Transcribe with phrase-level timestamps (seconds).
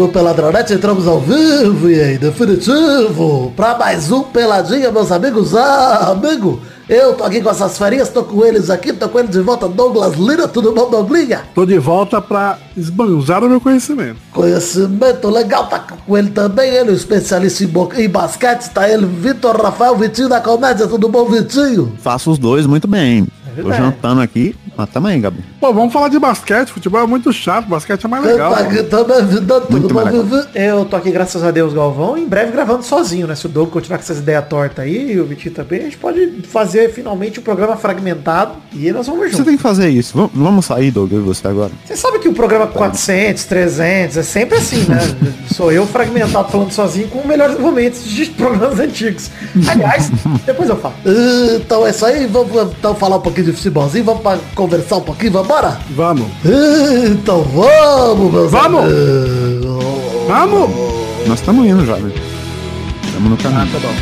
[0.00, 5.54] do Peladronete, entramos ao vivo e em definitivo para mais um Peladinha, meus amigos.
[5.54, 6.58] Ah, amigo,
[6.88, 9.68] eu tô aqui com essas ferinhas, tô com eles aqui, tô com eles de volta,
[9.68, 11.42] Douglas Lira, tudo bom, Douglinha?
[11.54, 14.16] Tô de volta pra esbanjar o meu conhecimento.
[14.32, 19.04] Conhecimento legal, tá com ele também, ele, o especialista em, bo- em basquete, tá ele,
[19.04, 21.92] Vitor Rafael Vitinho da Comédia, tudo bom, Vitinho?
[22.00, 23.26] Faço os dois muito bem.
[23.50, 23.82] Tô verdade.
[23.82, 25.38] jantando aqui, mas também, Gabi.
[25.60, 26.70] Pô, vamos falar de basquete.
[26.70, 28.52] Futebol é muito chato, basquete é mais legal.
[28.52, 30.22] tá vida.
[30.22, 30.48] Vivi?
[30.54, 33.34] Eu tô aqui, graças a Deus, Galvão, em breve gravando sozinho, né?
[33.34, 35.96] Se o Doug continuar com essas ideias tortas aí, e o Vitinho também, a gente
[35.96, 39.46] pode fazer finalmente um programa fragmentado e nós vamos Você juntos.
[39.46, 40.16] tem que fazer isso.
[40.16, 41.70] Vamos, vamos sair, Doug, eu e você agora.
[41.84, 44.98] Você sabe que o programa 400, 300, é sempre assim, né?
[45.54, 49.30] Sou eu fragmentado falando sozinho com melhores momentos de programas antigos.
[49.68, 50.10] Aliás,
[50.46, 50.94] depois eu falo.
[51.56, 54.38] Então é isso aí, vamos então falar um pouquinho de futebolzinho, vamos pra
[54.70, 55.78] conversar um pouquinho, vambora?
[55.90, 56.26] Vamos.
[57.10, 58.84] Então vamos, meus Vamos!
[58.84, 59.84] amigos.
[60.28, 60.70] Vamos!
[61.26, 62.12] Nós estamos indo já, velho.
[63.04, 63.72] Estamos no Ah, caminho.
[63.72, 63.94] tá bom.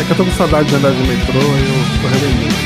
[0.00, 2.56] É que eu tô com saudade de andar de metrô e eu tô revendendo.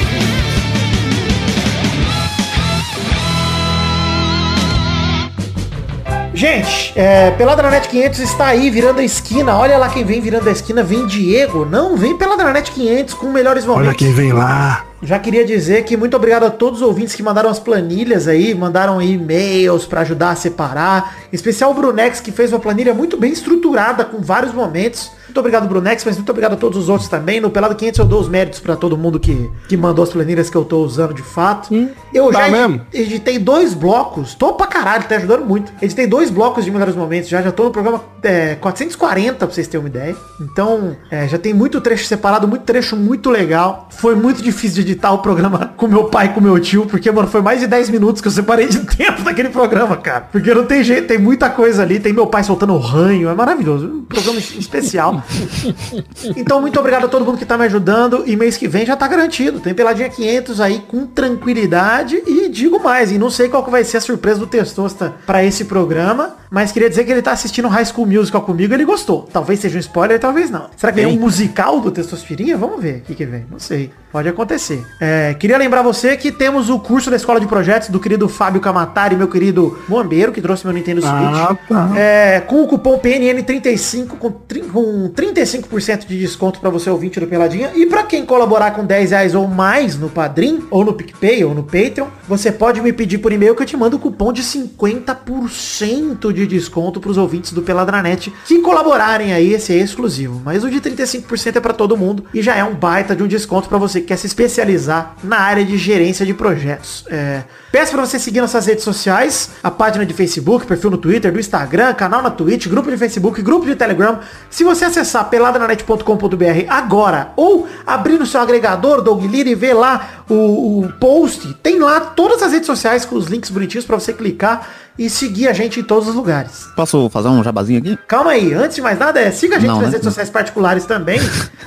[6.40, 9.58] Gente, é, Peladranet 500 está aí virando a esquina.
[9.58, 10.82] Olha lá quem vem virando a esquina.
[10.82, 11.66] Vem Diego.
[11.66, 13.88] Não, vem Peladranet 500 com melhores momentos.
[13.88, 14.86] Olha quem vem lá.
[15.02, 18.54] Já queria dizer que muito obrigado a todos os ouvintes que mandaram as planilhas aí,
[18.54, 21.14] mandaram e-mails para ajudar a separar.
[21.30, 25.12] Em especial o Brunex, que fez uma planilha muito bem estruturada, com vários momentos.
[25.30, 27.40] Muito obrigado, Brunex, mas muito obrigado a todos os outros também.
[27.40, 30.50] No Pelado 500 eu dou os méritos para todo mundo que, que mandou as planilhas
[30.50, 31.72] que eu tô usando de fato.
[32.12, 32.80] eu Tá já mesmo?
[32.92, 34.34] editei dois blocos.
[34.34, 35.72] Tô pra caralho, tá ajudando muito.
[35.80, 37.28] Editei dois blocos de melhores momentos.
[37.28, 40.16] Já já tô no programa é, 440, pra vocês terem uma ideia.
[40.40, 43.88] Então, é, já tem muito trecho separado, muito trecho muito legal.
[43.92, 47.08] Foi muito difícil de editar o programa com meu pai e com meu tio, porque,
[47.12, 50.22] mano, foi mais de 10 minutos que eu separei de tempo daquele programa, cara.
[50.32, 52.00] Porque não tem jeito, tem muita coisa ali.
[52.00, 53.86] Tem meu pai soltando ranho, é maravilhoso.
[53.86, 55.19] Um programa especial.
[56.36, 58.24] Então, muito obrigado a todo mundo que tá me ajudando.
[58.26, 59.60] E mês que vem já tá garantido.
[59.60, 62.22] Tem peladinha 500 aí com tranquilidade.
[62.26, 65.44] E digo mais, e não sei qual que vai ser a surpresa do Testosta pra
[65.44, 66.36] esse programa.
[66.50, 69.28] Mas queria dizer que ele tá assistindo High School Musical comigo e ele gostou.
[69.32, 70.68] Talvez seja um spoiler, talvez não.
[70.76, 72.56] Será que vem um musical do Testostirinha?
[72.56, 73.46] Vamos ver o que, que vem.
[73.48, 73.90] Não sei.
[74.10, 74.84] Pode acontecer.
[75.00, 78.60] É, queria lembrar você que temos o curso da Escola de Projetos do querido Fábio
[78.60, 81.14] Camatari, meu querido Moambeiro, que trouxe meu Nintendo Switch.
[81.14, 81.92] Ah, tá.
[81.96, 87.70] É, com o cupom PNN35 com, com 35% de desconto para você ouvinte do Peladinha.
[87.76, 91.54] E para quem colaborar com 10 reais ou mais no Padrim, ou no PicPay, ou
[91.54, 94.42] no Patreon, você pode me pedir por e-mail que eu te mando o cupom de
[94.42, 100.40] 50% de desconto para os ouvintes do Peladranet que colaborarem aí, esse é exclusivo.
[100.44, 103.26] Mas o de 35% é para todo mundo e já é um baita de um
[103.26, 107.04] desconto para você que quer se especializar na área de gerência de projetos.
[107.08, 111.32] É, peço para você seguir nossas redes sociais, a página de Facebook, perfil no Twitter,
[111.32, 114.20] do Instagram, canal na Twitch, grupo de Facebook, grupo de Telegram.
[114.48, 120.24] Se você acessar peladananet.com.br agora ou abrir no seu agregador, Doug Lira, e ver lá
[120.28, 124.12] o, o post, tem lá todas as redes sociais com os links bonitinhos para você
[124.12, 124.68] clicar
[125.00, 126.68] e seguir a gente em todos os lugares.
[126.76, 127.98] Posso fazer um jabazinho aqui?
[128.06, 129.92] Calma aí, antes de mais nada, é, siga a gente Não, nas né?
[129.92, 131.18] redes sociais particulares também.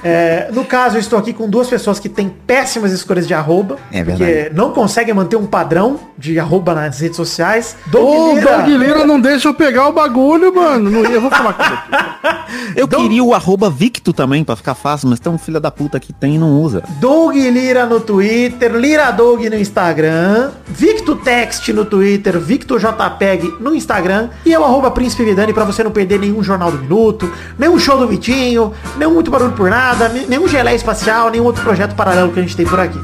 [0.03, 3.77] É, no caso, eu estou aqui com duas pessoas que têm péssimas escolhas de arroba.
[3.91, 4.55] É Porque verdade.
[4.55, 7.75] não conseguem manter um padrão de arroba nas redes sociais.
[7.87, 10.91] Doug Ô, Lira, Doug Lira não deixa eu pegar o bagulho, mano.
[10.91, 11.63] Não, eu vou falar com.
[12.75, 15.99] Eu queria o arroba Victo também, pra ficar fácil, mas tem um filho da puta
[15.99, 16.83] que tem e não usa.
[16.99, 22.79] Doug Lira no Twitter, Lira Doug no Instagram, Victo Text no Twitter, Victor
[23.23, 26.77] JPEG no Instagram e eu arroba Príncipe Vidani pra você não perder nenhum Jornal do
[26.77, 31.45] Minuto, nenhum show do Vitinho, nenhum Muito Barulho por Nada, ne- nenhum Gelé Espacial, nenhum
[31.45, 32.99] outro projeto paralelo que a gente tem por aqui.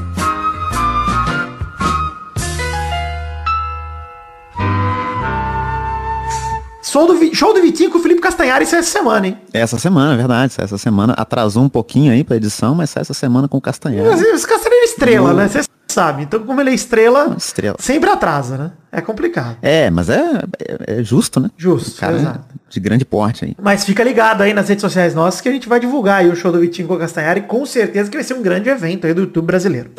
[6.90, 9.38] Show do, show do Vitinho com o Felipe Castanhari isso é essa semana, hein?
[9.52, 10.54] Essa semana, é verdade.
[10.58, 14.10] Essa semana atrasou um pouquinho aí pra edição, mas sai essa semana com o Castanheira.
[14.10, 15.46] Mas Esse Castanhari é estrela, né?
[15.48, 16.24] Você sabe.
[16.24, 17.76] Então, como ele é estrela, Estrela.
[17.78, 18.72] sempre atrasa, né?
[18.90, 19.56] É complicado.
[19.62, 21.48] É, mas é, é, é justo, né?
[21.56, 22.40] Justo, O cara é exato.
[22.68, 23.54] de grande porte aí.
[23.62, 26.34] Mas fica ligado aí nas redes sociais nossas que a gente vai divulgar aí o
[26.34, 27.42] show do Vitinho com o Castanhari.
[27.42, 29.92] Com certeza que vai ser um grande evento aí do YouTube brasileiro.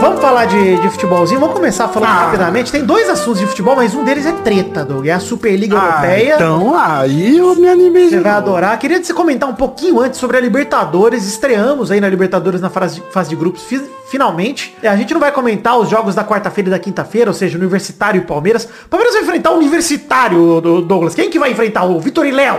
[0.00, 1.40] Vamos falar de, de futebolzinho?
[1.40, 2.24] Vamos começar falando Ah.
[2.26, 2.70] rapidamente.
[2.70, 5.06] Tem dois assuntos de futebol, mas um deles é treta, Doug.
[5.06, 6.34] É a Superliga Ah, Europeia.
[6.36, 8.08] então aí eu me animei.
[8.08, 8.78] Você vai adorar.
[8.78, 11.26] Queria você comentar um pouquinho antes sobre a Libertadores.
[11.26, 14.74] Estreamos aí na Libertadores na fase de, fase de grupos, fi- finalmente.
[14.84, 18.20] A gente não vai comentar os jogos da quarta-feira e da quinta-feira, ou seja, Universitário
[18.20, 18.68] e Palmeiras.
[18.88, 21.14] Palmeiras vai enfrentar o Universitário, do Douglas.
[21.14, 21.84] Quem que vai enfrentar?
[21.84, 22.58] O Vitor e Léo?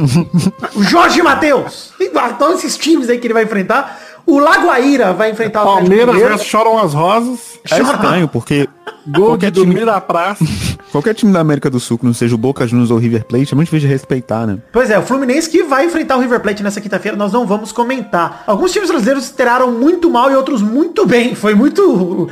[0.74, 1.92] o Jorge Matheus.
[2.00, 4.00] E, ah, Então esses times aí que ele vai enfrentar.
[4.32, 7.60] O Lagoaíra vai enfrentar o Palmeiras versus Choram as Rosas.
[7.70, 8.66] É estranho, porque
[9.06, 10.44] Gol qualquer de time, da praça.
[10.92, 13.24] qualquer time da América do Sul, que não seja o Boca Juniors ou o River
[13.24, 14.58] Plate, é muito difícil de respeitar, né?
[14.72, 17.72] Pois é, o Fluminense que vai enfrentar o River Plate nessa quinta-feira, nós não vamos
[17.72, 18.44] comentar.
[18.46, 21.34] Alguns times brasileiros teraram muito mal e outros muito bem.
[21.34, 22.28] Foi muito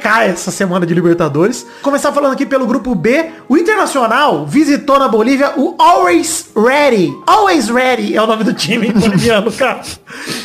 [0.00, 1.66] cá essa semana de Libertadores.
[1.82, 3.30] Começar falando aqui pelo grupo B.
[3.48, 7.14] O Internacional visitou na Bolívia o Always Ready.
[7.26, 9.80] Always Ready é o nome do time boliviano, cara.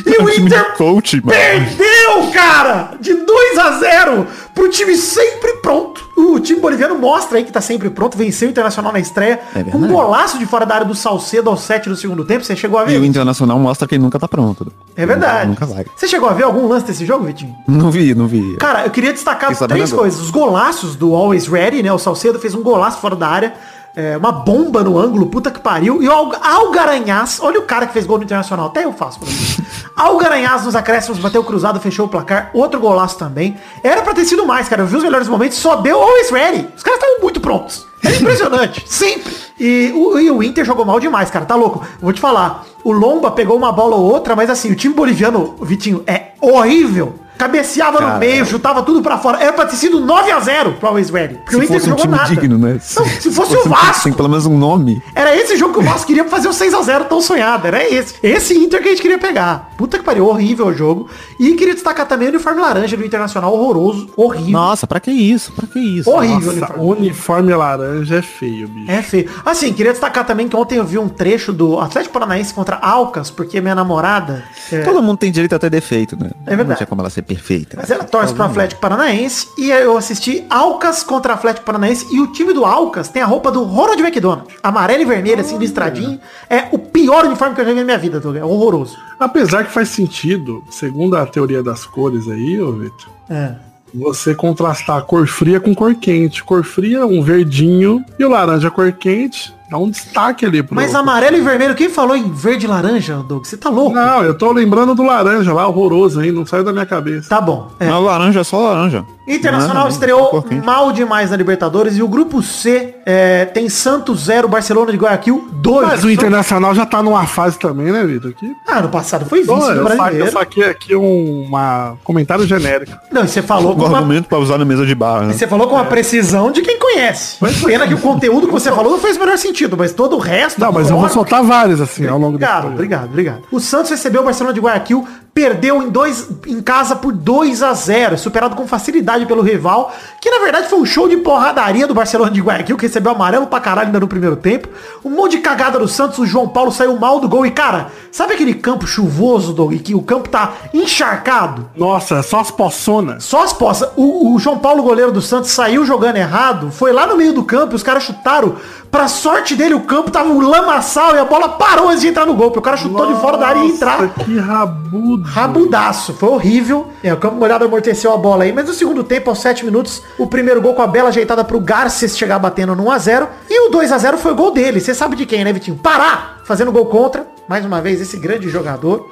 [0.05, 1.21] E o É Inter coach.
[1.21, 2.91] Perdeu, cara!
[2.99, 6.03] De 2 a 0 pro time sempre pronto.
[6.15, 9.63] O time boliviano mostra aí que tá sempre pronto, venceu o Internacional na estreia, É
[9.63, 12.43] com um golaço de fora da área do Salcedo ao 7 do segundo tempo.
[12.43, 12.99] Você chegou a E ver?
[12.99, 14.71] o Internacional mostra que ele nunca tá pronto.
[14.95, 15.49] É verdade.
[15.49, 15.85] Nunca vai.
[15.95, 17.55] Você chegou a ver algum lance desse jogo, Vitinho?
[17.67, 18.55] Não vi, não vi.
[18.57, 20.19] Cara, eu queria destacar três coisas.
[20.21, 21.91] Os golaços do Always Ready, né?
[21.91, 23.53] O Salcedo fez um golaço fora da área.
[23.95, 26.01] É, uma bomba no ângulo, puta que pariu.
[26.01, 29.19] E o Alg- Algaranhás, olha o cara que fez gol no Internacional, até eu faço.
[29.95, 32.49] Algaranhás nos acréscimos, bateu cruzado, fechou o placar.
[32.53, 33.57] Outro golaço também.
[33.83, 34.81] Era pra ter sido mais, cara.
[34.81, 36.67] Eu vi os melhores momentos, só deu Always Ready.
[36.75, 37.85] Os caras estavam muito prontos.
[38.03, 39.33] É impressionante, sempre.
[39.59, 41.85] E o, e o Inter jogou mal demais, cara, tá louco.
[42.01, 45.55] Vou te falar, o Lomba pegou uma bola ou outra, mas assim, o time boliviano,
[45.61, 47.15] Vitinho, é horrível.
[47.37, 49.39] Cabeceava no Cara, meio, chutava tudo pra fora.
[49.41, 51.35] Era pra ter sido 9x0 pro Always Ready.
[51.35, 52.41] Porque o Se Inter fosse um não jogou time nada.
[52.41, 52.73] digno, né?
[52.73, 54.03] Não, se fosse o um Vasco.
[54.03, 55.01] Tem pelo menos um nome.
[55.15, 57.67] Era esse jogo que o Vasco queria fazer o 6x0 tão sonhado.
[57.67, 58.15] Era esse.
[58.21, 59.69] Esse Inter que a gente queria pegar.
[59.83, 61.09] Puta que pariu, horrível o jogo.
[61.37, 64.51] E queria destacar também o uniforme laranja do Internacional, horroroso, horrível.
[64.53, 65.51] Nossa, pra que isso?
[65.51, 66.09] Pra que isso?
[66.09, 67.01] Horrível o Nossa, uniforme.
[67.01, 68.89] uniforme laranja é feio, bicho.
[68.89, 69.29] É feio.
[69.43, 73.29] Assim, queria destacar também que ontem eu vi um trecho do Atlético Paranaense contra Alcas,
[73.29, 74.45] porque minha namorada.
[74.71, 76.29] é, Todo mundo tem direito a ter defeito, né?
[76.45, 76.69] É verdade.
[76.69, 77.75] Não tinha como ela ser perfeita.
[77.77, 82.27] Mas ela torce pro Atlético Paranaense e eu assisti Alcas contra Atlético Paranaense e o
[82.27, 84.47] time do Alcas tem a roupa do Ronald McDonald.
[84.63, 86.21] Amarelo e vermelho, assim, listradinho.
[86.49, 88.37] É o pior uniforme que eu já vi na minha vida, Doug.
[88.37, 88.95] É horroroso.
[89.23, 93.55] Apesar que faz sentido, segundo a teoria das cores aí, ô Vitor, É.
[93.93, 96.43] você contrastar a cor fria com cor quente.
[96.43, 100.75] Cor fria, um verdinho, e o laranja cor quente, dá um destaque ali pro...
[100.75, 103.45] Mas amarelo e vermelho, quem falou em verde e laranja, Doug?
[103.45, 103.95] Você tá louco?
[103.95, 106.31] Não, eu tô lembrando do laranja lá, horroroso, hein?
[106.31, 107.29] Não saiu da minha cabeça.
[107.29, 107.71] Tá bom.
[107.79, 107.89] É.
[107.89, 109.05] Laranja é só laranja.
[109.27, 110.65] Internacional Não, estreou cor quente.
[110.65, 115.47] mal demais na Libertadores e o grupo C é, tem Santos 0, Barcelona de Guayaquil
[115.53, 115.87] 2.
[115.87, 118.31] Mas o Internacional já tá numa fase também, né, Vitor?
[118.31, 118.51] Aqui.
[118.67, 120.31] Ah, no passado foi vice do eu, sa- eu brasileiro.
[120.31, 122.91] saquei aqui um uma comentário genérico.
[123.11, 125.33] Não, e você falou com O uma argumento pra usar na mesa de bar, né?
[125.33, 127.37] Você falou com uma precisão de quem conhece.
[127.65, 130.19] Pena que o conteúdo que você falou não fez o menor sentido, mas todo o
[130.19, 130.59] resto.
[130.59, 133.41] Não, mas eu vou soltar vários, assim, ao longo do Obrigado, obrigado, obrigado.
[133.51, 137.73] O Santos recebeu o Barcelona de Guayaquil, perdeu em, dois, em casa por 2 a
[137.73, 141.93] 0 superado com facilidade pelo rival, que na verdade foi um show de porradaria do
[141.93, 144.69] Barcelona de Guayaquil, que recebeu amarelo pra caralho ainda no primeiro tempo.
[145.03, 147.45] Um monte de cagada do Santos, o João Paulo saiu mal do gol.
[147.45, 151.69] E cara, sabe aquele campo chuvoso, Doug, que o campo tá encharcado?
[151.75, 153.23] Nossa, só as poçonas.
[153.23, 153.89] Só as poças.
[153.95, 157.43] O, o João Paulo, goleiro do Santos, saiu jogando errado, foi lá no meio do
[157.43, 158.55] campo e os caras chutaram.
[158.93, 162.27] Pra sorte dele, o campo tava um lamaçal e a bola parou antes de entrar
[162.27, 162.51] no gol.
[162.51, 163.99] Porque o cara chutou de fora da área e entrar.
[163.99, 165.23] Nossa, que rabudo.
[165.27, 166.91] Rabudaço, foi horrível.
[167.01, 168.53] É, o campo molhado amorteceu a bola aí.
[168.53, 171.59] Mas no segundo tempo, aos 7 minutos, o primeiro gol com a bela ajeitada pro
[171.59, 173.29] Garces chegar batendo no 1x0.
[173.49, 174.79] E o 2x0 foi o gol dele.
[174.79, 175.75] Você sabe de quem, né, Vitinho?
[175.77, 176.35] Pará!
[176.43, 177.25] Fazendo gol contra.
[177.49, 179.09] Mais uma vez, esse grande jogador.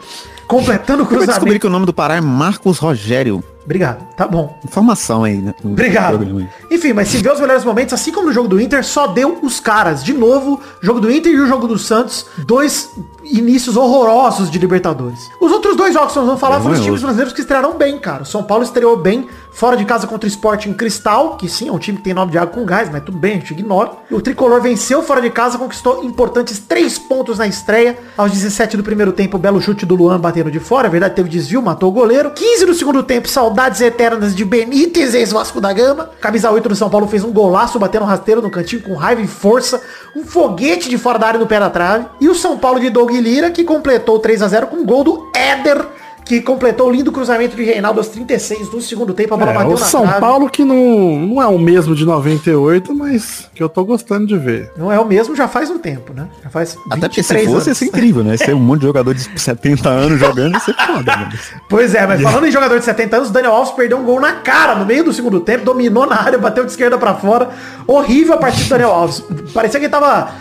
[0.52, 1.60] Completando o Eu descobri cruzamento.
[1.60, 3.44] que o nome do Pará é Marcos Rogério.
[3.64, 4.60] Obrigado, tá bom.
[4.66, 5.54] Informação aí, né?
[5.64, 6.18] Obrigado.
[6.18, 6.50] programa.
[6.70, 9.38] Enfim, mas se vê os melhores momentos, assim como no jogo do Inter, só deu
[9.42, 10.04] os caras.
[10.04, 12.90] De novo, jogo do Inter e o jogo do Santos, dois
[13.38, 15.30] inícios horrorosos de Libertadores.
[15.40, 16.86] Os outros dois jogos que nós vamos falar foram os Vergonhoso.
[16.86, 18.24] times brasileiros que estrearam bem, cara.
[18.24, 21.72] O São Paulo estreou bem, fora de casa contra o Sporting Cristal, que sim, é
[21.72, 23.92] um time que tem nome de água com gás, mas tudo bem, a gente ignora.
[24.10, 27.98] O Tricolor venceu fora de casa, conquistou importantes três pontos na estreia.
[28.18, 31.16] Aos 17 do primeiro tempo, o belo chute do Luan batendo de fora, a verdade
[31.16, 32.32] teve desvio, matou o goleiro.
[32.32, 36.10] 15 do segundo tempo, saudades eternas de Benítez, ex-Vasco da Gama.
[36.20, 39.28] Camisa 8 do São Paulo fez um golaço, batendo rasteiro no cantinho com raiva e
[39.28, 39.82] força.
[40.16, 42.06] Um foguete de fora da área no pé da trave.
[42.20, 45.04] E o São Paulo de Doug Lira, que completou 3 a 0 com um gol
[45.04, 45.86] do Éder,
[46.24, 49.34] que completou o lindo cruzamento de Reinaldo aos 36 do segundo tempo.
[49.34, 50.20] A bola É, bateu o na São trave.
[50.22, 54.38] Paulo que não, não é o mesmo de 98, mas que eu tô gostando de
[54.38, 54.72] ver.
[54.78, 56.28] Não é o mesmo já faz um tempo, né?
[56.44, 57.78] Já faz Até porque se 23 fosse, ia anos.
[57.80, 58.38] ser incrível, né?
[58.38, 61.32] Ser um monte de jogador de 70 anos jogando, ia ser foda, mano.
[61.68, 64.22] Pois é, mas falando em jogador de 70 anos, o Daniel Alves perdeu um gol
[64.22, 67.50] na cara no meio do segundo tempo, dominou na área, bateu de esquerda pra fora.
[67.88, 69.22] Horrível a partida do Daniel Alves.
[69.54, 70.32] Parecia que ele tava,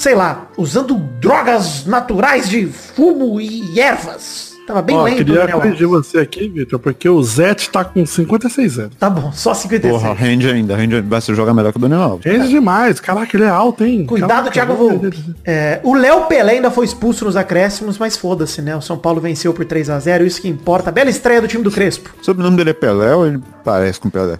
[0.00, 4.48] sei lá, usando drogas naturais de fumo e ervas.
[4.66, 6.06] Tava bem Ó, lento queria Daniel corrigir Alves.
[6.06, 8.92] você aqui, Vitor, porque o Zete tá com 56 anos.
[8.98, 9.92] Tá bom, só 56.
[9.92, 12.24] Porra, rende ainda, rende, vai se jogar melhor que o Daniel Alves.
[12.24, 12.98] Rende demais.
[12.98, 14.06] Caraca, ele é alto, hein?
[14.06, 15.34] Cuidado, Caraca, Thiago Volpe.
[15.44, 18.74] É, o Léo Pelé ainda foi expulso nos acréscimos, mas foda-se, né?
[18.74, 20.90] O São Paulo venceu por 3 a 0 isso que importa.
[20.90, 22.10] Bela estreia do time do Crespo.
[22.18, 24.38] O sobrenome dele é Pelé ou ele parece com Pelé?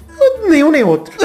[0.48, 1.14] Nenhum nem outro.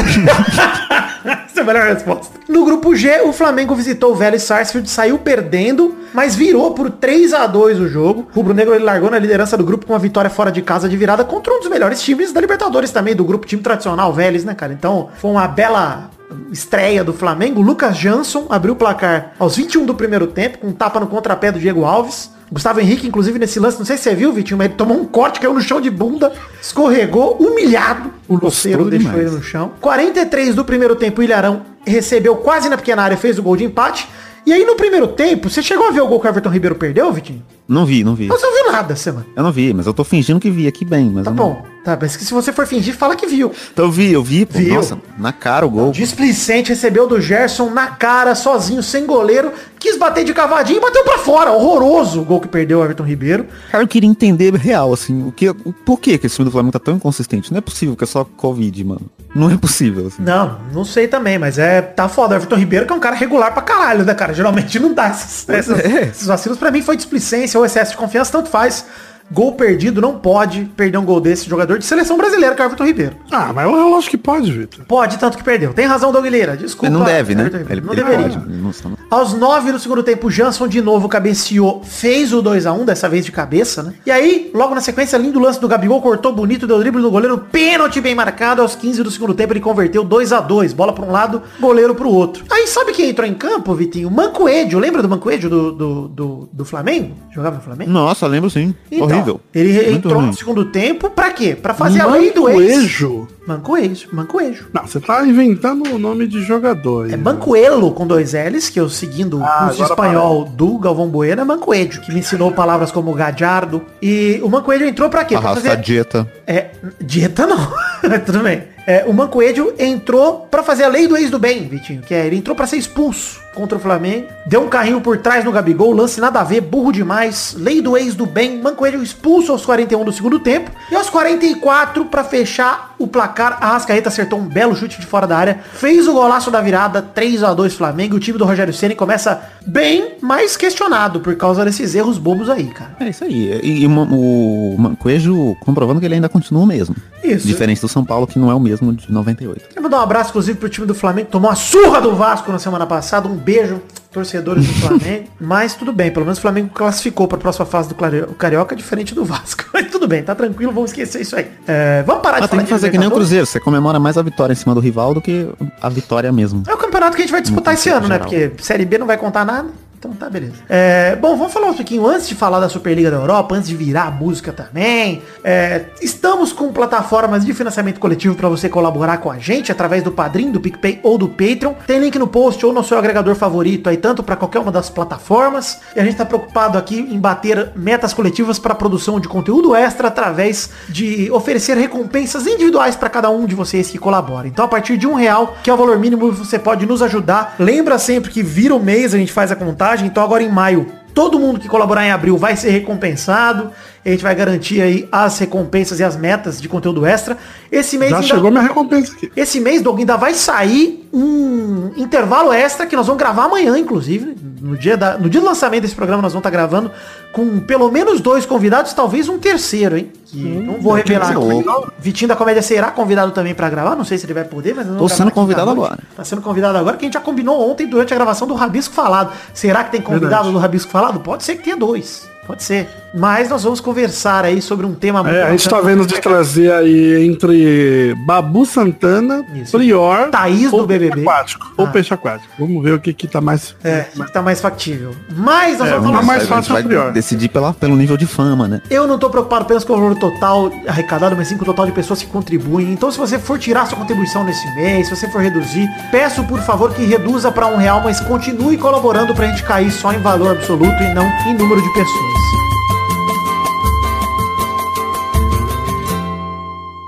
[1.26, 2.40] Essa é a melhor resposta.
[2.48, 7.34] No grupo G, o Flamengo visitou o Vélez Sarsfield, saiu perdendo, mas virou por 3
[7.34, 8.28] a 2 o jogo.
[8.32, 10.88] O Rubro Negro ele largou na liderança do grupo com uma vitória fora de casa
[10.88, 14.46] de virada contra um dos melhores times da Libertadores também, do grupo time tradicional Vélez,
[14.46, 14.74] né, cara?
[14.74, 16.12] Então, foi uma bela
[16.52, 17.62] estreia do Flamengo.
[17.62, 21.52] Lucas Jansson abriu o placar aos 21 do primeiro tempo, com um tapa no contrapé
[21.52, 22.35] do Diego Alves.
[22.56, 25.04] Gustavo Henrique, inclusive, nesse lance, não sei se você viu, Vitinho, mas ele tomou um
[25.04, 26.32] corte, caiu no chão de bunda,
[26.62, 28.14] escorregou, humilhado.
[28.30, 29.28] O Luceiro deixou demais.
[29.28, 29.74] ele no chão.
[29.82, 33.66] 43 do primeiro tempo, o Ilharão recebeu quase na pequena área, fez o gol de
[33.66, 34.08] empate.
[34.46, 36.76] E aí no primeiro tempo, você chegou a ver o gol que o Everton Ribeiro
[36.76, 37.44] perdeu, Vitinho?
[37.68, 38.28] Não vi, não vi.
[38.28, 39.26] Você não viu nada, semana.
[39.36, 41.66] Eu não vi, mas eu tô fingindo que vi aqui bem, mas Tá não- bom.
[41.84, 43.52] Tá, mas que se você for fingir, fala que viu.
[43.72, 44.74] Então eu vi, eu vi, pô, Viu?
[44.74, 45.92] nossa, na cara o gol.
[45.92, 49.52] Displicente recebeu do Gerson na cara, sozinho, sem goleiro.
[49.80, 51.52] Quis bater de cavadinho e bateu pra fora.
[51.52, 53.46] Horroroso o gol que perdeu o Everton Ribeiro.
[53.72, 55.54] Cara, eu queria entender real, assim, o que, o,
[55.86, 57.52] por que que esse time do Flamengo tá tão inconsistente?
[57.52, 59.02] Não é possível que é só Covid, mano.
[59.36, 60.24] Não é possível, assim.
[60.24, 61.84] Não, não sei também, mas é.
[61.84, 62.34] Tá foda.
[62.34, 64.34] O Everton Ribeiro que é um cara regular pra caralho, né, cara?
[64.34, 66.04] Geralmente não dá esses, essas- é.
[66.06, 66.58] esses vacilos.
[66.58, 68.86] Pra mim foi displicência ou excesso de confiança, tanto faz.
[69.32, 72.68] Gol perdido, não pode perder um gol desse jogador de seleção brasileira, que é o
[72.68, 73.16] Everton Ribeiro.
[73.32, 74.86] Ah, mas eu acho que pode, Vitor.
[74.86, 75.74] Pode, tanto que perdeu.
[75.74, 76.56] Tem razão, Doug Lira.
[76.56, 76.88] Desculpa.
[76.88, 77.50] Ele não deve, né?
[77.70, 78.40] Ele, não ele deveria.
[78.40, 78.96] pode.
[79.10, 83.26] Aos 9 do segundo tempo, o Jansson de novo cabeceou, fez o 2x1, dessa vez
[83.26, 83.94] de cabeça, né?
[84.06, 87.38] E aí, logo na sequência, lindo lance do Gabigol, cortou bonito, deu drible no goleiro,
[87.52, 88.62] pênalti bem marcado.
[88.62, 92.46] Aos 15 do segundo tempo, ele converteu 2x2, bola pra um lado, goleiro pro outro.
[92.52, 94.12] Aí, sabe quem entrou em campo, Vitinho?
[94.12, 97.16] Mancoedio, lembra do Mancoedio do, do, do, do Flamengo?
[97.34, 97.92] Jogava no Flamengo?
[97.92, 98.74] Nossa, lembro sim.
[98.92, 99.42] Então, Horrível.
[99.54, 100.28] Ele Muito entrou ruim.
[100.28, 101.56] no segundo tempo, pra quê?
[101.56, 102.76] Pra fazer a lei do ex.
[102.76, 103.28] Mancoejo?
[103.48, 104.68] Mancoejo, Mancoejo.
[104.74, 107.10] Não, você tá inventando o nome de jogador.
[107.10, 107.18] É aí.
[107.18, 111.46] Bancoelo com dois L's, que eu seguindo o Ah, agora espanhol do Galvão Bueno, é
[111.46, 113.84] Mancoejo, que me ensinou palavras como gadiardo.
[114.02, 115.38] E o Mancoejo entrou pra quê?
[115.38, 116.32] Pra Arrasta a dieta.
[116.48, 117.72] É, dieta não.
[118.26, 118.64] Tudo bem.
[118.88, 122.26] É, o Mancoejo entrou pra fazer a lei do ex do bem, Vitinho, que é
[122.26, 125.94] ele entrou pra ser expulso contra o Flamengo, deu um carrinho por trás no Gabigol,
[125.94, 130.04] lance nada a ver, burro demais, lei do ex do bem, Mancoejo expulso aos 41
[130.04, 134.76] do segundo tempo, e aos 44 pra fechar o placar, a Rascaeta acertou um belo
[134.76, 138.20] chute de fora da área, fez o golaço da virada, 3 a 2 Flamengo, o
[138.20, 142.92] time do Rogério Ceni começa bem, mas questionado por causa desses erros bobos aí, cara.
[143.00, 143.60] É isso aí.
[143.64, 146.96] E, e o, Ma- o Mancoejo comprovando que ele ainda continua o mesmo.
[147.24, 147.48] Isso.
[147.48, 149.70] Diferente do São Paulo, que não é o mesmo de 98.
[149.70, 152.52] Quero mandar um abraço, inclusive, pro time do Flamengo, que tomou a surra do Vasco
[152.52, 153.28] na semana passada.
[153.28, 155.28] Um beijo, torcedores do Flamengo.
[155.40, 157.96] Mas tudo bem, pelo menos o Flamengo classificou para a próxima fase do
[158.36, 159.66] Carioca, diferente do Vasco.
[159.72, 161.48] Mas tudo bem, tá tranquilo, vamos esquecer isso aí.
[161.68, 163.12] É, vamos parar de Ah, tem falar que fazer que nem o?
[163.12, 163.46] Cruzeiro.
[163.46, 165.48] Você comemora mais a vitória em cima do rival do que
[165.82, 166.64] a vitória mesmo.
[166.68, 168.20] É o campeonato que a gente vai disputar No esse ano, né?
[168.20, 169.70] conceito Porque Série B não vai contar nada.
[170.06, 170.54] Então tá, beleza.
[170.70, 173.76] É, bom, vamos falar um pouquinho antes de falar da Superliga da Europa, antes de
[173.76, 175.24] virar a música também.
[175.44, 180.12] É, estamos com plataformas de financiamento coletivo para você colaborar com a gente através do
[180.12, 181.74] Padrim, do PicPay ou do Patreon.
[181.88, 184.90] Tem link no post ou no seu agregador favorito aí, tanto para qualquer uma das
[184.90, 185.80] plataformas.
[185.96, 190.10] E a gente tá preocupado aqui em bater metas coletivas para produção de conteúdo extra
[190.10, 194.48] através de oferecer recompensas individuais para cada um de vocês que colaboram.
[194.48, 197.56] Então, a partir de um real, que é o valor mínimo, você pode nos ajudar.
[197.58, 199.95] Lembra sempre que vira o mês, a gente faz a contagem.
[200.04, 203.72] Então, agora em maio, todo mundo que colaborar em abril vai ser recompensado.
[204.06, 207.38] A gente vai garantir aí as recompensas e as metas de conteúdo extra.
[207.72, 209.32] Esse mês Já ainda- chegou minha recompensa aqui.
[209.36, 214.36] esse mês, Doug, ainda vai sair um intervalo extra que nós vamos gravar amanhã, inclusive.
[214.62, 216.92] No dia, da, no dia do lançamento desse programa, nós vamos estar gravando
[217.34, 220.12] com pelo menos dois convidados, talvez um terceiro, hein?
[220.26, 221.92] Que não vou revelar aqui.
[222.00, 223.96] Vitinho da Comédia será convidado também pra gravar.
[223.96, 224.86] Não sei se ele vai poder, mas...
[224.86, 225.98] nós Tô sendo convidado agora.
[226.16, 228.94] Tá sendo convidado agora, que a gente já combinou ontem durante a gravação do Rabisco
[228.94, 229.32] Falado.
[229.54, 230.52] Será que tem convidado Verdade.
[230.52, 231.20] do Rabisco Falado?
[231.20, 232.28] Pode ser que tenha dois.
[232.46, 232.88] Pode ser.
[233.16, 235.96] Mas nós vamos conversar aí sobre um tema muito É, a gente tá bacana.
[235.96, 239.78] vendo de trazer aí entre Babu Santana, Isso.
[239.78, 241.16] Prior, Thaís do ou BBB.
[241.16, 241.74] Peixe aquático.
[241.78, 241.90] Ou Ah.
[241.90, 242.54] peixe aquático.
[242.60, 243.76] Vamos ver o que que tá mais...
[243.84, 245.16] É, que tá mais factível.
[245.36, 247.12] Mas nós É, vamos falar mais a gente fácil é vai o pior.
[247.14, 248.82] decidir pela, pelo nível de fama, né?
[248.90, 251.86] Eu não tô preocupado apenas com o valor total arrecadado, mas sim com o total
[251.86, 252.92] de pessoas que contribuem.
[252.92, 256.60] Então, se você for tirar sua contribuição nesse mês, se você for reduzir, peço por
[256.62, 260.52] favor que reduza para um real, mas continue colaborando pra gente cair só em valor
[260.52, 262.75] absoluto e não em número de pessoas.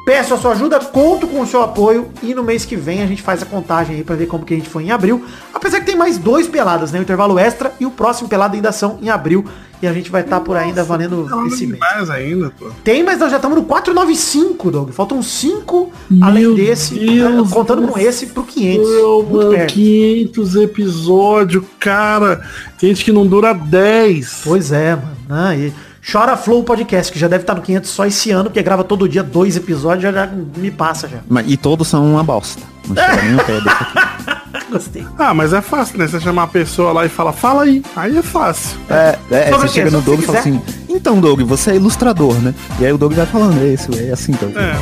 [0.07, 3.05] Peço a sua ajuda, conto com o seu apoio e no mês que vem a
[3.05, 5.25] gente faz a contagem aí pra ver como que a gente foi em abril.
[5.53, 6.99] Apesar que tem mais dois peladas, né?
[6.99, 9.43] O intervalo extra e o próximo pelado ainda são em abril.
[9.81, 11.77] E a gente vai estar por ainda valendo esse mês.
[11.77, 12.67] mais ainda, pô.
[12.85, 14.91] Tem, mas nós já estamos no 495, Doug.
[14.91, 18.89] Faltam 5 além desse, Deus contando do com esse pro 500.
[18.89, 19.73] Meu, muito mano, perto.
[19.73, 22.41] 500 episódios, cara.
[22.79, 24.39] Tem gente que não dura 10.
[24.45, 25.17] Pois é, mano.
[25.29, 25.73] Ah, e
[26.09, 29.09] Chora Flow Podcast, que já deve estar no 500 só esse ano, porque grava todo
[29.09, 31.17] dia dois episódios, já, já me passa já.
[31.27, 32.61] Mas- E todos são uma bosta.
[32.87, 34.67] Não chega nem o pé desse aqui.
[34.71, 35.07] Gostei.
[35.17, 36.07] Ah, mas é fácil, né?
[36.07, 37.81] Você chamar a pessoa lá e fala, fala aí.
[37.95, 38.77] Aí é fácil.
[38.89, 42.53] É, é, você chega no Doug e fala assim, então Doug, você é ilustrador, né?
[42.79, 44.55] E aí o Doug vai falando, é isso, é assim, Doug.
[44.55, 44.73] É.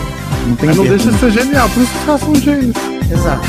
[0.47, 2.75] Não tem Mas não deixa de ser genial, por isso que os caras são gênios.
[3.11, 3.41] Exato.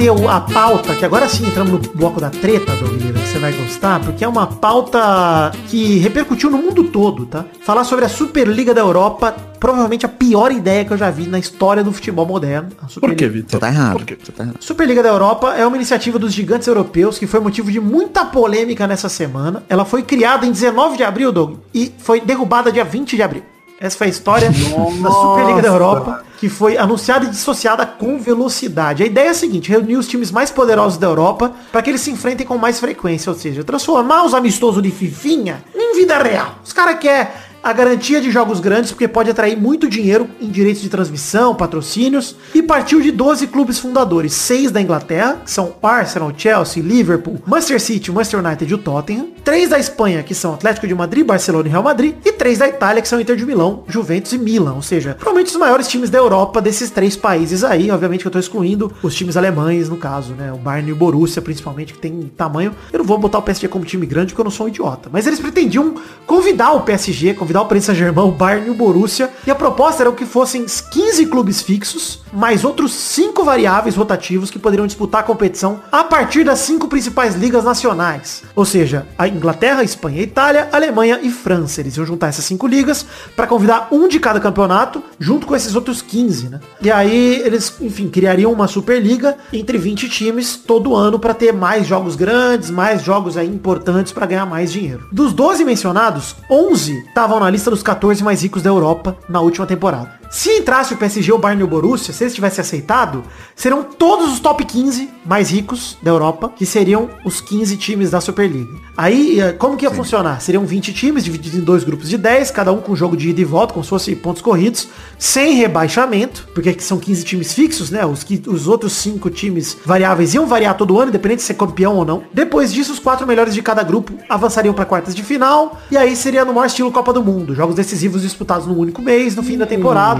[0.00, 3.38] O- a pauta, que agora sim entramos no bloco da treta, Doug Lira, que você
[3.38, 7.44] vai gostar, porque é uma pauta que repercutiu no mundo todo, tá?
[7.62, 11.38] Falar sobre a Superliga da Europa, provavelmente a pior ideia que eu já vi na
[11.38, 12.70] história do futebol moderno.
[12.78, 13.60] A Por Superliga- que, Você Vitor?
[13.60, 13.96] tá errado.
[13.98, 14.16] Por quê?
[14.22, 14.56] Você tá errado.
[14.60, 18.86] Superliga da Europa é uma iniciativa dos gigantes europeus que foi motivo de muita polêmica
[18.86, 19.62] nessa semana.
[19.68, 23.42] Ela foi criada em 19 de abril, Doug, e foi derrubada dia 20 de abril.
[23.80, 29.04] Essa foi a história da Superliga da Europa, que foi anunciada e dissociada com velocidade.
[29.04, 32.00] A ideia é a seguinte, reunir os times mais poderosos da Europa para que eles
[32.00, 36.56] se enfrentem com mais frequência, ou seja, transformar os amistosos de fifinha em vida real.
[36.64, 37.28] Os caras querem
[37.62, 42.36] a garantia de jogos grandes, porque pode atrair muito dinheiro em direitos de transmissão, patrocínios,
[42.54, 47.80] e partiu de 12 clubes fundadores, seis da Inglaterra, que são Arsenal, Chelsea, Liverpool, Manchester
[47.80, 51.68] City, Manchester United e o Tottenham, três da Espanha, que são Atlético de Madrid, Barcelona
[51.68, 54.74] e Real Madrid, e três da Itália, que são Inter de Milão, Juventus e Milan,
[54.74, 58.32] ou seja, provavelmente os maiores times da Europa desses três países aí, obviamente que eu
[58.32, 61.98] tô excluindo os times alemães, no caso, né, o Bayern e o Borussia, principalmente, que
[61.98, 64.66] tem tamanho, eu não vou botar o PSG como time grande, porque eu não sou
[64.66, 65.94] um idiota, mas eles pretendiam
[66.26, 69.30] convidar o PSG, convidar o Paris Saint-Germain, o Bayern e o Borussia.
[69.46, 74.58] E a proposta era que fossem 15 clubes fixos, mais outros 5 variáveis rotativos que
[74.58, 78.42] poderiam disputar a competição a partir das cinco principais ligas nacionais.
[78.54, 81.80] Ou seja, a Inglaterra, Espanha, Itália, Alemanha e França.
[81.80, 85.74] Eles iam juntar essas cinco ligas para convidar um de cada campeonato, junto com esses
[85.74, 86.60] outros 15, né?
[86.82, 91.86] E aí eles, enfim, criariam uma Superliga entre 20 times todo ano para ter mais
[91.86, 95.06] jogos grandes, mais jogos aí importantes para ganhar mais dinheiro.
[95.12, 99.66] Dos 12 mencionados, 11 estavam na lista dos 14 mais ricos da Europa na última
[99.66, 100.18] temporada.
[100.30, 103.24] Se entrasse o PSG, o Bayern e o Borussia, se eles tivessem aceitado,
[103.56, 108.20] serão todos os top 15 mais ricos da Europa, que seriam os 15 times da
[108.20, 108.72] Superliga.
[108.96, 110.40] Aí, eh, como que ia funcionar?
[110.40, 113.40] Seriam 20 times divididos em dois grupos de 10, cada um com jogo de ida
[113.40, 114.88] e volta, como se fosse pontos corridos,
[115.18, 118.04] sem rebaixamento, porque aqui são 15 times fixos, né?
[118.04, 121.96] Os, que, os outros 5 times variáveis iam variar todo ano, independente de ser campeão
[121.96, 122.24] ou não.
[122.32, 126.14] Depois disso, os quatro melhores de cada grupo avançariam para quartas de final, e aí
[126.14, 129.56] seria no maior estilo Copa do Mundo, jogos decisivos disputados num único mês, no fim
[129.56, 130.17] da temporada.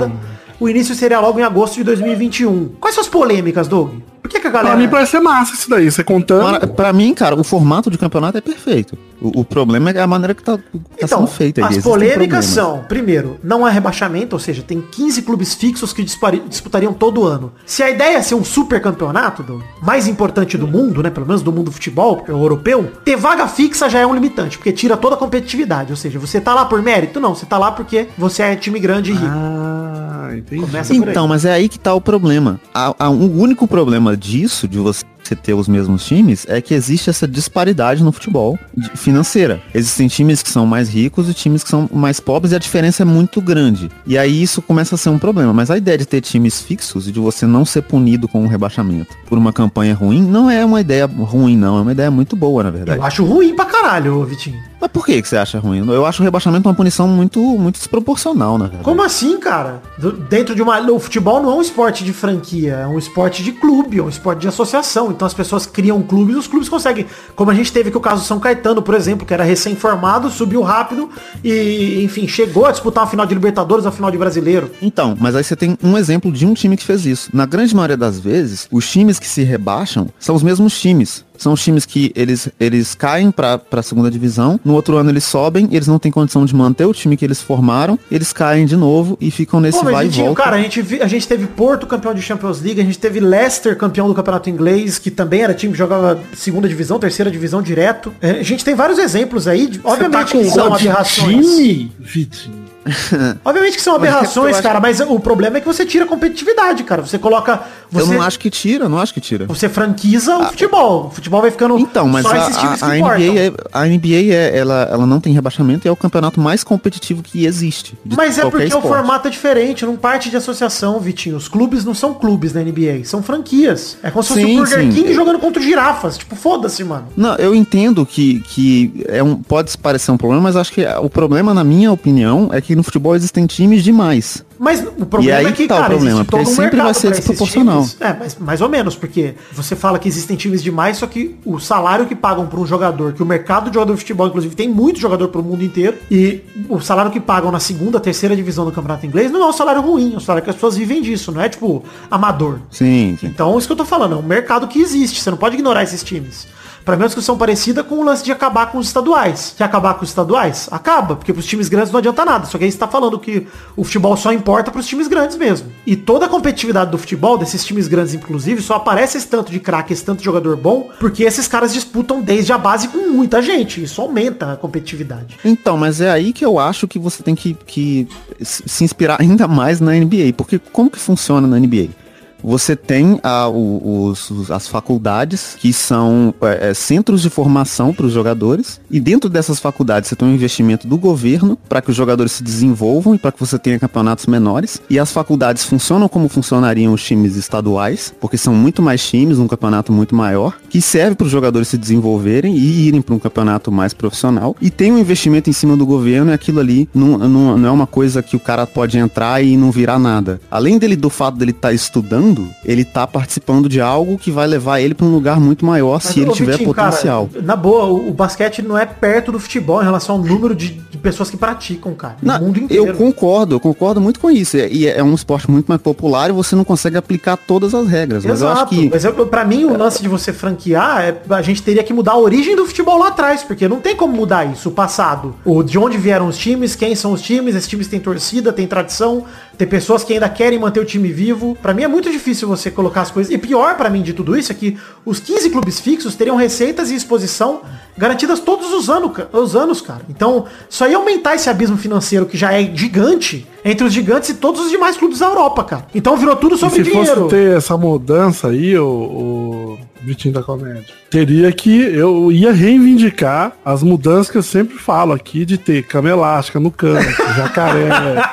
[0.61, 2.71] O início seria logo em agosto de 2021.
[2.81, 3.95] Quais são as polêmicas, Doug?
[4.23, 4.77] Por que, que a Pra galera...
[4.81, 5.91] mim parece ser massa isso daí.
[5.91, 6.59] Você contando.
[6.59, 8.97] Pra, pra mim, cara, o formato de campeonato é perfeito.
[9.21, 10.63] O, o problema é a maneira que tá, tá
[10.97, 11.67] Então, sendo feita.
[11.67, 16.93] as polêmicas são, primeiro, não há rebaixamento, ou seja, tem 15 clubes fixos que disputariam
[16.93, 17.53] todo ano.
[17.67, 21.27] Se a ideia é ser um super campeonato, do mais importante do mundo, né, pelo
[21.27, 24.15] menos do mundo do futebol, porque é o europeu, ter vaga fixa já é um
[24.15, 27.19] limitante, porque tira toda a competitividade, ou seja, você tá lá por mérito?
[27.19, 29.27] Não, você tá lá porque você é time grande e rico.
[29.27, 30.63] Ah, entendi.
[30.63, 31.11] Começa por aí.
[31.11, 32.61] Então, mas é aí que tá o problema.
[32.73, 35.05] A- a- o único problema disso, de você
[35.37, 38.59] ter os mesmos times, é que existe essa disparidade no futebol
[38.95, 39.61] financeira.
[39.75, 43.03] Existem times que são mais ricos e times que são mais pobres e a diferença
[43.03, 43.91] é muito grande.
[44.07, 45.53] E aí isso começa a ser um problema.
[45.53, 48.47] Mas a ideia de ter times fixos e de você não ser punido com um
[48.47, 51.79] rebaixamento por uma campanha ruim, não é uma ideia ruim, não.
[51.79, 52.99] É uma ideia muito boa, na verdade.
[52.99, 54.59] Eu acho ruim pra caralho, Vitinho.
[54.81, 55.79] Mas por que, que você acha ruim?
[55.91, 58.85] Eu acho o rebaixamento uma punição muito, muito desproporcional, na verdade.
[58.85, 59.83] Como assim, cara?
[59.99, 60.79] Do- dentro de uma.
[60.93, 64.09] O futebol não é um esporte de franquia, é um esporte de clube, é um
[64.09, 65.11] esporte de associação.
[65.11, 67.07] Então as pessoas criam clubes e os clubes conseguem.
[67.35, 70.31] Como a gente teve que o caso do São Caetano, por exemplo, que era recém-formado,
[70.31, 71.09] subiu rápido
[71.43, 74.71] e, enfim, chegou a disputar uma final de Libertadores, uma final de brasileiro.
[74.81, 77.31] Então, mas aí você tem um exemplo de um time que fez isso.
[77.33, 81.25] Na grande maioria das vezes, os times que se rebaixam são os mesmos times.
[81.39, 85.25] São os times que eles, eles caem pra, pra segunda divisão, no outro ano eles
[85.25, 88.77] sobem, eles não têm condição de manter o time que eles formaram, eles caem de
[88.77, 90.43] novo e ficam nesse Pô, vai e volta.
[90.43, 93.77] cara, a gente, a gente teve Porto campeão de Champions League, a gente teve Leicester
[93.77, 98.13] campeão do campeonato inglês, que também era time que jogava segunda divisão, terceira divisão direto.
[98.21, 101.47] É, a gente tem vários exemplos aí, de- Você tá obviamente com que são aberrações.
[101.47, 102.68] time, Vitinho.
[103.45, 106.05] Obviamente que são Mas é eu aberrações, cara, mas o problema é que você tira
[106.05, 107.03] a competitividade, cara.
[107.03, 107.63] Você coloca.
[107.93, 109.47] Eu Você, não acho que tira, eu não acho que tira.
[109.47, 111.07] você franquiza o futebol.
[111.07, 113.15] O futebol vai ficando Então, mas só a, esses times a, que a.
[113.15, 116.63] NBA, é, a NBA é, ela, ela não tem rebaixamento e é o campeonato mais
[116.63, 117.97] competitivo que existe.
[118.17, 118.89] Mas é porque o esporte.
[118.89, 121.37] formato é diferente, não parte de associação, Vitinho.
[121.37, 123.97] Os clubes não são clubes na NBA, são franquias.
[124.03, 124.93] É como se fosse o Burger.
[124.93, 126.19] King jogando contra girafas.
[126.19, 127.07] Tipo, foda-se, mano.
[127.17, 131.11] Não, eu entendo que, que é um, pode parecer um problema, mas acho que o
[131.11, 134.45] problema, na minha opinião, é que no futebol existem times demais.
[134.57, 136.77] Mas o problema aí é que, tá o cara, problema, existe porque todo um sempre
[136.81, 137.85] vai ser desproporcional.
[137.99, 141.59] É, mas mais ou menos, porque você fala que existem times demais, só que o
[141.59, 144.69] salário que pagam por um jogador, que o mercado de jogador de futebol, inclusive, tem
[144.69, 148.71] muito jogador pro mundo inteiro, e o salário que pagam na segunda, terceira divisão do
[148.71, 151.33] campeonato inglês não é um salário ruim, é um salário que as pessoas vivem disso,
[151.33, 152.61] não é tipo amador.
[152.71, 153.27] Sim, sim.
[153.27, 155.83] Então, isso que eu tô falando, é um mercado que existe, você não pode ignorar
[155.83, 156.47] esses times.
[156.89, 159.53] Pra mim, é uma discussão parecida com o lance de acabar com os estaduais.
[159.55, 160.71] Quer acabar com os estaduais?
[160.71, 162.47] Acaba, porque pros times grandes não adianta nada.
[162.47, 163.47] Só que aí você tá falando que
[163.77, 165.71] o futebol só importa pros times grandes mesmo.
[165.87, 169.61] E toda a competitividade do futebol, desses times grandes inclusive, só aparece esse tanto de
[169.61, 173.43] craque, esse tanto de jogador bom, porque esses caras disputam desde a base com muita
[173.43, 173.83] gente.
[173.83, 175.37] Isso aumenta a competitividade.
[175.45, 178.09] Então, mas é aí que eu acho que você tem que, que
[178.41, 180.33] se inspirar ainda mais na NBA.
[180.35, 182.08] Porque como que funciona na NBA?
[182.43, 188.13] Você tem a, os- as faculdades, que são é, é, centros de formação para os
[188.13, 192.33] jogadores, e dentro dessas faculdades você tem um investimento do governo para que os jogadores
[192.33, 194.81] se desenvolvam e para que você tenha campeonatos menores.
[194.89, 199.49] E as faculdades funcionam como funcionariam os times estaduais, porque são muito mais times, um
[199.49, 203.71] campeonato muito maior, que serve para os jogadores se desenvolverem e irem para um campeonato
[203.73, 204.57] mais profissional.
[204.61, 207.73] E tem um investimento em cima do governo e aquilo ali não, não, não é
[207.73, 210.41] uma coisa que o cara pode entrar e não virar nada.
[210.51, 212.28] Além dele do fato dele estar estudando,
[212.65, 216.05] ele tá participando de algo que vai levar ele para um lugar muito maior Mas,
[216.05, 217.29] se ele tiver Vitinho, potencial.
[217.33, 220.55] Cara, na boa, o, o basquete não é perto do futebol em relação ao número
[220.55, 222.17] de, de pessoas que praticam, cara.
[222.23, 222.87] No mundo inteiro.
[222.87, 224.57] eu concordo, eu concordo muito com isso.
[224.57, 227.89] E é, é um esporte muito mais popular e você não consegue aplicar todas as
[227.89, 228.25] regras.
[228.25, 228.75] Mas eu acho Exato.
[228.75, 228.91] que.
[228.91, 232.13] Mas eu, pra mim, o lance de você franquear, é, a gente teria que mudar
[232.13, 235.35] a origem do futebol lá atrás, porque não tem como mudar isso, o passado.
[235.45, 238.67] O, de onde vieram os times, quem são os times, esses times têm torcida, tem
[238.67, 239.25] tradição,
[239.59, 241.59] tem pessoas que ainda querem manter o time vivo.
[241.61, 243.33] Pra mim é muito difícil você colocar as coisas.
[243.33, 246.93] E pior pra mim de tudo isso é que os 15 clubes fixos teriam receitas
[246.93, 247.63] e exposição
[247.97, 250.03] garantidas todos os anos, os anos, cara.
[250.09, 254.35] Então, só ia aumentar esse abismo financeiro que já é gigante entre os gigantes e
[254.35, 255.87] todos os demais clubes da Europa, cara.
[255.93, 257.23] Então virou tudo E sobre se dinheiro.
[257.23, 263.53] fosse ter essa mudança aí, o, o Vitinho da Comédia, teria que, eu ia reivindicar
[263.65, 267.05] as mudanças que eu sempre falo aqui, de ter cama elástica no canto,
[267.37, 267.89] jacaré.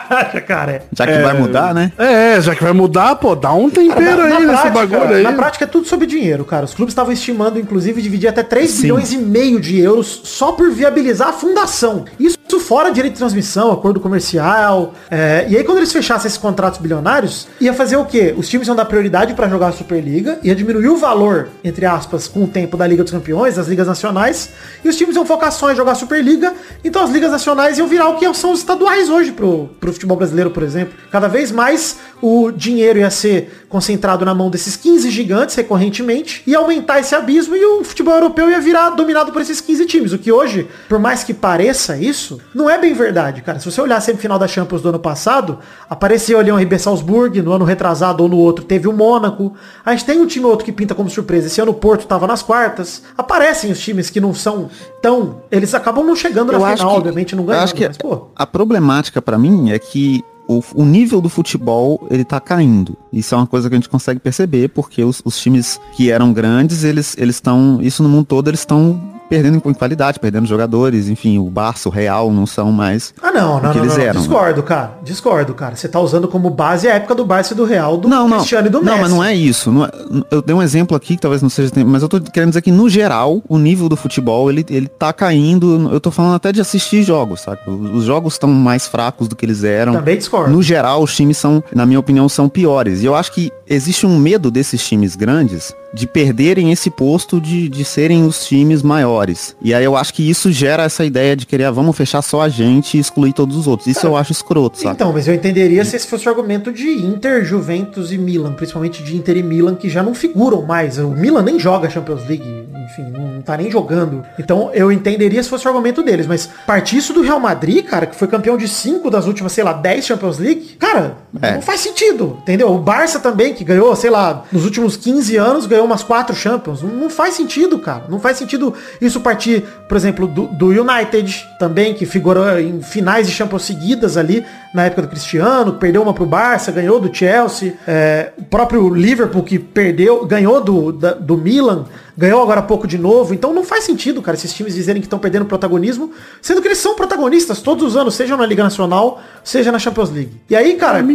[0.47, 0.83] cara.
[0.91, 1.91] Já que vai mudar, né?
[1.97, 5.23] É, já que vai mudar, pô, dá um tempero aí nesse bagulho aí.
[5.23, 6.65] na prática é tudo sobre dinheiro, cara.
[6.65, 8.81] Os clubes estavam estimando, inclusive, dividir até 3 Sim.
[8.83, 12.05] bilhões e meio de euros só por viabilizar a fundação.
[12.19, 14.93] Isso fora direito de transmissão, acordo comercial.
[15.11, 18.33] é, e aí, quando eles fechassem esses contratos bilionários, ia fazer o quê?
[18.35, 22.27] Os times iam dar prioridade pra jogar a Superliga, ia diminuir o valor, entre aspas,
[22.27, 24.51] com o tempo da Liga dos Campeões, das ligas nacionais,
[24.83, 28.07] e os times iam focar só em jogar Superliga, então as ligas nacionais iam virar
[28.09, 30.93] o que são os estaduais hoje pro, pro futebol brasileiro, por exemplo.
[31.11, 36.55] Cada vez mais o dinheiro ia ser concentrado na mão desses 15 gigantes recorrentemente e
[36.55, 40.13] aumentar esse abismo e o futebol europeu ia virar dominado por esses 15 times.
[40.13, 43.59] O que hoje, por mais que pareça isso, não é bem verdade, cara.
[43.59, 47.41] Se você olhar a semifinal da Champions do ano passado, apareceu ali um RB Salzburg,
[47.41, 49.53] no ano retrasado ou no outro teve o Mônaco.
[49.85, 51.49] A gente tem um time ou outro que pinta como surpresa.
[51.55, 53.01] Esse ano o Porto tava nas quartas.
[53.17, 54.69] Aparecem os times que não são
[55.01, 55.37] tão...
[55.49, 57.63] Eles acabam não chegando na Eu acho final, que- obviamente não Eu ganhando.
[57.63, 57.97] acho que mas,
[58.35, 62.97] a problemática pra mim é que o, o nível do futebol ele tá caindo.
[63.11, 66.33] Isso é uma coisa que a gente consegue perceber porque os, os times que eram
[66.33, 71.07] grandes eles eles estão isso no mundo todo eles estão perdendo em qualidade, perdendo jogadores,
[71.09, 73.97] enfim, o Barça, o Real não são mais Ah, não, o não, que não, eles
[73.97, 74.03] não.
[74.03, 74.13] eram.
[74.15, 74.19] né?
[74.19, 74.91] Discordo, cara.
[75.03, 75.75] Discordo, cara.
[75.75, 78.37] Você tá usando como base a época do Barça e do Real, do não, não.
[78.37, 79.01] Cristiano e do não, Messi.
[79.01, 79.71] mas não é isso.
[79.71, 79.91] Não é-
[80.31, 82.71] eu dei um exemplo aqui que talvez não seja, mas eu tô querendo dizer que
[82.71, 85.89] no geral o nível do futebol ele, ele tá caindo.
[85.91, 87.59] Eu tô falando até de assistir jogos, sabe?
[87.67, 89.93] Os jogos estão mais fracos do que eles eram.
[89.93, 90.51] Também discordo.
[90.51, 93.01] No geral, os times são, na minha opinião, são piores.
[93.01, 97.69] E eu acho que existe um medo desses times grandes de perderem esse posto de,
[97.69, 99.55] de serem os times maiores.
[99.61, 102.41] E aí eu acho que isso gera essa ideia de querer, ah, vamos fechar só
[102.41, 103.87] a gente e excluir todos os outros.
[103.87, 104.93] Isso eu acho escroto, sabe?
[104.95, 109.01] Então, mas eu entenderia se esse fosse o argumento de Inter, Juventus e Milan, principalmente
[109.01, 110.97] de Inter e Milan, que já não figuram mais.
[110.97, 114.23] O Milan nem joga Champions League enfim, não tá nem jogando.
[114.39, 118.05] Então eu entenderia se fosse o argumento deles, mas partir isso do Real Madrid, cara,
[118.05, 121.53] que foi campeão de cinco das últimas, sei lá, 10 Champions League, cara, É.
[121.53, 122.71] não faz sentido, entendeu?
[122.71, 126.81] O Barça também, que ganhou, sei lá, nos últimos 15 anos, ganhou umas quatro Champions.
[126.81, 128.03] Não, não faz sentido, cara.
[128.09, 133.27] Não faz sentido isso partir, por exemplo, do, do United também, que figurou em finais
[133.27, 137.73] de Champions seguidas ali, na época do Cristiano, perdeu uma pro Barça, ganhou do Chelsea.
[137.87, 141.85] É, o próprio Liverpool, que perdeu, ganhou do, da- do Milan,
[142.17, 143.33] ganhou agora há pouco de novo.
[143.33, 146.77] Então não faz sentido, cara, esses times dizerem que estão perdendo protagonismo, sendo que eles
[146.77, 150.31] são protagonistas todos os anos, seja na Liga Nacional, seja na Champions League.
[150.49, 151.07] E aí, cara, o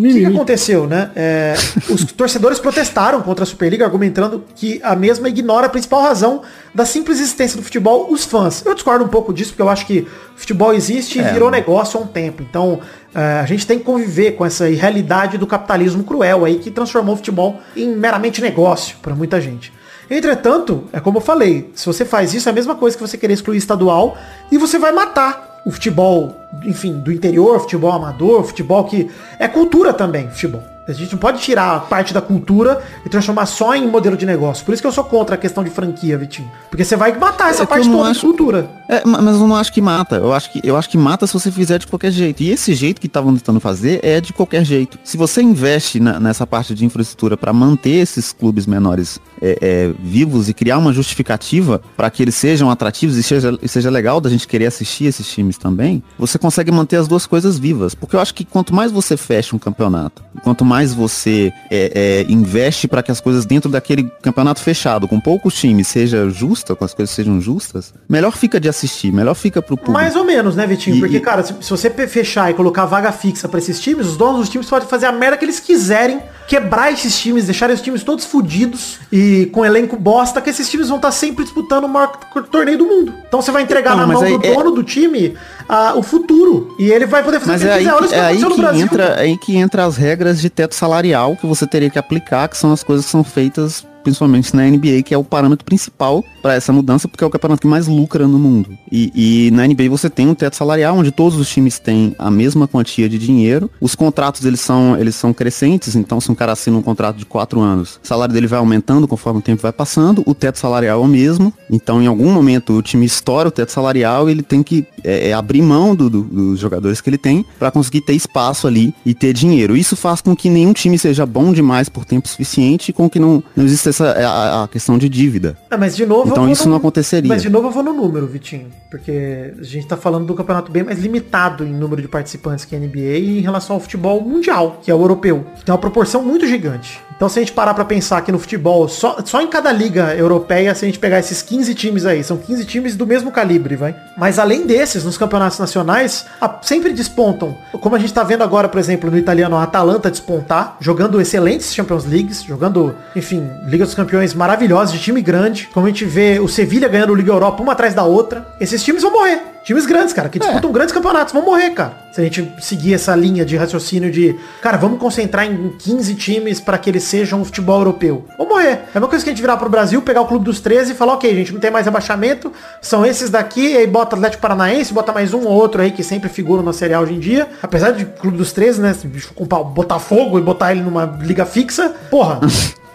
[0.00, 1.10] que, que aconteceu, né?
[1.14, 1.54] É,
[1.90, 6.42] os torcedores protestaram contra a Superliga, argumentando que a mesma ignora a principal razão
[6.74, 8.64] da simples existência do futebol, os fãs.
[8.64, 12.02] Eu discordo um pouco disso, porque eu acho que futebol existe e virou negócio há
[12.02, 12.42] um tempo.
[12.42, 12.80] Então,
[13.14, 17.14] é, a gente tem que conviver com essa irrealidade do capitalismo cruel aí, que transformou
[17.14, 19.72] o futebol em meramente negócio para muita gente.
[20.10, 23.16] Entretanto, é como eu falei, se você faz isso, é a mesma coisa que você
[23.16, 24.18] querer excluir estadual
[24.50, 29.92] e você vai matar o futebol, enfim, do interior, futebol amador, futebol que é cultura
[29.92, 30.64] também, futebol.
[30.96, 34.26] A gente não pode tirar a parte da cultura e transformar só em modelo de
[34.26, 34.64] negócio.
[34.64, 36.50] Por isso que eu sou contra a questão de franquia, Vitinho.
[36.68, 38.70] Porque você vai matar essa É parte toda de acho- cultura.
[38.88, 40.16] É, ma- mas eu não acho que mata.
[40.16, 42.42] Eu acho que, eu acho que mata se você fizer de qualquer jeito.
[42.42, 44.98] E esse jeito que estavam tentando fazer é de qualquer jeito.
[45.04, 49.92] Se você investe na- nessa parte de infraestrutura para manter esses clubes menores é, é,
[50.02, 54.20] vivos e criar uma justificativa para que eles sejam atrativos e seja, e seja legal
[54.20, 57.94] da gente querer assistir esses times também, você consegue manter as duas coisas vivas.
[57.94, 62.32] Porque eu acho que quanto mais você fecha um campeonato, quanto mais você é, é,
[62.32, 66.84] investe para que as coisas dentro daquele campeonato fechado, com poucos times, seja justa, com
[66.84, 69.92] as coisas sejam justas, melhor fica de assistir, melhor fica pro público.
[69.92, 70.96] Mais ou menos, né, Vitinho?
[70.96, 74.06] E- Porque, e- cara, se, se você fechar e colocar vaga fixa pra esses times,
[74.06, 77.70] os donos dos times podem fazer a merda que eles quiserem, quebrar esses times, deixar
[77.70, 81.84] os times todos fudidos e com elenco bosta, que esses times vão estar sempre disputando
[81.84, 82.08] o maior
[82.50, 83.14] torneio do mundo.
[83.28, 85.34] Então você vai entregar Então, na mão aí do é- dono do time
[85.68, 86.74] ah, o futuro.
[86.78, 87.94] E ele vai poder fazer Mas o que é ele quiser.
[87.94, 88.80] Olha que, isso que é aí que Brasil.
[88.84, 92.46] entra, é aí que entra as regras de teto salarial que você teria que aplicar,
[92.46, 96.24] que são as coisas que são feitas principalmente na NBA, que é o parâmetro principal
[96.42, 98.70] para essa mudança, porque é o campeonato que mais lucra no mundo.
[98.90, 102.30] E, e na NBA você tem um teto salarial onde todos os times têm a
[102.30, 103.70] mesma quantia de dinheiro.
[103.80, 107.24] Os contratos eles são eles são crescentes, então se um cara assina um contrato de
[107.26, 110.22] quatro anos, o salário dele vai aumentando conforme o tempo vai passando.
[110.26, 111.52] O teto salarial é o mesmo.
[111.70, 115.28] Então em algum momento o time estoura o teto salarial e ele tem que é,
[115.28, 118.94] é, abrir mão do- do- dos jogadores que ele tem para conseguir ter espaço ali
[119.04, 119.76] e ter dinheiro.
[119.76, 123.42] Isso faz com que nenhum time seja bom demais por tempo suficiente com que não,
[123.56, 125.56] não exista essa a, a questão de dívida.
[125.70, 126.30] Ah, mas de novo.
[126.30, 127.28] Então isso no- não aconteceria.
[127.28, 128.66] Mas de novo eu vou no número, Vitinho.
[128.90, 132.74] Porque a gente tá falando do campeonato bem mais limitado em número de participantes que
[132.74, 135.78] a NBA e em relação ao futebol mundial, que é o europeu, que tem uma
[135.80, 137.00] proporção muito gigante.
[137.20, 140.14] Então se a gente parar pra pensar que no futebol, só, só em cada liga
[140.16, 143.76] europeia, se a gente pegar esses 15 times aí, são 15 times do mesmo calibre,
[143.76, 143.94] vai.
[144.16, 147.54] Mas além desses, nos campeonatos nacionais, a- sempre despontam.
[147.72, 151.74] Como a gente tá vendo agora, por exemplo, no italiano, a Atalanta despontar, jogando excelentes
[151.74, 155.68] Champions Leagues, jogando, enfim, Liga dos Campeões maravilhosos, de time grande.
[155.74, 158.46] Como a gente vê o Sevilha ganhando Liga Europa uma atrás da outra.
[158.58, 159.42] Esses times vão morrer.
[159.64, 161.92] Times grandes, cara, que disputam grandes campeonatos, vão morrer, cara.
[162.12, 166.60] Se a gente seguir essa linha de raciocínio de, cara, vamos concentrar em 15 times
[166.60, 168.26] para que eles sejam um futebol europeu.
[168.36, 168.68] Vão morrer.
[168.68, 170.92] É a mesma coisa que a gente virar pro Brasil, pegar o Clube dos 13
[170.92, 174.42] e falar, ok, gente, não tem mais rebaixamento, são esses daqui, e aí bota Atlético
[174.42, 177.20] Paranaense, bota mais um ou outro aí que sempre figura na Série A hoje em
[177.20, 177.48] dia.
[177.62, 181.04] Apesar de Clube dos 13, né, se bicho comprar o Botafogo e botar ele numa
[181.20, 182.40] liga fixa, porra.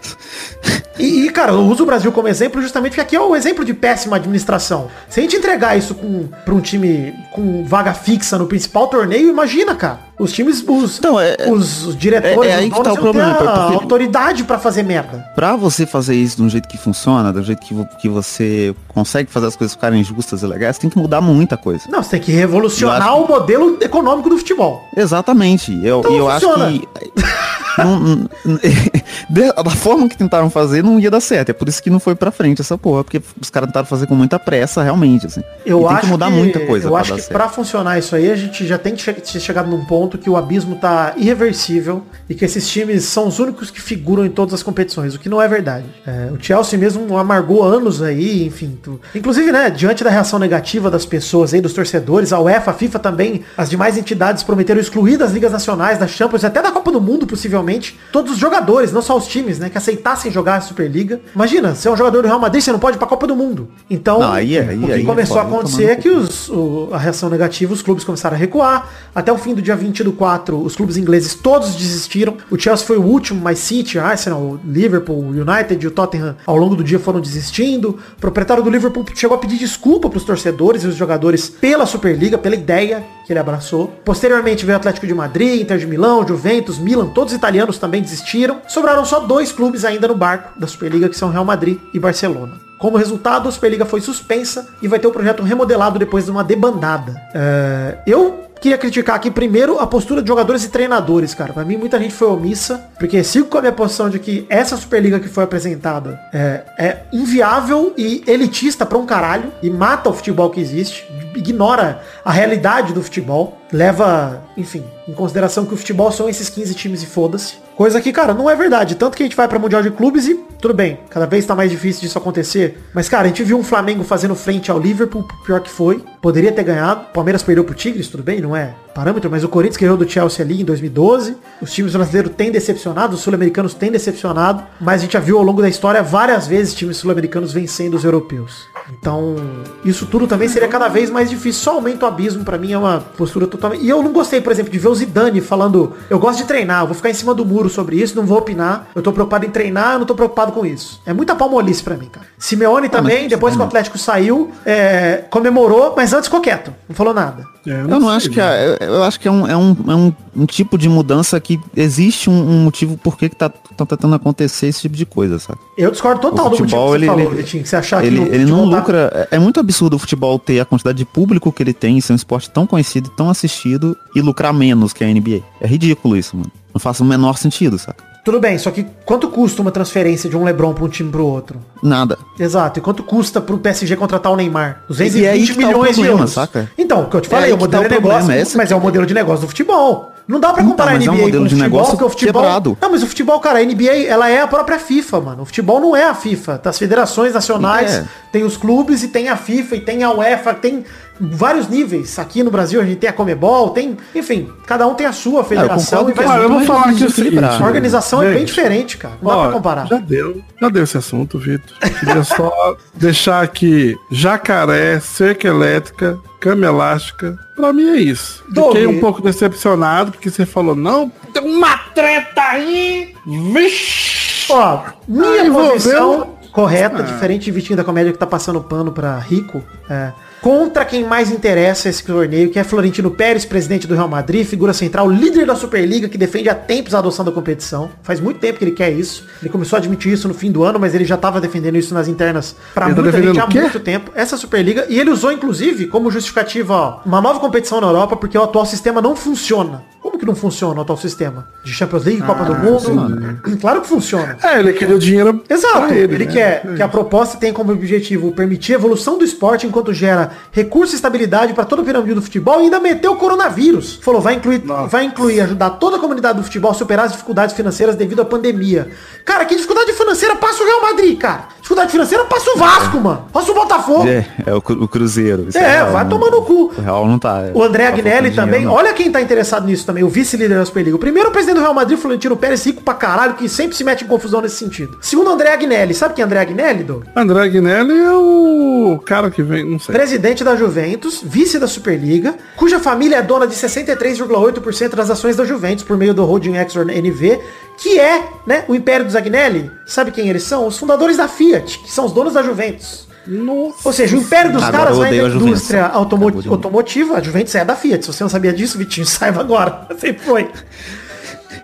[0.97, 3.65] E, e, cara, eu uso o Brasil como exemplo justamente porque aqui é o exemplo
[3.65, 4.87] de péssima administração.
[5.09, 9.29] Se a gente entregar isso com, pra um time com vaga fixa no principal torneio,
[9.29, 9.99] imagina, cara.
[10.17, 13.35] Os times, os, Então, é- os diretores, é- é aí que tá o problema, a
[13.35, 15.25] porque- autoridade pra fazer merda.
[15.35, 19.29] Pra você fazer isso de um jeito que funciona, do jeito que, que você consegue
[19.29, 21.83] fazer as coisas ficarem justas e legais, tem que mudar muita coisa.
[21.89, 24.81] Não, você tem que revolucionar acho o modelo econômico do futebol.
[24.95, 25.77] Exatamente.
[25.85, 26.87] Eu, Então eu acho que.
[27.83, 28.29] não-
[29.63, 31.49] da forma que tentaram fazer, não ia dar certo.
[31.49, 34.07] É por isso que não foi pra frente essa porra, porque os caras tentaram fazer
[34.07, 35.41] com muita pressa, realmente, assim.
[35.65, 37.33] Eu e tem acho que mudar muita coisa Eu pra acho que certo.
[37.33, 40.29] pra funcionar isso aí, a gente já tem que che- ter chegado num ponto que
[40.29, 44.53] o abismo tá irreversível e que esses times são os únicos que figuram em todas
[44.53, 45.85] as competições, o que não é verdade.
[46.05, 48.77] É, o Chelsea mesmo amargou anos aí, enfim.
[48.81, 52.73] tu- Inclusive, né, diante da reação negativa das pessoas aí, dos torcedores, a UEFA, a
[52.73, 56.91] FIFA também, as demais entidades prometeram excluir das ligas nacionais, da Champions, até da Copa
[56.91, 57.64] do Mundo, possivelmente,
[58.11, 61.19] todos os jogadores, não só os times, né, que aceitassem jogar a Superliga.
[61.33, 63.35] Imagina, você é um jogador do Real Madrid, você não pode ir pra Copa do
[63.35, 63.69] Mundo.
[63.89, 66.49] Então, Não, aí é- aí- o que aí é começou a acontecer é que os,
[66.49, 68.89] o- a reação negativa, os clubes começaram a recuar.
[69.13, 72.35] Até o fim do dia 20 do 4, os clubes ingleses todos desistiram.
[72.49, 76.35] O Chelsea foi o último, mas City, Arsenal, o Liverpool, o United e o Tottenham
[76.45, 77.97] ao longo do dia foram desistindo.
[78.17, 81.85] O proprietário do Liverpool chegou a pedir desculpa para os torcedores e os jogadores pela
[81.85, 83.87] Superliga, pela ideia que ele abraçou.
[84.05, 88.01] Posteriormente veio o Atlético de Madrid, Inter de Milão, Juventus, Milan, todos os italianos também
[88.01, 88.61] desistiram.
[88.67, 92.53] Sobraram só dois clubes ainda no barco da Superliga, que são Real Madrid e Barcelona.
[92.79, 96.43] Como resultado, a Superliga foi suspensa e vai ter o projeto remodelado depois de uma
[96.43, 97.15] debandada.
[97.33, 101.53] É, eu queria criticar aqui primeiro a postura de jogadores e treinadores, cara.
[101.53, 104.75] Pra mim, muita gente foi omissa, porque sigo com a minha posição de que essa
[104.75, 110.13] Superliga que foi apresentada é, é inviável e elitista pra um caralho e mata o
[110.13, 116.11] futebol que existe, ignora a realidade do futebol, leva, enfim, em consideração que o futebol
[116.11, 117.55] são esses 15 times e foda-se.
[117.75, 118.95] Coisa que, cara, não é verdade.
[118.95, 121.55] Tanto que a gente vai pra Mundial de Clubes e tudo bem, cada vez tá
[121.55, 122.79] mais difícil disso acontecer.
[122.93, 126.03] Mas, cara, a gente viu um Flamengo fazendo frente ao Liverpool, pior que foi.
[126.21, 127.07] Poderia ter ganhado.
[127.13, 130.43] Palmeiras perdeu pro Tigres, tudo bem, não é parâmetro, mas o Corinthians ganhou do Chelsea
[130.43, 131.35] ali em 2012.
[131.61, 135.43] Os times brasileiros têm decepcionado, os sul-americanos têm decepcionado, mas a gente já viu ao
[135.43, 138.67] longo da história várias vezes times sul-americanos vencendo os europeus.
[138.97, 139.35] Então,
[139.83, 141.61] isso tudo também seria cada vez mais difícil.
[141.61, 143.83] Só aumenta o abismo pra mim é uma postura totalmente.
[143.83, 146.83] E eu não gostei, por exemplo, de ver o Zidane falando, eu gosto de treinar,
[146.83, 148.87] eu vou ficar em cima do muro sobre isso, não vou opinar.
[148.95, 151.01] Eu tô preocupado em treinar, eu não tô preocupado com isso.
[151.05, 152.25] É muita palmolice pra mim, cara.
[152.37, 156.73] Simeone também, mas- depois que o Atlético saiu, é, comemorou, mas antes ficou quieto.
[156.87, 157.43] Não falou nada.
[157.67, 158.77] É, Eu não sei, acho que né?
[158.85, 162.29] Eu, acho que é um, é um, é um, um tipo de mudança que existe
[162.29, 165.59] um, um motivo por que que tá, tá tentando acontecer esse tipo de coisa, sabe?
[165.77, 168.03] Eu discordo total O do futebol, que você ele- falou, ele- Vitinho, que você achar
[168.05, 169.27] Ele, que ele não tá- lucra.
[169.31, 172.13] É é muito absurdo o futebol ter a quantidade de público que ele tem, ser
[172.13, 175.41] um esporte tão conhecido, tão assistido e lucrar menos que a NBA.
[175.59, 176.51] É ridículo isso, mano.
[176.73, 178.14] Não faz o menor sentido, saca?
[178.25, 181.23] Tudo bem, só que quanto custa uma transferência de um LeBron para um time pro
[181.23, 181.59] outro?
[181.83, 182.17] Nada.
[182.39, 182.79] Exato.
[182.79, 184.81] E quanto custa pro PSG contratar o Neymar?
[184.87, 186.31] 220 E é aí tá o milhões de problema, euros.
[186.31, 186.67] saca?
[186.75, 188.21] Então, o que eu te É falei, aí o que modelo tá de o problema,
[188.23, 190.11] negócio, esse mas é o modelo de negócio do futebol.
[190.27, 192.41] Não dá pra Então, comparar é um NBA modelo com de futebol, porque o futebol...
[192.41, 192.77] quebrado.
[192.81, 195.43] Não, mas o futebol, cara, a NBA, ela é a própria FIFA, mano.
[195.43, 196.57] O futebol não é a FIFA.
[196.57, 198.05] Tá as federações nacionais, É.
[198.31, 200.83] tem os clubes e tem a FIFA e tem a UEFA, tem
[201.21, 202.17] vários níveis.
[202.19, 203.95] Aqui no Brasil a gente tem a Comebol, tem...
[204.15, 206.25] Enfim, cada um tem a sua federação concordo e vai...
[206.25, 207.03] que- Olha, eu vou falar o seguinte.
[207.03, 207.61] desequilibrar.
[207.61, 209.13] A organização é bem gente, diferente, cara.
[209.21, 209.87] Não dá ó, pra comparar.
[209.87, 211.77] Já deu, já deu esse assunto, Vitor.
[211.99, 212.51] Queria só
[212.95, 217.37] deixar aqui jacaré, cerca elétrica, cama elástica.
[217.55, 218.43] Pra mim é isso.
[218.53, 223.13] Fiquei um pouco decepcionado porque você falou, não, tem uma treta aí.
[223.25, 224.45] Vixe.
[224.51, 227.01] Ó, minha Ah, posição correta, Ah.
[227.01, 230.11] diferente de Vitinho da Comédia que tá passando pano pra Rico, é,
[230.45, 234.73] contra quem mais interessa esse torneio, que é Florentino Pérez, presidente do Real Madrid, figura
[234.73, 237.89] central, líder da Superliga, que defende há tempos a adoção da competição.
[238.03, 239.25] Faz muito tempo que ele quer isso.
[239.41, 241.95] Ele começou a admitir isso no fim do ano, mas ele já tava defendendo isso
[241.95, 242.55] nas internas
[242.91, 244.11] Ele tá muita gente há muito tempo.
[244.13, 248.37] Essa Superliga, e ele usou inclusive como justificativa, ó, uma nova competição na Europa, porque
[248.37, 249.81] o atual sistema não funciona.
[250.05, 251.47] Como que não funciona o atual sistema?
[251.63, 253.39] De Champions League, Copa do Mundo?
[253.59, 254.37] Claro que funciona.
[254.43, 255.91] É, ele queria o dinheiro Exato.
[255.91, 256.31] Ele, ele, né?
[256.31, 260.93] quer que a proposta tenha como objetivo permitir a evolução do esporte enquanto gera recurso
[260.93, 263.95] e estabilidade para toda a pirâmide do futebol e ainda meteu o coronavírus.
[263.99, 264.89] Falou, vai incluir, Nossa.
[264.89, 268.25] vai incluir ajudar toda a comunidade do futebol a superar as dificuldades financeiras devido à
[268.25, 268.91] pandemia.
[269.25, 271.47] Cara, que dificuldade financeira passa o Real Madrid, cara?
[271.65, 273.25] Dificuldade financeira passa o Vasco, mano.
[273.33, 274.07] Passa o Botafogo.
[274.07, 275.47] É, é o, o Cruzeiro.
[275.49, 276.71] Isso É, real, vai não- tomar no cu.
[276.77, 277.45] O Real não tá.
[277.55, 278.59] O André tá Agnelli faltando também.
[278.59, 278.71] dinheiro.
[278.71, 280.03] Olha quem tá interessado nisso também.
[280.03, 280.95] O vice-líder da Superliga.
[280.95, 283.83] O primeiro, o presidente do Real Madrid, Florentino Pérez, rico pra caralho, que sempre se
[283.83, 284.95] mete em confusão nesse sentido.
[285.01, 285.95] Segundo, o André Agnelli.
[285.95, 287.03] Sabe quem é André Agnelli, Doug?
[287.15, 289.95] André Agnelli é o cara que vem, não sei.
[289.95, 295.43] Presidente da Juventus, vice da Superliga, cuja família é dona de 63,8% das ações da
[295.43, 297.39] Juventus por meio do Holding Exor NV,
[297.77, 299.71] que é, né, o Império dos Agnelli.
[299.85, 300.67] Sabe quem eles são?
[300.67, 303.05] Os fundadores da Fiat, que são os donos da Juventus.
[303.27, 303.79] Nossa.
[303.85, 307.17] Ou seja, o império dos Agora caras vai da a indústria automo- de- automotiva.
[307.17, 308.05] A Juventus é da Fiat.
[308.05, 309.87] Se você não sabia disso, Vitinho, saiba agora.
[309.99, 310.49] Sempre foi.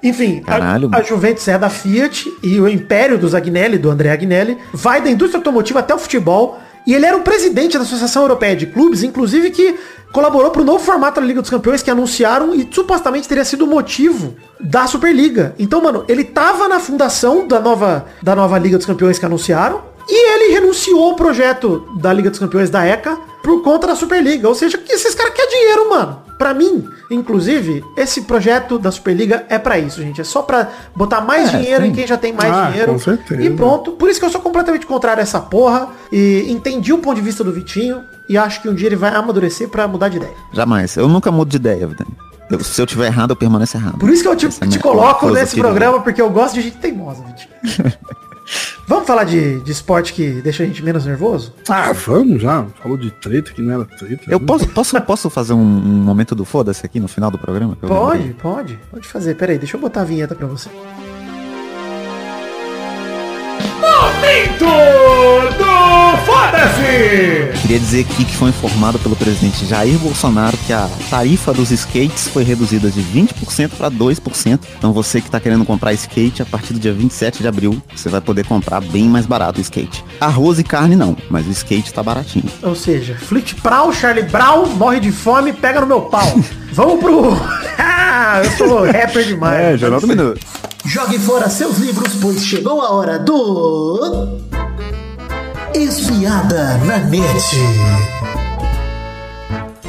[0.03, 1.03] Enfim, a- Caralho, a, mano.
[1.05, 5.37] Juventus é da Fiat e o império dos Agnelli, do André Agnelli, vai da indústria
[5.37, 6.59] automotiva até o futebol.
[6.85, 9.79] E ele era o presidente da Associação Europeia de Clubes, inclusive que
[10.11, 13.65] colaborou para o novo formato da Liga dos Campeões que anunciaram e supostamente teria sido
[13.65, 15.55] o motivo da Superliga.
[15.57, 19.81] Então, mano, ele tava na fundação da nova, da nova Liga dos Campeões que anunciaram
[20.09, 24.47] e ele renunciou ao projeto da Liga dos Campeões da ECA por conta da Superliga.
[24.47, 26.30] Ou seja, que esses caras querem dinheiro, mano.
[26.41, 30.19] Pra mim, inclusive, esse projeto da Superliga é pra isso, gente.
[30.19, 31.93] É só pra botar mais É, dinheiro em sim.
[31.97, 32.93] quem já tem mais Ah, dinheiro.
[32.93, 33.39] com certeza.
[33.43, 33.91] E pronto.
[33.91, 35.89] Por isso que eu sou completamente contrário a essa porra.
[36.11, 38.01] E entendi o ponto de vista do Vitinho.
[38.27, 40.33] E acho que um dia ele vai amadurecer pra mudar de ideia.
[40.51, 40.97] Jamais.
[40.97, 41.87] Eu nunca mudo de ideia.
[42.49, 43.99] Eu- se eu tiver errado, eu permaneço errado.
[43.99, 46.77] Por isso que eu te, é te coloco nesse programa, porque eu gosto de gente
[46.77, 47.93] teimosa, Vitinho.
[48.87, 51.53] Vamos falar de, de esporte que deixa a gente menos nervoso?
[51.69, 52.65] Ah, vamos já.
[52.81, 54.23] Falou de treta que não era treta.
[54.27, 54.45] Eu né?
[54.45, 57.77] posso, posso, posso fazer um, um momento do foda-se aqui no final do programa?
[57.79, 58.35] Pode, lembrei.
[58.41, 58.79] pode.
[58.89, 59.35] Pode fazer.
[59.35, 60.69] Pera aí, deixa eu botar a vinheta pra você.
[67.61, 72.27] Queria dizer aqui que foi informado pelo presidente Jair Bolsonaro que a tarifa dos skates
[72.27, 74.59] foi reduzida de 20% para 2%.
[74.77, 78.09] Então você que está querendo comprar skate, a partir do dia 27 de abril, você
[78.09, 80.03] vai poder comprar bem mais barato o skate.
[80.19, 82.45] Arroz e carne não, mas o skate tá baratinho.
[82.61, 86.39] Ou seja, Flit Prau, Charlie Brown, morre de fome, pega no meu pau.
[86.73, 87.37] Vamos pro...
[88.13, 89.59] Ah, eu sou rapper demais.
[89.59, 90.39] É, Geraldo Minuto.
[90.85, 94.41] Jogue fora seus livros, pois chegou a hora do.
[95.73, 97.23] Espiada na net.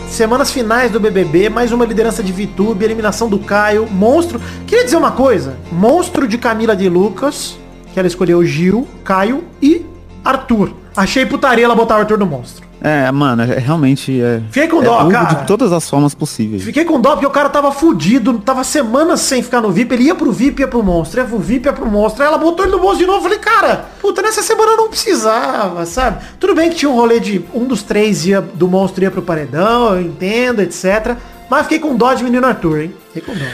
[0.08, 4.40] Semanas finais do BBB, mais uma liderança de VTube, eliminação do Caio, monstro.
[4.64, 7.58] Queria dizer uma coisa, monstro de Camila de Lucas,
[7.92, 9.84] que ela escolheu Gil, Caio e
[10.24, 10.72] Arthur.
[10.96, 12.71] Achei putaria ela botar o Arthur no monstro.
[12.84, 14.42] É, mano, é, realmente é.
[14.50, 15.34] Fiquei com é dó, burro cara.
[15.34, 16.64] de todas as formas possíveis.
[16.64, 20.04] Fiquei com dó porque o cara tava fudido, tava semanas sem ficar no VIP, ele
[20.04, 22.64] ia pro VIP, ia pro monstro, ia pro VIP, ia pro monstro, aí ela botou
[22.64, 26.24] ele no monstro de novo, eu falei, cara, puta, nessa semana eu não precisava, sabe?
[26.40, 29.22] Tudo bem que tinha um rolê de um dos três ia do monstro ia pro
[29.22, 31.16] paredão, eu entendo, etc.
[31.48, 32.94] Mas fiquei com dó de menino Arthur, hein?
[33.12, 33.46] Fiquei com dó.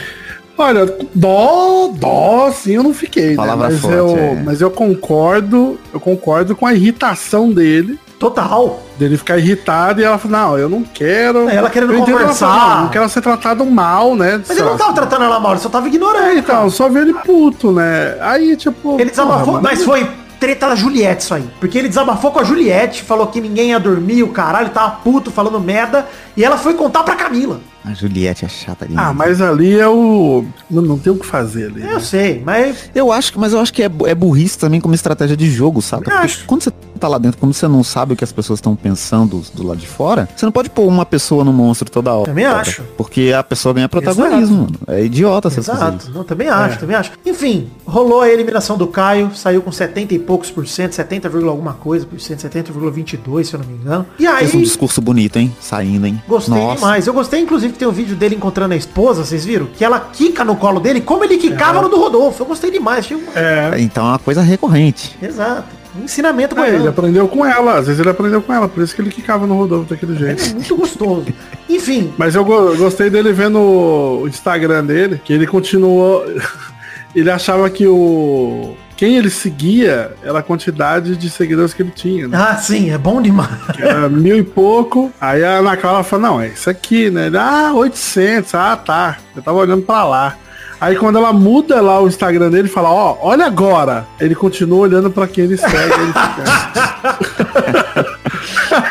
[0.57, 3.35] Olha, dó, dó, sim, eu não fiquei, né?
[3.35, 4.41] Palavra Mas, forte, eu, é.
[4.43, 8.81] mas eu concordo, eu concordo com a irritação dele, Total.
[8.97, 11.49] dele ficar irritado e ela falou, não, eu não quero.
[11.49, 12.45] É, ela querendo eu entendo conversar.
[12.47, 14.41] Ela falou, não, não quero ser tratado mal, né?
[14.45, 16.25] Mas ele não tava tratando ela mal, ele só tava ignorando.
[16.25, 18.17] É, então, só ver ele puto, né?
[18.19, 18.99] Aí, tipo.
[18.99, 20.05] Ele desabafou, mano, mas foi
[20.39, 21.49] treta da Juliette isso aí.
[21.59, 25.31] Porque ele desabafou com a Juliette, falou que ninguém ia dormir, o caralho, tava puto,
[25.31, 26.05] falando merda.
[26.35, 27.59] E ela foi contar pra Camila.
[27.83, 29.07] A Juliette é chata demais.
[29.07, 30.43] Ah, mas ali é o.
[30.69, 31.79] Não, não tem o que fazer ali.
[31.81, 31.93] né?
[31.93, 34.93] Eu sei, mas Eu acho que, mas eu acho que é, é burrice também como
[34.93, 36.03] estratégia de jogo, sabe?
[36.03, 36.45] Também Porque acho.
[36.45, 39.41] quando você tá lá dentro, como você não sabe o que as pessoas estão pensando
[39.53, 42.25] do lado de fora, você não pode pôr uma pessoa no monstro toda hora.
[42.25, 42.83] Também acho.
[42.97, 44.75] Porque a pessoa ganha protagonismo, mano.
[44.87, 46.11] É idiota fazer Exato, isso.
[46.11, 47.11] não, também acho, também acho.
[47.25, 51.51] Enfim, rolou a eliminação do Caio, saiu com 70 e poucos por cento, 70, vírgula
[51.53, 54.05] alguma coisa por cento, 70,22 se eu não me engano.
[54.19, 55.55] E aí, Fez um discurso bonito, hein?
[55.61, 56.21] Saindo, hein?
[56.27, 56.75] gostei Nossa.
[56.75, 57.07] demais.
[57.07, 59.65] Eu gostei, inclusive, tem um vídeo dele encontrando a esposa, vocês viram?
[59.67, 62.43] Que ela quica no colo dele, como ele quicava no do Rodolfo.
[62.43, 63.09] Eu gostei demais.
[63.11, 63.19] Um...
[63.35, 63.79] É.
[63.79, 65.17] Então é uma coisa recorrente.
[65.21, 65.79] Exato.
[65.99, 66.87] Um ensinamento com É, ele ele.
[66.87, 69.55] aprendeu com ela, às vezes ele aprendeu com ela, por isso que ele quicava no
[69.57, 70.43] Rodolfo daquele jeito.
[70.43, 71.25] É muito gostoso.
[71.67, 76.23] Enfim, Mas eu go- gostei dele vendo o Instagram dele, que ele continuou.
[77.15, 78.75] ele achava que o.
[78.99, 82.37] Quem ele seguia era a quantidade de seguidores que ele tinha, né?
[82.37, 83.49] ah, sim, é bom demais.
[83.79, 85.09] Era mil e pouco.
[85.21, 87.27] Aí a Ana Clara falou, não, é isso aqui, né?
[87.27, 88.53] Ele, ah, 800.
[88.55, 89.17] Ah, tá.
[89.33, 90.35] Eu tava olhando pra lá.
[90.81, 94.05] Aí quando ela muda lá o Instagram dele, fala, ó, olha agora.
[94.19, 95.93] Ele continua olhando pra quem ele segue.
[95.93, 96.43] ele fica...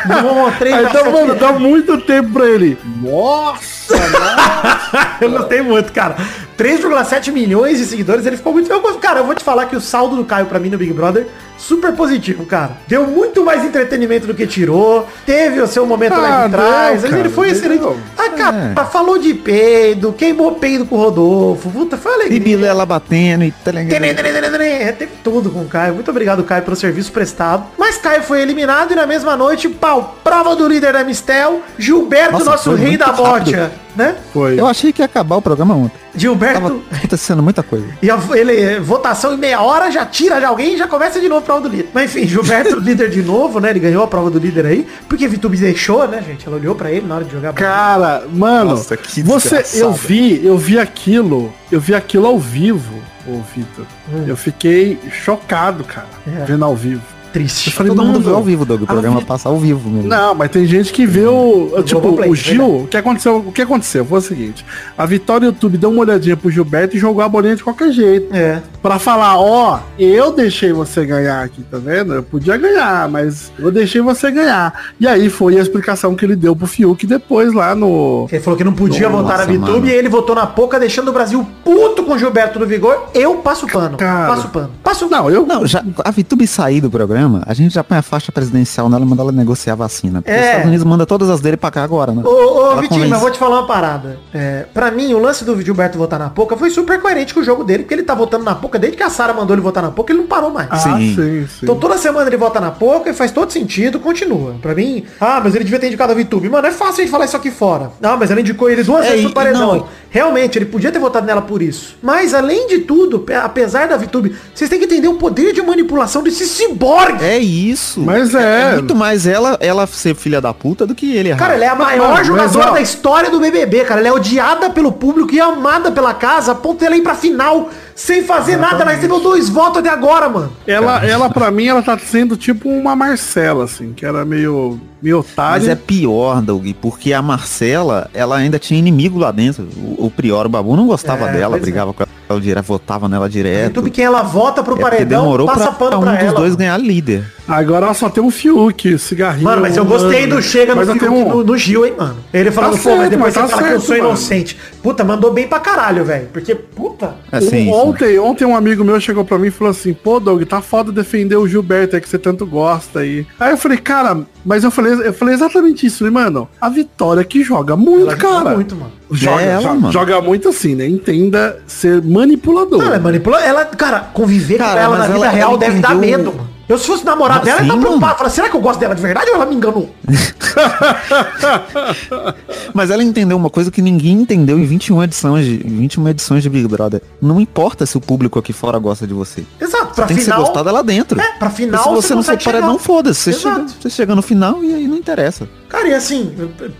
[0.07, 2.79] Não, então, sete mano, dá muito tempo pra ele.
[2.99, 3.78] Nossa,
[5.21, 6.15] Eu gostei muito, cara.
[6.57, 8.69] 3,7 milhões de seguidores, ele ficou muito.
[8.71, 10.91] Eu, cara, eu vou te falar que o saldo do Caio pra mim no Big
[10.91, 11.25] Brother,
[11.57, 12.71] super positivo, cara.
[12.87, 15.07] Deu muito mais entretenimento do que tirou.
[15.25, 16.91] Teve o seu momento lá Ah, de trás.
[17.01, 17.87] mas ele cara, foi excelente.
[18.17, 21.69] Ah, cara, falou de peido, queimou peido com o Rodolfo.
[21.69, 22.39] Puta, foi uma E alegria.
[22.57, 23.71] Bilela batendo e tá?
[23.71, 25.93] É, Teve tudo com o Caio.
[25.93, 27.63] Muito obrigado, Caio, pelo serviço prestado.
[27.77, 32.33] Mas Caio foi eliminado e na mesma noite, pau, prova do líder da Mistel, Gilberto,
[32.33, 33.71] Nossa, nosso rei da rápido.
[33.95, 34.15] Né?
[34.33, 34.59] Foi.
[34.59, 35.97] Eu achei que ia acabar o programa ontem.
[36.15, 36.61] Gilberto.
[36.61, 37.85] Tava acontecendo muita coisa.
[38.01, 41.27] E a- ele, votação em meia hora, já tira de alguém e já começa de
[41.29, 41.89] novo a prova do líder.
[41.93, 43.69] Mas enfim, Gilberto líder de novo, né?
[43.69, 44.87] Ele ganhou a prova do líder aí.
[45.07, 46.47] Porque Vitube deixou, né, gente?
[46.47, 47.65] Ela olhou pra ele na hora de jogar bola.
[47.65, 49.83] Cara, mano, Nossa, que você, desgraçado.
[49.83, 52.95] eu vi, eu vi aquilo, eu vi aquilo ao vivo,
[53.27, 53.85] ô Vitor.
[54.27, 56.45] Eu fiquei chocado, cara, É.
[56.45, 57.01] vendo ao vivo.
[57.31, 57.67] Triste.
[57.67, 58.83] Eu falei, Todo mundo vê ao vivo, Doug.
[58.83, 60.07] O programa vi- passa ao vivo mesmo.
[60.09, 61.71] Não, mas tem gente que vê o.
[61.83, 62.81] tipo, Globoplay, o Gil.
[62.83, 63.37] O que aconteceu?
[63.37, 64.05] O que aconteceu?
[64.05, 64.65] Foi o seguinte:
[64.97, 68.33] a Vitória YouTube deu uma olhadinha pro Gilberto e jogou a bolinha de qualquer jeito.
[68.35, 68.61] É.
[68.81, 72.13] Pra falar, ó, eu deixei você ganhar aqui, tá vendo?
[72.13, 74.73] Eu podia ganhar, mas eu deixei você ganhar.
[74.99, 78.27] E aí foi a explicação que ele deu pro Fiuk depois lá no.
[78.31, 79.87] Ele falou que não podia Nossa, votar na Vitube mano.
[79.87, 83.09] e ele votou na Poca, deixando o Brasil puto com o Gilberto do Vigor.
[83.13, 83.97] Eu passo pano.
[83.97, 84.27] Cara.
[84.33, 84.69] Passo pano.
[84.83, 85.45] Passo Não, eu.
[85.45, 87.43] Não, já, a Vitube sair do programa problema?
[87.45, 90.21] A gente já põe a faixa presidencial nela e manda ela negociar a vacina.
[90.21, 90.39] Porque É.
[90.39, 92.21] os Estados Unidos manda todas as dele pra cá agora, né?
[92.25, 94.19] Ô, ô Ela Vitinho, mas eu vou te falar uma parada.
[94.33, 97.43] É, pra mim, o lance do Gilberto votar na Poca foi super coerente com o
[97.43, 99.83] jogo dele, porque ele tá votando na Poca desde que a Sara mandou ele votar
[99.83, 100.67] na Poca, ele não parou mais.
[100.71, 101.15] Ah, Sim.
[101.15, 101.59] sim, sim.
[101.63, 104.55] Então toda semana ele vota na Poca e faz todo sentido, continua.
[104.61, 106.49] Pra mim, ah, mas ele devia ter indicado a VTube.
[106.49, 107.91] Mano, é fácil a gente falar isso aqui fora.
[108.01, 109.75] Ah, mas ela indicou ele duas É, vezes no paredão.
[109.77, 109.85] não.
[110.11, 111.95] Realmente, ele podia ter votado nela por isso.
[112.01, 115.61] Mas além de tudo, pe- apesar da VTube, vocês têm que entender o poder de
[115.61, 117.08] manipulação desse ciborgue.
[117.21, 118.01] É isso.
[118.01, 118.73] Mas é.
[118.73, 121.39] muito mais ela, ela ser filha da puta do que ele errar.
[121.39, 122.73] Cara, ela é a maior mas, jogadora ó.
[122.73, 123.99] da história do BBB, cara.
[123.99, 127.69] Ela é odiada pelo público e amada pela casa, a ponto dela ir pra final
[127.99, 128.81] sem fazer nada.
[128.83, 130.51] Ela recebeu dois votos até agora, mano.
[130.65, 135.17] Ela, ela, pra mim, ela tá sendo tipo uma Marcela, assim, que era meio, meio
[135.17, 135.71] Mas otária.
[135.71, 139.67] é pior, Doug, porque a Marcela, ela ainda tinha inimigo lá dentro.
[139.77, 143.09] O, o Prior, o Babu, não gostava É, dela, pois brigava com ela direto, votava
[143.09, 143.65] nela direto.
[143.75, 146.13] YouTube, quem ela vota pro É porque paredão, demorou passa pra, pano pra um pra
[146.13, 146.39] dos ela.
[146.39, 147.25] dois ganhar líder.
[147.47, 149.45] Agora ela só tem um Fiuk, cigarrinho.
[149.45, 152.17] Mano, mas eu gostei do Chega no, Mas Fiuk, um- no, no Gil, hein, mano.
[152.31, 153.95] Ele falando, Tá pô, mas certo, depois mas você tá fala que eu certo, sou
[153.97, 154.09] mano.
[154.09, 154.57] inocente.
[154.83, 156.27] Puta, mandou bem pra caralho, velho.
[156.31, 157.15] Porque, puta.
[157.31, 160.43] Assim, O- ontem, ontem um amigo meu chegou pra mim e falou assim, pô, Doug,
[160.43, 163.25] tá foda defender o Gilberto aí que você tanto gosta aí.
[163.39, 165.99] Aí eu falei, cara, mas eu falei, eu falei exatamente isso.
[165.99, 168.55] Falei, mano, a Vitória que joga muito, Ela joga cara.
[168.55, 168.91] muito, mano.
[169.11, 169.91] Joga, É ela, joga, mano.
[169.93, 170.87] joga muito assim, né?
[170.87, 172.83] Entenda ser manipulador.
[172.83, 173.43] Ela é manipula...
[173.43, 176.48] Ela, cara, conviver Cara, com ela na vida ela- real ela deve dar medo, mano.
[176.69, 178.17] Eu, se fosse namorar dela, ia Sim, estar preocupado.
[178.19, 179.89] Falar, será que eu gosto dela de verdade ou ela me enganou?
[182.75, 186.49] Mas ela entendeu uma coisa que ninguém entendeu em 21 edições de, 21 edições de
[186.49, 187.01] Big Brother.
[187.19, 189.43] Não importa se o público aqui fora gosta de você.
[189.59, 190.45] Exato, pra Tem que ser final...
[190.45, 191.19] gostada lá dentro.
[191.19, 192.83] É, pra final se você não for paredão, chegar.
[192.83, 193.33] foda-se.
[193.33, 195.49] Você chega, você chega no final e aí não interessa.
[195.67, 196.35] Cara, e assim,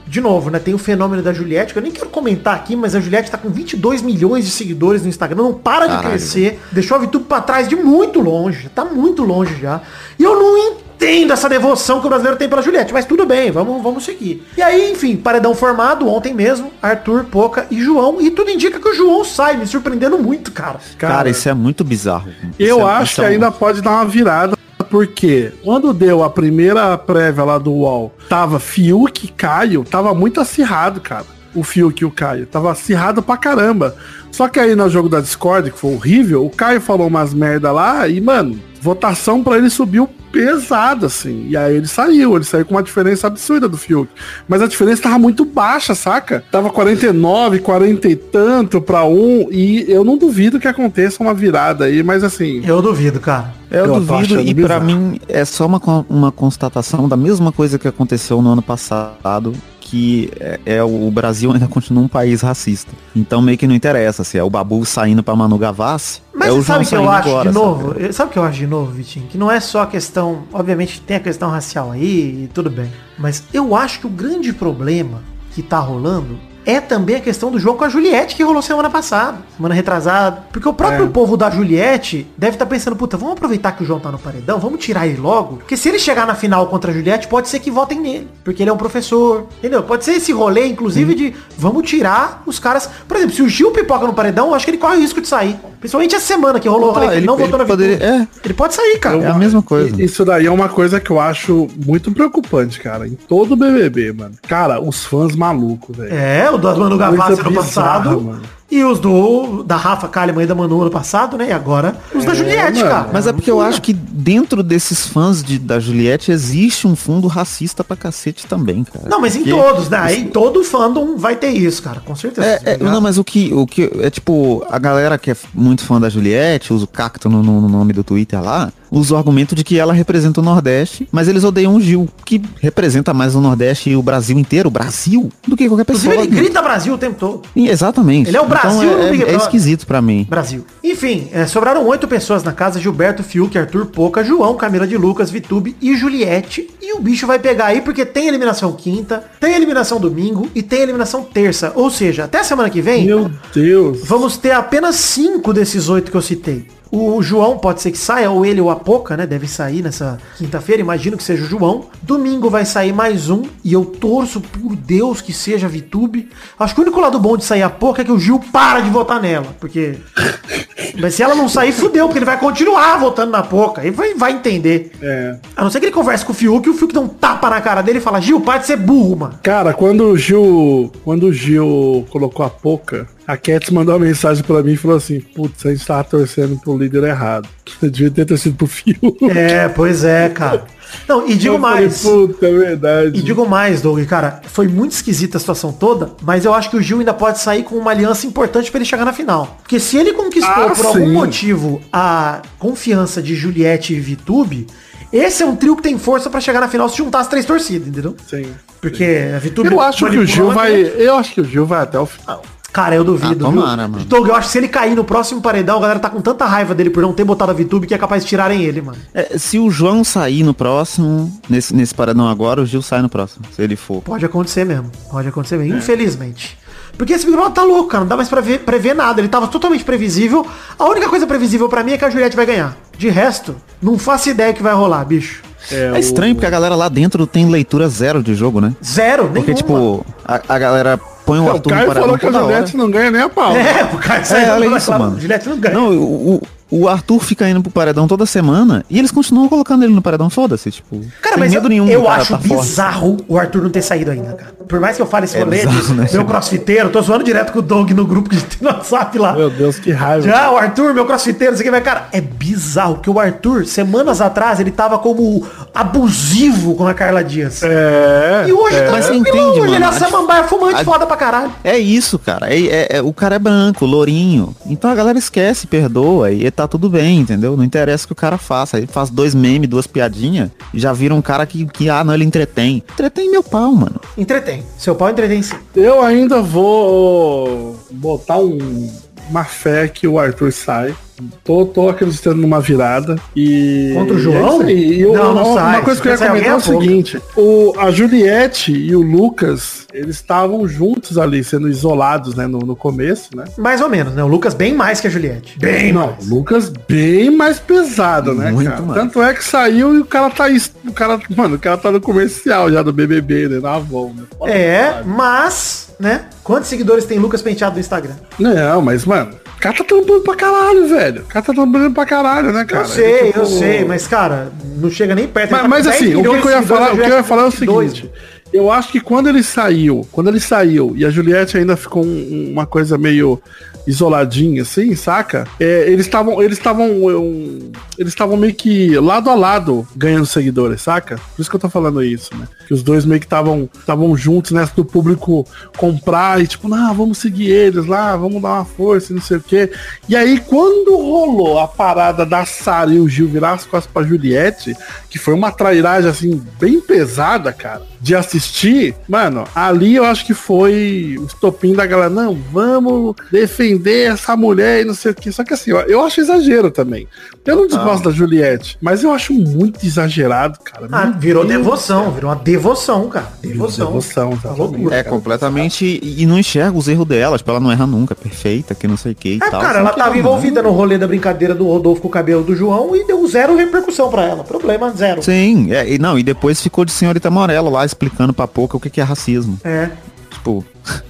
[0.07, 0.59] de novo, né?
[0.59, 3.37] Tem o fenômeno da Juliette, que eu nem quero comentar aqui, mas a Juliette tá
[3.37, 7.25] com 22 milhões de seguidores no Instagram, não para de Caralho, crescer, deixou a VTube
[7.25, 9.78] pra trás de muito longe, tá muito longe já.
[10.17, 13.51] E eu não entendo essa devoção que o brasileiro tem pela Juliette, mas tudo bem,
[13.51, 14.45] vamos, vamos seguir.
[14.57, 18.89] E aí, enfim, paredão formado ontem mesmo, Arthur, Poca e João, e tudo indica que
[18.89, 20.79] o João sai, me surpreendendo muito, cara.
[20.97, 22.29] Cara, isso é muito bizarro.
[22.59, 24.57] Eu é- acho que é um- ainda pode dar uma virada,
[24.89, 30.41] porque quando deu a primeira prévia lá do UOL, tava Fiuk e Caio, tava muito
[30.41, 31.25] acirrado, cara.
[31.55, 32.45] O Fiuk e o Caio.
[32.45, 33.95] Tava acirrado pra caramba.
[34.31, 37.71] Só que aí no jogo da Discord, que foi horrível, o Caio falou umas merda
[37.71, 41.47] lá e, mano, votação pra ele subiu pesado, assim.
[41.49, 44.09] E aí ele saiu, ele saiu com uma diferença absurda do Fiuk.
[44.47, 46.43] Mas a diferença tava muito baixa, saca?
[46.51, 49.47] Tava 49, 40 e tanto pra um.
[49.51, 52.61] E eu não duvido que aconteça uma virada aí, mas assim.
[52.65, 53.53] Eu duvido, cara.
[53.71, 54.85] Eu, Eu duvido e pra bizarro.
[54.85, 59.53] mim é só uma, uma constatação da mesma coisa que aconteceu no ano passado,
[59.89, 62.91] que é, é o Brasil ainda continua um país racista.
[63.15, 66.51] Então meio que não interessa se é o Babu saindo pra Manu Gavassi, Mas é
[66.51, 67.65] o sabe o que eu acho agora, de sabe?
[67.65, 67.95] novo?
[67.99, 69.25] Eh, Sabe o que eu acho de novo, Vitinho?
[69.27, 70.43] Que não é só a questão.
[70.53, 72.91] Obviamente tem a questão racial aí e tudo bem.
[73.17, 75.21] Mas eu acho que o grande problema
[75.53, 76.37] que tá rolando
[76.69, 80.43] é também a questão do jogo com a Juliette que rolou semana passada, semana retrasada.
[80.51, 81.09] Porque o próprio É.
[81.09, 84.59] povo da Juliette deve estar pensando, puta, vamos aproveitar que o João tá no paredão,
[84.59, 85.57] vamos tirar ele logo.
[85.57, 88.27] Porque se ele chegar na final contra a Juliette, pode ser que votem nele.
[88.43, 89.47] Porque ele é um professor.
[89.59, 89.83] Entendeu?
[89.83, 92.89] Pode ser esse rolê, inclusive, de vamos tirar os caras.
[93.07, 95.21] Por exemplo, se o Gil pipoca no paredão, eu acho que ele corre o risco
[95.21, 95.57] de sair.
[95.79, 97.71] Principalmente essa semana que rolou o Tá, rolê que ele ele- não votou na ele
[97.71, 98.27] poderia- vitória.
[98.43, 99.17] Ele pode sair, cara.
[99.17, 100.01] É a mesma coisa.
[100.03, 103.07] Isso daí é uma coisa que eu acho muito preocupante, cara.
[103.07, 104.35] Em todo BBB, mano.
[104.47, 106.13] Cara, os fãs malucos, velho.
[106.13, 108.21] É, o do Manu Gavassi no bizarra, passado.
[108.21, 108.58] mano.
[108.71, 111.47] E os do da Rafa Kalimann e da Manu no passado, né?
[111.49, 112.89] E agora os da Juliette, mano.
[112.91, 113.09] cara.
[113.11, 117.27] Mas é porque eu acho que dentro desses fãs de, da Juliette existe um fundo
[117.27, 119.09] racista pra cacete também, cara.
[119.09, 120.13] Não, mas em Porque- todos, né?
[120.15, 122.45] Em todo fandom vai ter isso, cara, com certeza.
[122.47, 125.35] É, tá é, não, mas o que, o que é tipo, a galera que é
[125.53, 129.13] muito fã da Juliette, usa o cacto no, no- no nome do Twitter lá, usa
[129.15, 133.13] o argumento de que ela representa o Nordeste, mas eles odeiam o Gil, que representa
[133.13, 136.25] mais o Nordeste e o Brasil inteiro, o Brasil, do que qualquer Inclusive pessoa.
[136.27, 137.41] ele grita Brasil o tempo todo.
[137.55, 138.29] Exatamente.
[138.29, 140.25] Ele é o Brasil então, no é, Big é, é esquisito pra mim.
[140.29, 140.65] Brasil.
[140.83, 145.29] Enfim, é, sobraram oito pessoas na casa, Gilberto, Fiuk, Arthur, Poca, João, Camila de Lucas,
[145.29, 146.69] Vitube e Juliette.
[146.81, 150.81] E o bicho vai pegar aí porque tem eliminação quinta, tem eliminação domingo e tem
[150.81, 151.71] eliminação terça.
[151.75, 154.01] Ou seja, até semana que vem, Meu Deus.
[154.03, 156.67] vamos ter apenas cinco desses oito que eu citei.
[156.91, 159.27] O João pode ser que saia, ou ele ou a Poca, né?
[159.27, 161.85] Deve sair nessa quinta-feira, imagino que seja o João.
[162.01, 166.29] Domingo vai sair mais um, e eu torço por Deus que seja a Vitube.
[166.57, 168.79] Acho que o único lado bom de sair a Poca é que o Gil para
[168.79, 169.97] de votar nela, porque...
[170.99, 174.15] Mas se ela não sair, fudeu, porque ele vai continuar votando na Poca, e vai,
[174.15, 174.91] vai entender.
[175.01, 175.37] É.
[175.55, 177.49] A não ser que ele converse com o Fiuk, e o Fiuk dá um tapa
[177.49, 179.39] na cara dele e fala, Gil, para de ser burro, mano.
[179.43, 180.91] Cara, quando o Gil.
[181.03, 184.97] Quando o Gil colocou a Poca, A Cats mandou uma mensagem pra mim e falou
[184.97, 187.47] assim, putz, a gente tava torcendo pro líder errado.
[187.79, 188.95] Eu devia ter torcido pro Fio.
[189.29, 190.63] É, pois é, cara.
[191.07, 192.01] Não, e digo Eu falei, mais.
[192.01, 193.19] Puta, é verdade.
[193.19, 196.75] E digo mais, Doug, cara, foi muito esquisita a situação toda, mas eu acho que
[196.77, 199.57] o Gil ainda pode sair com uma aliança importante pra ele chegar na final.
[199.61, 201.13] Porque se ele conquistou Ah, por algum sim.
[201.13, 204.65] motivo a confiança de Juliette e Vitube,
[205.13, 207.45] esse é um trio que tem força pra chegar na final se juntar as três
[207.45, 208.15] torcidas, entendeu?
[208.27, 208.47] Sim.
[208.81, 210.81] Porque a Vitube Eu acho que o Gil vai.
[210.81, 212.41] Eu acho que o Gil vai até o final.
[212.71, 213.47] Cara, eu duvido.
[213.47, 213.91] Ah, tomara, viu?
[213.93, 214.05] mano.
[214.05, 216.45] Doug, eu acho que se ele cair no próximo paredão, a galera tá com tanta
[216.45, 218.97] raiva dele por não ter botado a Vitube que é capaz de tirarem ele, mano.
[219.13, 223.09] É, se o João sair no próximo, nesse, nesse paradão agora, o Gil sai no
[223.09, 224.01] próximo, se ele for.
[224.01, 224.91] Pode acontecer mesmo.
[225.09, 225.77] Pode acontecer mesmo.
[225.77, 226.57] Infelizmente.
[226.97, 228.01] Porque esse Big Brother tá louco, cara.
[228.01, 229.21] Não dá mais pra ver, prever nada.
[229.21, 230.45] Ele tava totalmente previsível.
[230.77, 232.75] A única coisa previsível pra mim é que a Juliette vai ganhar.
[232.97, 235.41] De resto, não faço ideia que vai rolar, bicho.
[235.71, 238.73] É estranho porque a galera lá dentro tem leitura zero de jogo, né?
[238.83, 239.55] Zero, Porque, nenhuma.
[239.55, 240.99] tipo, a, a galera
[241.29, 242.39] põe o É, o Arthur no Caio falou que a hora.
[242.39, 243.55] Juliette não ganha nem a pau.
[243.55, 245.19] É, o cara sai É, dando olha pra isso, mano.
[245.19, 245.75] Juliette não ganha.
[245.75, 249.93] Não, o, o- Arthur fica indo pro paredão toda semana e eles continuam colocando ele
[249.93, 250.99] no paredão, foda-se, tipo.
[251.21, 252.61] Cara, sem mas medo eu, nenhum eu acho tá forte.
[252.61, 254.53] bizarro o Arthur não ter saído ainda, cara.
[254.67, 257.51] Por mais que eu fale esse É rolê, bizarro, né, meu crossfiteiro, tô zoando direto
[257.51, 259.33] com o Doug no grupo que a gente tem no WhatsApp lá.
[259.33, 260.27] Meu Deus, que raiva.
[260.27, 264.21] Já, o Arthur, meu crossfiteiro, isso aqui vai, cara, é bizarro, porque o Arthur, semanas
[264.21, 265.43] atrás, ele tava como
[265.73, 267.61] abusivo com a Carla Dias.
[267.63, 268.45] É.
[268.47, 268.85] E hoje é.
[268.85, 271.51] tá Mas você entende, ele é samambaia fumante a- foda pra caralho.
[271.63, 272.53] É isso, cara.
[272.53, 274.55] É, é- é- o cara é branco, lourinho.
[274.67, 277.55] Então a galera esquece, perdoa e tá tudo bem, entendeu?
[277.55, 278.77] Não interessa o que o cara faça.
[278.77, 282.13] Ele faz dois memes, duas piadinhas e já vira um cara que, que, ah, não,
[282.13, 282.83] ele entretém.
[282.93, 283.99] Entretém meu pau, mano.
[284.17, 284.63] Entretém.
[284.77, 285.55] Seu pau entretém sim.
[285.75, 288.91] Eu ainda vou botar um,
[289.29, 290.95] uma fé que o Arthur sai.
[291.43, 293.17] Tô, tô acreditando numa virada.
[293.35, 293.91] E.
[293.95, 294.61] Contra o João?
[294.63, 294.71] é.
[294.73, 295.81] E eu- Não, não uma sai.
[295.81, 300.15] coisa que eu ia comentar é o seguinte: o, a Juliette e o Lucas, eles
[300.15, 303.45] estavam juntos ali, sendo isolados, né, no, no começo, né?
[303.57, 304.23] Mais ou menos, né?
[304.23, 305.57] O Lucas bem mais que a Juliette.
[305.59, 306.27] Bem Não, mais.
[306.29, 308.81] o Lucas bem mais pesado, né, Muito cara?
[308.81, 308.99] mais.
[308.99, 310.71] Tanto é que saiu e o cara tá isso.
[310.87, 313.59] O cara, mano, o cara tá no comercial já do BBB, né?
[313.59, 314.23] Na Avon, né?
[314.51, 316.25] É, mas, né?
[316.43, 318.13] Quantos seguidores tem Lucas Penteado no Instagram?
[318.39, 321.21] Não, mas, mano, o cara tá trampando pra caralho, velho.
[321.21, 322.83] O cara tá trampando pra caralho, né, cara?
[322.83, 325.51] eu sei, Tipo, eu sei, mas, cara, não chega nem perto.
[325.51, 327.23] Mas, tá mas com 10 assim, o que, eu ia falar, o que eu ia
[327.23, 328.11] seguidores, falar é o seguinte.
[328.51, 332.49] Eu acho que quando ele saiu, quando ele saiu e a Juliette ainda ficou um-
[332.51, 333.39] uma coisa meio
[333.87, 335.47] isoladinha, assim, saca?
[335.59, 340.81] É, eles estavam, eles estavam, um, eles estavam meio que lado a lado ganhando seguidores,
[340.81, 341.17] saca?
[341.35, 342.47] Por isso que eu tô falando isso, né?
[342.67, 345.45] Que os dois meio que estavam, estavam juntos nessa do público
[345.77, 349.41] comprar e tipo, não, vamos seguir eles lá, vamos dar uma força, não sei o
[349.41, 349.71] quê.
[350.07, 354.03] E aí quando rolou a parada da Sara e o Gil virar as costas pra
[354.03, 354.75] Juliette,
[355.09, 360.33] que foi uma trairagem assim bem pesada, cara, de assistir, mano, ali eu acho que
[360.33, 363.68] foi o estopim da galera, não, vamos defender
[364.07, 365.31] essa mulher e não sei o que.
[365.31, 367.07] Só que assim, ó, eu acho exagero também.
[367.45, 370.87] Eu não desgosto da Juliette, mas eu acho muito exagerado, cara.
[370.91, 373.27] Ah, Meu virou Deus devoção, virou uma devoção, cara.
[373.41, 373.87] Devoção.
[373.87, 374.95] Devoção, Tá loucura.
[374.95, 375.85] É, completamente.
[375.85, 377.37] E, e não enxerga os erros dela.
[377.37, 379.61] Tipo, ela não erra nunca, perfeita, que não sei o que e É, tal.
[379.61, 382.55] cara, ela tava não- envolvida no rolê da brincadeira do Rodolfo com o cabelo do
[382.55, 384.43] João e deu zero repercussão pra ela.
[384.43, 385.21] Problema zero.
[385.23, 388.79] Sim, é, e não, e depois ficou de senhorita Morello lá explicando pra pouco o
[388.79, 389.59] que, que é racismo.
[389.63, 389.89] É.
[390.31, 390.63] Tipo.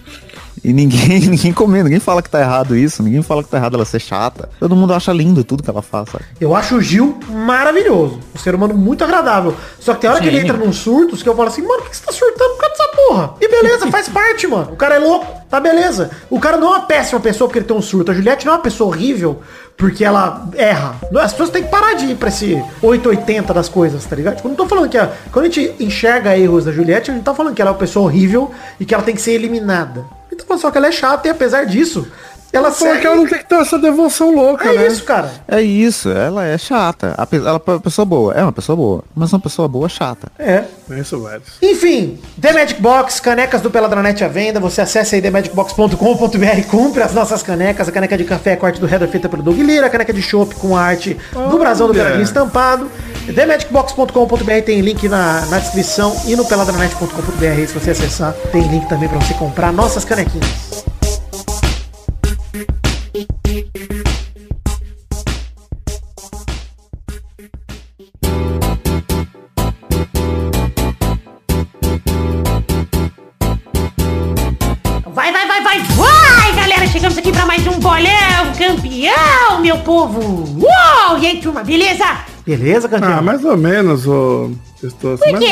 [0.64, 3.76] E ninguém, ninguém comenta, ninguém fala que tá errado isso, ninguém fala que tá errado
[3.76, 4.50] ela ser chata.
[4.60, 6.24] Todo mundo acha lindo tudo que ela faz, sabe?
[6.40, 8.20] Eu acho o Gil maravilhoso.
[8.36, 9.56] Um ser humano muito agradável.
[9.80, 10.44] Só que tem hora que ele Sim.
[10.44, 12.76] entra num surtos que eu falo assim, mano, por que você tá surtando por causa
[12.76, 13.34] dessa porra?
[13.42, 14.74] E beleza, faz parte, mano.
[14.74, 16.12] O cara é louco, tá beleza.
[16.30, 18.12] O cara não é uma péssima pessoa porque ele tem um surto.
[18.12, 19.42] A Juliette não é uma pessoa horrível
[19.78, 20.96] porque ela erra.
[21.22, 24.36] As pessoas têm que parar de ir pra esse 880 das coisas, tá ligado?
[24.36, 27.14] Tipo, eu não tô falando que a, quando a gente enxerga erros da Juliette, a
[27.14, 29.32] gente tá falando que ela é uma pessoa horrível e que ela tem que ser
[29.32, 30.19] eliminada.
[30.44, 32.08] Então só que ela é chata e apesar disso,
[32.52, 33.02] ela Só segue...
[33.02, 34.88] que ela não tem que ter essa devoção louca, É né?
[34.88, 35.30] isso, cara.
[35.48, 37.14] É isso, ela é chata.
[37.32, 40.28] Ela é uma pessoa boa, é uma pessoa boa, mas uma pessoa boa chata.
[40.40, 40.64] É.
[40.90, 41.44] É isso, velho.
[41.62, 44.60] Enfim, The Magic Box, canecas do Peladranet à venda.
[44.60, 47.88] Você acessa aí themagicbox.com.br e compre as nossas canecas.
[47.88, 49.86] A caneca de café com a arte do header feita pelo Doug Lira.
[49.86, 51.16] A caneca de chopp com a arte
[51.52, 51.94] do brasão do.
[51.94, 52.90] Peladinho estampado.
[53.34, 58.34] Themagicbox.com.br tem link na, na descrição e no peladranet.com.br se você acessar.
[58.52, 60.84] Tem link também pra você comprar nossas canequinhas.
[75.14, 76.88] Vai, vai, vai, vai, vai, galera!
[76.88, 78.10] Chegamos aqui pra mais um bolão
[78.58, 80.20] campeão, meu povo!
[80.60, 81.20] Uou!
[81.20, 82.29] E aí, turma, beleza?
[82.58, 83.20] Beleza, campeão?
[83.20, 84.52] Ah, mais ou menos, ô.
[84.82, 85.46] Estou Por que?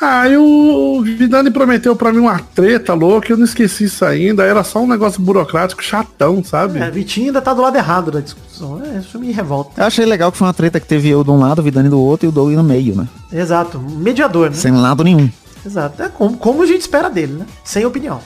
[0.00, 4.44] Aí o Vidani prometeu pra mim uma treta louca, eu não esqueci isso ainda.
[4.44, 6.78] Era só um negócio burocrático chatão, sabe?
[6.78, 8.80] É, Vitinho ainda tá do lado errado da discussão.
[8.84, 9.80] É, isso me revolta.
[9.80, 11.88] Eu achei legal que foi uma treta que teve eu de um lado, o Vidani
[11.88, 13.08] do outro e o Doug no meio, né?
[13.32, 13.80] Exato.
[13.80, 14.56] Mediador, né?
[14.56, 15.28] Sem lado nenhum.
[15.68, 16.02] Exato.
[16.02, 17.46] É como, como a gente espera dele, né?
[17.62, 18.22] Sem opinião.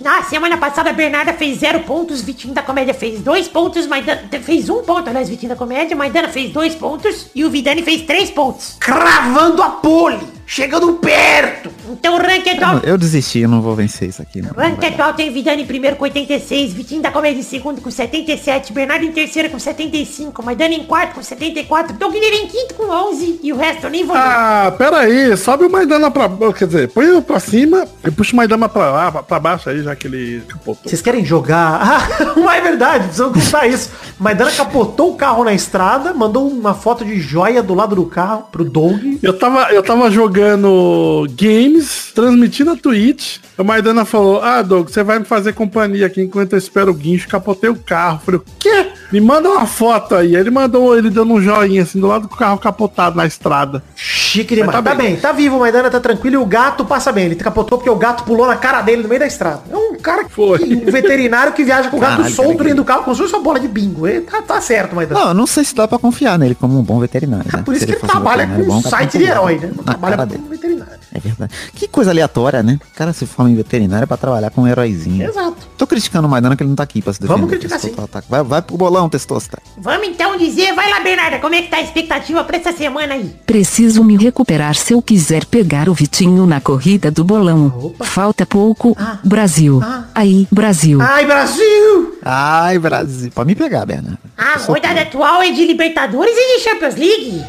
[0.00, 4.22] Na semana passada a Bernarda fez zero pontos, Vitinho da Comédia fez dois pontos, Maidana
[4.42, 8.02] fez um ponto, aliás, Vitinho da Comédia, Maidana fez dois pontos e o Vidani fez
[8.06, 8.76] três pontos.
[8.80, 10.26] Cravando a pole!
[10.46, 11.70] Chegando perto!
[11.98, 14.50] Então o ranking atual, Eu desisti, eu não vou vencer isso aqui, não.
[14.50, 18.72] ranking atual tem Vidani em primeiro com 86, Vitinho da Comédia em segundo com 77,
[18.72, 22.84] Bernardo em terceiro com 75, Maidana em quarto com 74, Doug Lira em quinto com
[22.90, 24.16] 11 e o resto eu nem vou.
[24.16, 28.32] Ah, pera aí, sobe o Maidana pra quer dizer, põe o pra cima e puxa
[28.32, 30.82] o Maidana pra lá, pra- pra baixo aí, já que ele capotou.
[30.84, 31.56] Vocês querem jogar?
[31.96, 33.90] Ah, não é verdade, precisamos contar isso.
[34.18, 38.44] Maidana capotou o carro na estrada, mandou uma foto de joia do lado do carro
[38.52, 39.00] pro Doug.
[39.22, 43.38] Eu tava, eu tava jogando games, transmitindo a Twitch.
[43.56, 46.94] O Maidana falou, ah, Doug, você vai me fazer companhia aqui enquanto eu espero o
[46.94, 47.28] guincho.
[47.28, 48.20] Capotei o carro.
[48.24, 48.88] Falei, o quê?
[49.10, 50.36] Me manda uma foto aí.
[50.36, 53.82] Ele mandou ele dando um joinha assim, do lado do carro capotado na estrada.
[53.94, 54.72] Chique demais.
[54.72, 55.12] Tá, tá bem.
[55.12, 55.16] bem.
[55.16, 57.26] tá vivo, o Maidana tá tranquilo e o gato passa bem.
[57.26, 59.62] Ele capotou porque o gato pulou na cara dele no meio da estrada.
[59.70, 60.62] É um cara que Foi.
[60.62, 63.58] um veterinário que viaja com o gato Caralho, solto dentro do carro fosse uma bola
[63.58, 64.06] de bingo.
[64.06, 65.26] Ele tá, tá certo, Maidana.
[65.26, 67.46] Não, não sei se dá pra confiar nele como um bom veterinário.
[67.52, 67.62] né?
[67.64, 69.70] Por isso Se que ele um trabalha com um site de herói, né?
[69.74, 71.05] Não na trabalha como veterinário.
[71.16, 71.52] É verdade.
[71.74, 72.78] Que coisa aleatória, né?
[72.92, 75.28] O cara se forma em veterinário é pra trabalhar com um heróizinho.
[75.28, 75.56] Exato.
[75.78, 77.38] Tô criticando o Maidana que ele não tá aqui pra se defender.
[77.38, 77.94] Vamos criticar sim.
[78.28, 79.58] Vai, vai pro bolão, Testosta.
[79.78, 83.14] Vamos então dizer, vai lá Bernarda, como é que tá a expectativa pra essa semana
[83.14, 83.34] aí?
[83.46, 87.94] Preciso me recuperar se eu quiser pegar o Vitinho na corrida do bolão.
[88.02, 88.96] Falta pouco.
[89.24, 89.80] Brasil.
[90.14, 91.00] Aí, Brasil.
[91.00, 92.18] Ai, Brasil!
[92.22, 93.30] Ai, Brasil.
[93.34, 94.18] Pode me pegar, Bernardo.
[94.36, 97.44] A rodada atual é de Libertadores e de Champions League.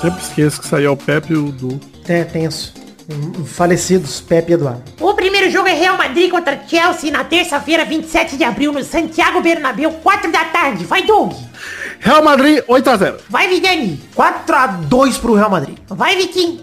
[0.00, 1.80] Sempre esqueço que saiu o Pepe e o Du.
[2.06, 2.72] É, tenso.
[3.46, 4.82] Falecidos, Pepe e Eduardo.
[5.00, 9.40] O primeiro jogo é Real Madrid contra Chelsea na terça-feira, 27 de abril, no Santiago
[9.40, 10.84] Bernabéu, 4 da tarde.
[10.84, 11.32] Vai, Doug.
[12.00, 13.14] Real Madrid 8x0.
[13.28, 14.00] Vai, Vidani.
[14.14, 15.76] 4x2 pro Real Madrid.
[15.88, 16.60] Vai, Vitinho.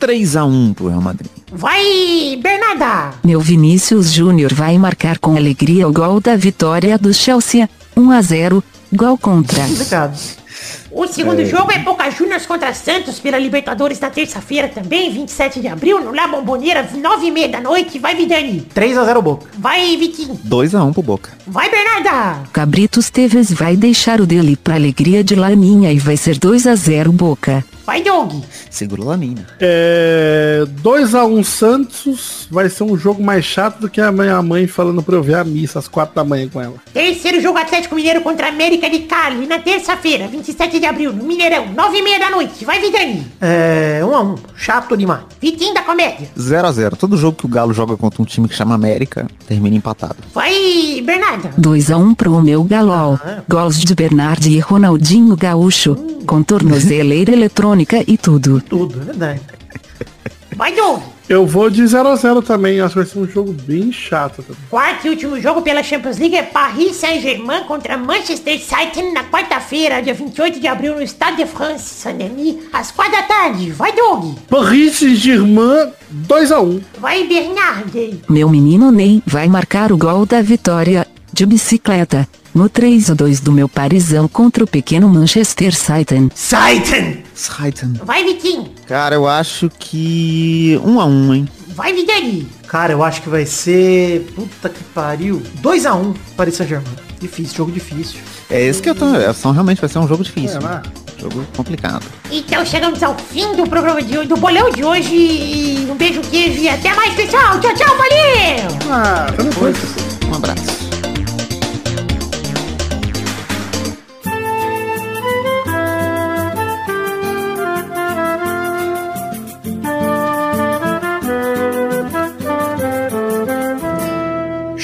[0.00, 1.30] 3x1 pro Real Madrid.
[1.52, 3.14] Vai, Bernarda.
[3.24, 7.68] Meu Vinícius Júnior vai marcar com alegria o gol da vitória do Chelsea.
[7.96, 8.64] 1 a 0.
[8.92, 9.62] Gol contra.
[9.64, 10.37] Complicado.
[10.90, 15.68] O segundo jogo é Boca Juniors contra Santos pela Libertadores na terça-feira também, 27 de
[15.68, 17.98] abril, no La Bombonera, 9h30 da noite.
[17.98, 18.66] Vai, Vidani.
[18.74, 19.46] 3x0 Boca.
[19.58, 20.38] Vai, Vitinho.
[20.46, 21.30] 2x1 pro Boca.
[21.46, 22.42] Vai, Bernarda.
[22.52, 26.74] Cabritos Teves vai deixar o dele pra alegria de Laninha e vai ser 2 a
[26.74, 27.64] 0 Boca.
[27.88, 28.44] Vai, Doug.
[28.68, 29.46] Segura o Laninha.
[29.58, 35.02] É, 2x1 Santos vai ser um jogo mais chato do que a minha mãe falando
[35.02, 36.74] pra eu ver a missa às 4 da manhã com ela.
[36.92, 41.68] Terceiro jogo Atlético Mineiro contra América de Cali, na terça-feira, 27 de abril, no Mineirão,
[41.74, 42.62] 9h30 da noite.
[42.66, 43.26] Vai, Vidani.
[43.40, 44.38] É, 1x1.
[44.54, 45.22] Chato demais.
[45.40, 46.28] Vitinho da Comédia.
[46.38, 46.94] 0x0.
[46.94, 50.16] Todo jogo que o Galo joga contra um time que chama América termina empatado.
[50.34, 51.52] Vai, Bernarda.
[51.56, 53.18] 2 a 1 pro meu Galol.
[53.48, 55.94] Gols de Bernardi e Ronaldinho Gaúcho.
[56.26, 58.60] Com tornozeleira eletrônica e tudo.
[58.60, 59.40] Tudo, é verdade.
[60.56, 61.02] Vai, Doug.
[61.28, 64.62] Eu vou de 0x0 também, acho que vai ser um jogo bem chato também.
[64.70, 70.00] Quarto e último jogo pela Champions League é Paris Saint-Germain contra Manchester City na quarta-feira,
[70.00, 73.70] dia 28 de abril, no Stade de France, Saint-Denis, às 4 da tarde.
[73.72, 74.38] Vai, Doug.
[74.48, 75.92] Paris Saint-Germain
[76.26, 76.80] 2x1.
[76.98, 78.20] Vai, Bernardo.
[78.26, 83.40] Meu menino Ney vai marcar o gol da vitória, de bicicleta, no 3 a 2
[83.40, 86.30] do meu parizão contra o pequeno Manchester City.
[86.34, 87.22] Saiten!
[87.34, 87.92] Saiten.
[88.04, 88.70] Vai, Vitinho.
[88.86, 91.48] Cara, eu acho que 1x1, hein?
[91.68, 92.48] Vai, Vidani.
[92.66, 94.26] Cara, eu acho que vai ser...
[94.34, 95.40] Puta que pariu.
[95.62, 96.88] 2x1 Paris Saint-Germain.
[97.20, 98.18] Difícil, jogo difícil.
[98.50, 99.14] É esse que eu tô.
[99.14, 100.58] é, São, realmente vai ser um jogo difícil.
[100.58, 100.82] É, né?
[101.20, 102.04] Jogo complicado.
[102.30, 105.14] Então chegamos ao fim do programa de hoje, do bolão de hoje.
[105.14, 107.58] E um beijo, queijo e até mais, pessoal.
[107.60, 108.78] Tchau, tchau, valeu!
[108.90, 109.76] Ah, depois.
[110.30, 110.77] Um abraço.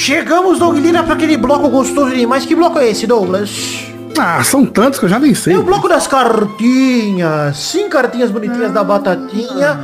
[0.05, 2.44] Chegamos, Doug Lira, pra aquele bloco gostoso demais.
[2.44, 3.86] Que bloco é esse, Douglas?
[4.18, 5.55] Ah, são tantos que eu já nem sei.
[5.55, 7.57] É o bloco das cartinhas.
[7.57, 9.80] Sim, cartinhas bonitinhas da batatinha.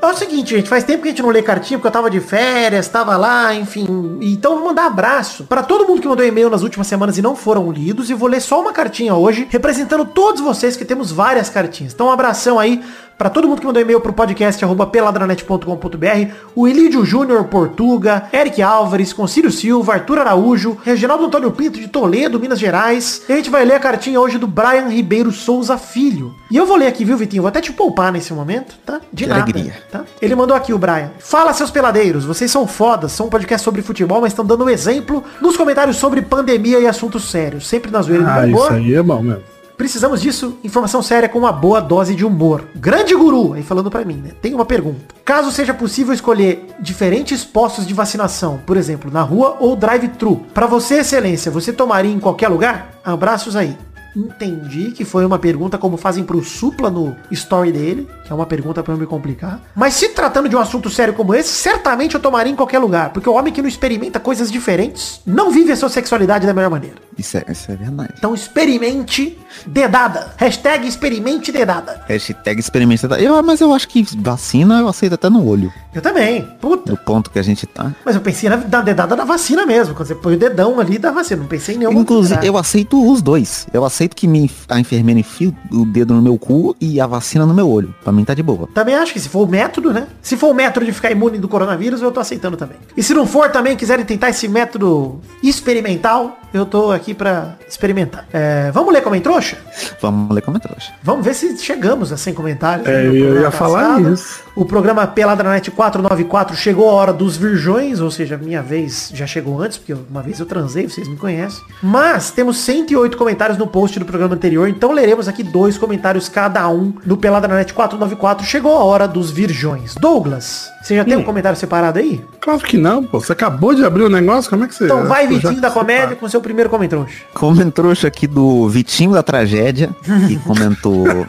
[0.00, 2.08] É o seguinte, gente, faz tempo que a gente não lê cartinha, porque eu tava
[2.08, 4.18] de férias, tava lá, enfim.
[4.20, 7.34] Então vou mandar abraço para todo mundo que mandou e-mail nas últimas semanas e não
[7.34, 8.10] foram lidos.
[8.10, 11.92] E vou ler só uma cartinha hoje, representando todos vocês que temos várias cartinhas.
[11.92, 12.80] Então um abração aí
[13.16, 18.60] Pra todo mundo que mandou e-mail pro podcast arroba peladranet.com.br, o Elídio Júnior Portuga, Eric
[18.60, 23.22] Álvares, Concílio Silva, Arthur Araújo, Reginaldo Antônio Pinto de Toledo, Minas Gerais.
[23.28, 26.34] E a gente vai ler a cartinha hoje do Brian Ribeiro Souza Filho.
[26.50, 27.42] E eu vou ler aqui, viu, Vitinho?
[27.42, 29.00] Vou até te poupar nesse momento, tá?
[29.12, 29.42] De Que nada.
[29.42, 29.74] alegria.
[29.90, 30.04] Tá?
[30.20, 31.10] Ele mandou aqui o Brian.
[31.20, 32.24] Fala, seus peladeiros.
[32.24, 33.12] Vocês são fodas.
[33.12, 36.86] São um podcast sobre futebol, mas estão dando um exemplo nos comentários sobre pandemia e
[36.86, 37.66] assuntos sérios.
[37.68, 38.64] Sempre na zoeira do Ah, humor.
[38.66, 39.53] isso aí é bom mesmo.
[39.76, 42.64] Precisamos disso, informação séria com uma boa dose de humor.
[42.76, 44.30] Grande guru, aí falando pra mim, né?
[44.40, 45.14] Tem uma pergunta.
[45.24, 50.66] Caso seja possível escolher diferentes postos de vacinação, por exemplo, na rua ou drive-thru, pra
[50.66, 53.00] você, excelência, você tomaria em qualquer lugar?
[53.04, 53.76] Abraços aí.
[54.16, 58.46] Entendi que foi uma pergunta como fazem pro Supla no story dele, que é uma
[58.46, 59.60] pergunta eu me complicar.
[59.74, 63.10] Mas se tratando de um assunto sério como esse, certamente eu tomaria em qualquer lugar,
[63.10, 66.70] porque o homem que não experimenta coisas diferentes não vive a sua sexualidade da melhor
[66.70, 66.96] maneira.
[67.18, 68.14] Isso é, isso é verdade.
[68.18, 70.34] Então experimente dedada.
[70.36, 72.02] Hashtag experimente dedada.
[72.08, 73.06] Hashtag experimenta.
[73.20, 75.72] Eu, mas eu acho que vacina eu aceito até no olho.
[75.94, 76.42] Eu também.
[76.60, 76.92] Puta.
[76.92, 77.92] Do ponto que a gente tá.
[78.04, 79.94] Mas eu pensei na, na dedada da vacina mesmo.
[79.94, 81.42] Quando você põe o dedão ali da vacina.
[81.42, 82.00] Não pensei em nenhuma.
[82.00, 83.66] Inclusive, eu aceito os dois.
[83.72, 87.46] Eu aceito que me, a enfermeira enfie o dedo no meu cu e a vacina
[87.46, 87.94] no meu olho.
[88.02, 88.68] Pra mim tá de boa.
[88.74, 90.06] Também acho que se for o método, né?
[90.20, 92.76] Se for o método de ficar imune do coronavírus, eu tô aceitando também.
[92.96, 98.24] E se não for também, quiserem tentar esse método experimental, eu tô aqui pra experimentar.
[98.32, 99.58] É, vamos ler como em trouxa?
[100.00, 100.92] Vamos ler como é trouxa.
[101.02, 102.86] Vamos ver se chegamos a 100 comentários.
[102.86, 104.42] É, eu programa ia falar isso.
[104.56, 109.60] O programa Peladranet 494 chegou a hora dos virgões, ou seja, minha vez já chegou
[109.60, 111.60] antes, porque uma vez eu transei, vocês me conhecem.
[111.82, 116.68] Mas temos 108 comentários no post do programa anterior, então leremos aqui dois comentários cada
[116.68, 118.46] um no Peladranet 494.
[118.46, 119.96] Chegou a hora dos virgões.
[119.96, 122.24] Douglas, você já tem um comentário separado aí?
[122.40, 123.18] Claro que não, pô.
[123.20, 124.84] Você acabou de abrir o negócio, como é que você...
[124.84, 127.24] Então vai, Vitinho da você Comédia, tá- com seu primeiro comentrouxa.
[127.34, 129.90] Como trouxa aqui do Vitinho da Tragédia,
[130.28, 131.04] que comentou.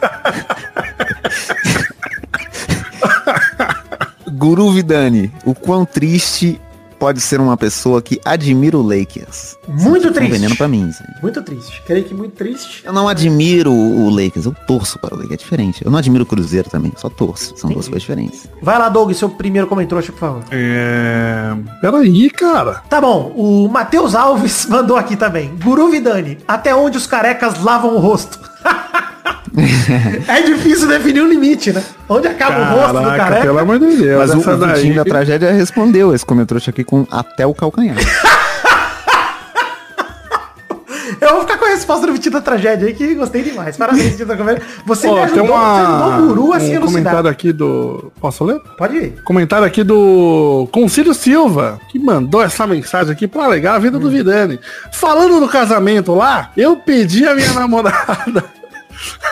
[4.32, 6.60] Guru Vidani, o quão triste
[7.06, 9.56] pode ser uma pessoa que admira o Lakers.
[9.68, 10.32] Muito Um triste.
[10.32, 10.90] veneno pra mim.
[11.22, 11.80] Muito triste.
[11.86, 12.82] Creio que muito triste.
[12.84, 15.84] Eu não admiro o Lakers, eu torço para o Lakers, é diferente.
[15.84, 17.56] Eu não admiro o Cruzeiro também, só torço.
[17.56, 18.48] São duas coisas diferentes.
[18.60, 20.42] Vai lá, Doug, seu primeiro comentrouxa, por favor.
[20.50, 21.54] É...
[21.80, 22.82] Peraí, cara.
[22.88, 25.54] Tá bom, o Matheus Alves mandou aqui também.
[25.62, 28.40] Guru Vidani, até onde os carecas lavam o rosto?
[30.28, 31.82] é difícil definir um limite, né?
[32.08, 33.42] Onde acaba o rosto do Caraca, careca?
[33.42, 34.18] pelo amor de Deus.
[34.18, 34.96] Mas o, essa o Vitinho daí...
[34.96, 37.96] da Tragédia respondeu esse comentário aqui com até o calcanhar.
[41.18, 43.76] Eu vou ficar com a resposta do Vitinho da Tragédia aí, que gostei demais.
[43.76, 44.62] Parabéns, Vitinho da Comédia.
[44.84, 48.12] Você me Ó, ajudou, tem você uma, o Guru a se um comentário aqui do...
[48.20, 48.60] Posso ler?
[48.76, 49.22] Pode ir.
[49.24, 54.00] Comentário aqui do Concílio Silva, que mandou essa mensagem aqui pra alegar a vida Hum.
[54.00, 54.60] do Vidani.
[54.92, 58.44] Falando do casamento lá, eu pedi a minha namorada.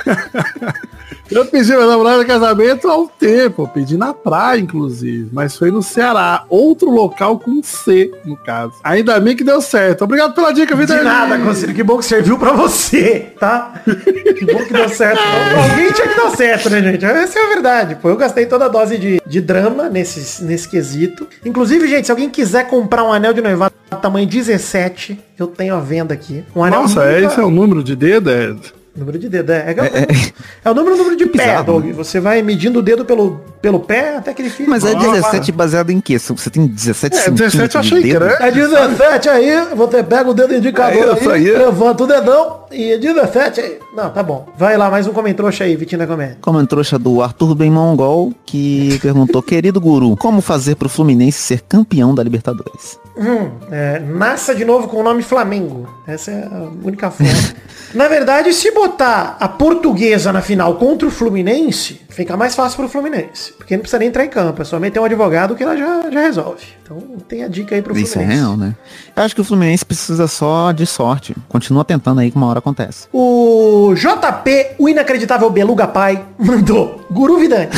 [1.30, 3.62] eu pedi a minha namorada em casamento há um tempo.
[3.62, 5.28] Eu pedi na praia, inclusive.
[5.32, 6.44] Mas foi no Ceará.
[6.48, 8.74] Outro local com C, no caso.
[8.82, 10.04] Ainda bem que deu certo.
[10.04, 11.04] Obrigado pela dica, De Vidani.
[11.04, 11.74] nada, Conselho.
[11.74, 13.82] Que bom que serviu pra você, tá?
[13.84, 15.20] Que bom que deu certo.
[15.70, 17.04] Alguém tinha que dar certo, né, gente?
[17.04, 17.94] Essa é a verdade.
[17.96, 21.26] Pô, eu gastei toda a dose de, de drama nesse, nesse quesito.
[21.44, 25.80] Inclusive, gente, se alguém quiser comprar um anel de noivado tamanho 17, eu tenho a
[25.80, 26.44] venda aqui.
[26.54, 28.30] Um anel Nossa, nunca- esse é o número de dedo?
[28.30, 28.54] É...
[28.96, 29.56] Número de dedo, é.
[29.56, 30.32] É, é,
[30.64, 31.84] é o número, número de pé, bizarro, Doug.
[31.86, 31.92] né?
[31.94, 34.70] Você vai medindo o dedo pelo, pelo pé até que ele fica.
[34.70, 35.10] Mas é Nossa.
[35.10, 36.16] 17 baseado em quê?
[36.16, 38.42] Você tem 17 É, 17 eu achei grande.
[38.42, 41.58] É 17 aí, você pega o dedo indicador É isso aí, aí.
[41.58, 43.78] levanta o dedão e é 17 aí.
[43.94, 44.46] Não, tá bom.
[44.56, 46.38] Vai lá, mais um comentrouxa aí, Vitinho da Comédia.
[46.40, 52.14] Comentrouxa do Arthur Ben Mongol, que perguntou, querido guru, como fazer pro Fluminense ser campeão
[52.14, 52.98] da Libertadores?
[53.16, 55.88] Hum, é, nasça de novo com o nome Flamengo.
[56.06, 57.32] Essa é a única forma.
[57.94, 62.88] Na verdade, se botar a portuguesa na final contra o Fluminense, fica mais fácil pro
[62.88, 63.52] Fluminense.
[63.52, 66.10] Porque não precisa nem entrar em campo, é só meter um advogado que ela já,
[66.10, 66.64] já resolve.
[66.82, 66.98] Então
[67.28, 68.40] tem a dica aí pro Isso é Fluminense.
[68.42, 68.74] real, né?
[69.14, 71.36] Eu acho que o Fluminense precisa só de sorte.
[71.48, 73.06] Continua tentando aí que uma hora acontece.
[73.12, 77.04] O JP, o inacreditável Beluga Pai, mandou.
[77.10, 77.68] Guru Vidani.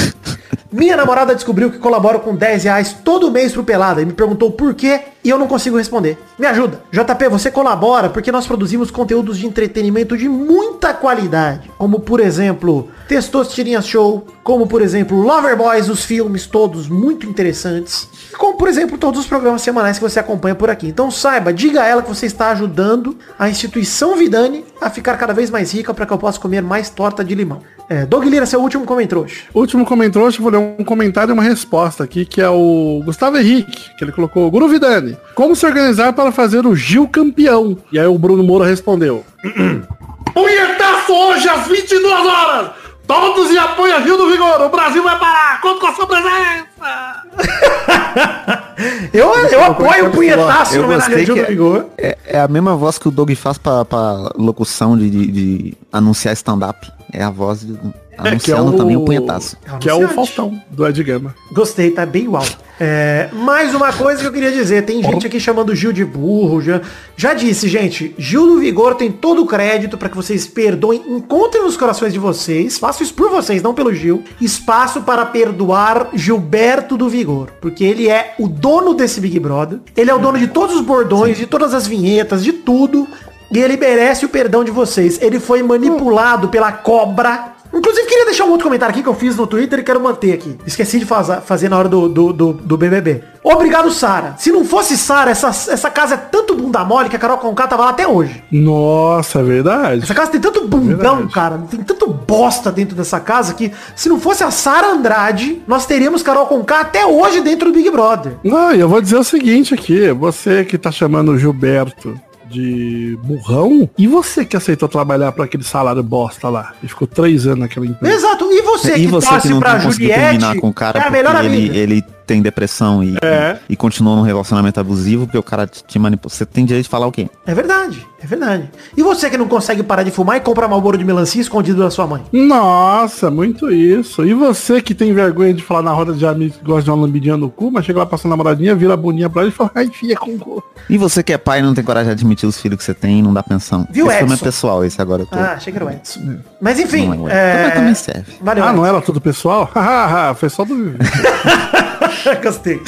[0.70, 4.50] Minha namorada descobriu que colaboro com 10 reais todo mês pro Pelada e me perguntou
[4.50, 6.18] por quê e eu não consigo responder.
[6.38, 6.82] Me ajuda.
[6.92, 11.70] JP, você colabora porque nós produzimos conteúdos de entretenimento de muita qualidade.
[11.78, 14.26] Como, por exemplo, Testosterinha Show.
[14.42, 18.08] Como, por exemplo, Lover Boys, os filmes todos muito interessantes.
[18.56, 20.88] Como, por exemplo, todos os programas semanais que você acompanha por aqui.
[20.88, 25.34] Então saiba, diga a ela que você está ajudando a instituição Vidani a ficar cada
[25.34, 27.60] vez mais rica para que eu possa comer mais torta de limão.
[27.88, 29.26] É, Doug Lira, seu último comentário.
[29.54, 33.36] Último comentário, eu vou ler um comentário e uma resposta aqui, que é o Gustavo
[33.36, 37.76] Henrique, que ele colocou, Guru Vidani, como se organizar para fazer o Gil campeão?
[37.92, 39.22] E aí o Bruno Moura respondeu,
[40.32, 42.85] Punhetaço hoje às 22 horas!
[43.06, 44.60] Todos em apoio a Gil do Vigor!
[44.62, 45.60] O Brasil vai parar!
[45.60, 47.22] Conto com a sua presença!
[49.12, 51.86] Eu, eu apoio o punhetaço no homenagem que do Vigor.
[51.96, 55.74] É, é a mesma voz que o Doug faz pra, pra locução de, de- de
[55.90, 56.86] anunciar stand-up.
[57.10, 57.78] É a voz de,
[58.18, 59.56] anunciando o- também o punhetaço.
[59.80, 60.06] Que é o.
[60.08, 61.34] Faustão, do Ed Gama.
[61.52, 62.44] Gostei, tá bem igual.
[62.78, 66.60] É, mais uma coisa que eu queria dizer, tem gente aqui chamando Gil de burro.
[66.60, 66.80] Já,
[67.16, 71.62] já disse, gente, Gil do Vigor tem todo o crédito para que vocês perdoem, encontrem
[71.62, 76.96] nos corações de vocês, faço isso por vocês, não pelo Gil, espaço para perdoar Gilberto
[76.98, 80.46] do Vigor, porque ele é o dono desse Big Brother, ele é o dono de
[80.48, 83.08] todos os bordões, de todas as vinhetas, de tudo,
[83.50, 85.18] e ele merece o perdão de vocês.
[85.22, 89.36] Ele foi manipulado pela cobra Inclusive, queria deixar um outro comentário aqui que eu fiz
[89.36, 90.56] no Twitter e quero manter aqui.
[90.66, 93.22] Esqueci de faza- fazer na hora do, do, do, do BBB.
[93.44, 94.34] Obrigado, Sara.
[94.38, 97.66] Se não fosse Sara, essa, essa casa é tanto bunda mole que a Carol Conká
[97.66, 98.42] tava lá até hoje.
[98.50, 100.02] Nossa, é verdade.
[100.02, 101.32] Essa casa tem tanto bundão, Verdade.
[101.32, 101.58] cara.
[101.70, 106.22] Tem tanto bosta dentro dessa casa que se não fosse a Sara Andrade, nós teríamos
[106.22, 108.32] Carol Conká até hoje dentro do Big Brother.
[108.42, 113.18] Não, e eu vou dizer o seguinte aqui, você que tá chamando o Gilberto de
[113.22, 116.74] burrão, e você que aceitou trabalhar para aquele salário bosta lá?
[116.82, 118.14] E ficou três anos naquela empresa.
[118.14, 118.44] Exato.
[118.52, 121.10] E você e que você torce que não pra Juliette, com o cara é a
[121.10, 121.76] melhor ele, amiga.
[121.76, 123.58] ele tem depressão e, É.
[123.68, 126.32] e, e continua num relacionamento abusivo porque o cara te, te manipula.
[126.32, 127.28] Você tem direito de falar o quê?
[127.46, 128.70] É verdade, é verdade.
[128.96, 131.90] E você que não consegue parar de fumar e compra malboro de melancia escondido da
[131.90, 132.22] sua mãe?
[132.32, 134.24] Nossa, muito isso.
[134.24, 137.00] E você que tem vergonha de falar na roda de amigos que gosta de uma
[137.06, 139.70] lambidinha no cu, mas chega lá passando namoradinha, vira a boninha pra ele e fala,
[139.74, 140.62] ai, filha com cu.
[140.90, 142.94] E você que é pai e não tem coragem de admitir os filhos que você
[142.94, 143.86] tem e não dá pensão.
[143.90, 144.44] Viu, esse mais Edson?
[144.44, 145.36] pessoal, esse agora eu tô.
[145.36, 146.38] Ah, achei que era o Edson.
[146.60, 147.70] Mas enfim, Não é é...
[147.70, 148.32] Também- serve.
[148.40, 148.86] Valeu, ah, não Edson.
[148.96, 149.70] era tudo pessoal?
[149.74, 150.94] Hahaha, foi só do...
[152.42, 152.80] Gostei.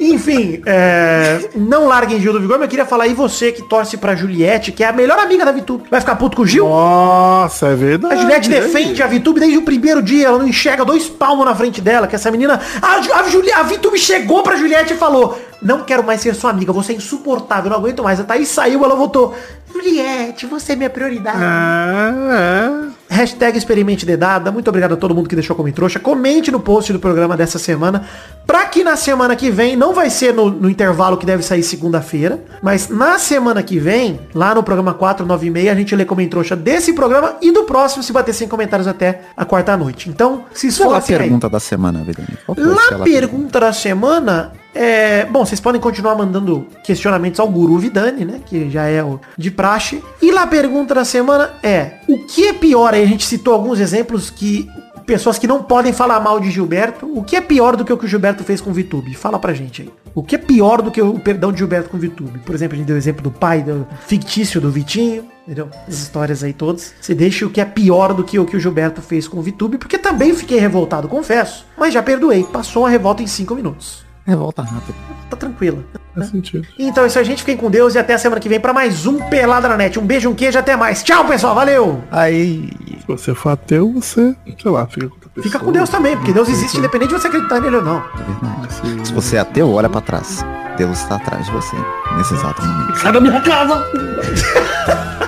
[0.00, 3.96] Enfim, é, não larguem Gil do Vigor, mas eu queria falar, e você que torce
[3.96, 6.68] pra Juliette, que é a melhor amiga da VTube, vai ficar puto com o Gil?
[6.68, 8.14] Nossa, é verdade.
[8.14, 11.54] A Juliette defende a VTube desde o primeiro dia, ela não enxerga dois palmos na
[11.54, 12.60] frente dela, que essa menina...
[12.80, 16.50] A, a, Juli, a VTube chegou pra Juliette e falou, não quero mais ser sua
[16.50, 18.20] amiga, você é insuportável, não aguento mais.
[18.20, 19.34] A Thaís saiu, ela voltou,
[19.72, 21.42] Juliette, você é minha prioridade.
[21.42, 23.14] É, é.
[23.14, 24.52] Hashtag experimente dedada.
[24.52, 25.98] Muito obrigado a todo mundo que deixou como trouxa.
[25.98, 28.06] Comente no post do programa dessa semana.
[28.46, 31.62] Pra que na semana que vem, não vai ser no, no intervalo que deve sair
[31.62, 35.96] segunda-feira, mas na semana que vem, lá no programa 4, 9 e meia, a gente
[35.96, 39.76] lê como trouxa desse programa e do próximo se bater 100 comentários até a quarta
[39.76, 40.10] noite.
[40.10, 41.22] Então, se Qual a esforcem aí.
[41.22, 42.38] pergunta da semana, Vidani?
[42.48, 45.24] Lá pergunta da semana é.
[45.26, 48.40] Bom, vocês podem continuar mandando questionamentos ao Guru Vidani, né?
[48.44, 50.02] Que já é o de praxe.
[50.20, 52.94] E lá pergunta da semana é: o que é pior?
[52.94, 54.68] Aí a gente citou alguns exemplos que.
[55.06, 57.06] Pessoas que não podem falar mal de Gilberto.
[57.06, 59.12] O que é pior do que o que o Gilberto fez com o Vitube?
[59.12, 59.92] Fala pra gente aí.
[60.14, 62.38] O que é pior do que o perdão de Gilberto com o Vitube?
[62.38, 65.26] Por exemplo, a gente deu o exemplo do pai do fictício do Vitinho.
[65.42, 65.68] Entendeu?
[65.86, 66.94] As histórias aí todas.
[66.98, 69.42] Você deixa o que é pior do que o que o Gilberto fez com o
[69.42, 71.66] Vitube, porque também fiquei revoltado, confesso.
[71.76, 72.42] Mas já perdoei.
[72.44, 74.03] Passou a revolta em 5 minutos.
[74.26, 74.94] Revolta rápido.
[75.28, 75.84] Tá tranquila.
[76.14, 76.66] Faz sentido.
[76.78, 77.40] Então é isso aí, gente.
[77.40, 79.98] Fiquem com Deus e até a semana que vem pra mais um Pelada na Net.
[79.98, 81.02] Um beijo, um queijo, até mais.
[81.02, 81.54] Tchau, pessoal.
[81.54, 82.02] Valeu.
[82.10, 82.70] Aí.
[83.00, 85.52] Se você for ateu, você, sei lá, fica com outra pessoa.
[85.52, 88.02] Fica com Deus também, porque Deus existe independente de você acreditar nele ou não.
[89.04, 90.44] Se você é ateu, olha pra trás.
[90.78, 91.76] Deus está atrás de você.
[92.16, 92.98] Nesse exato momento.
[92.98, 93.84] Sai da minha casa!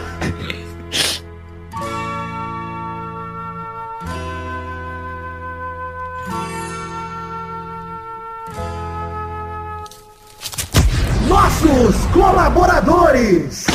[11.29, 13.67] Nossos colaboradores.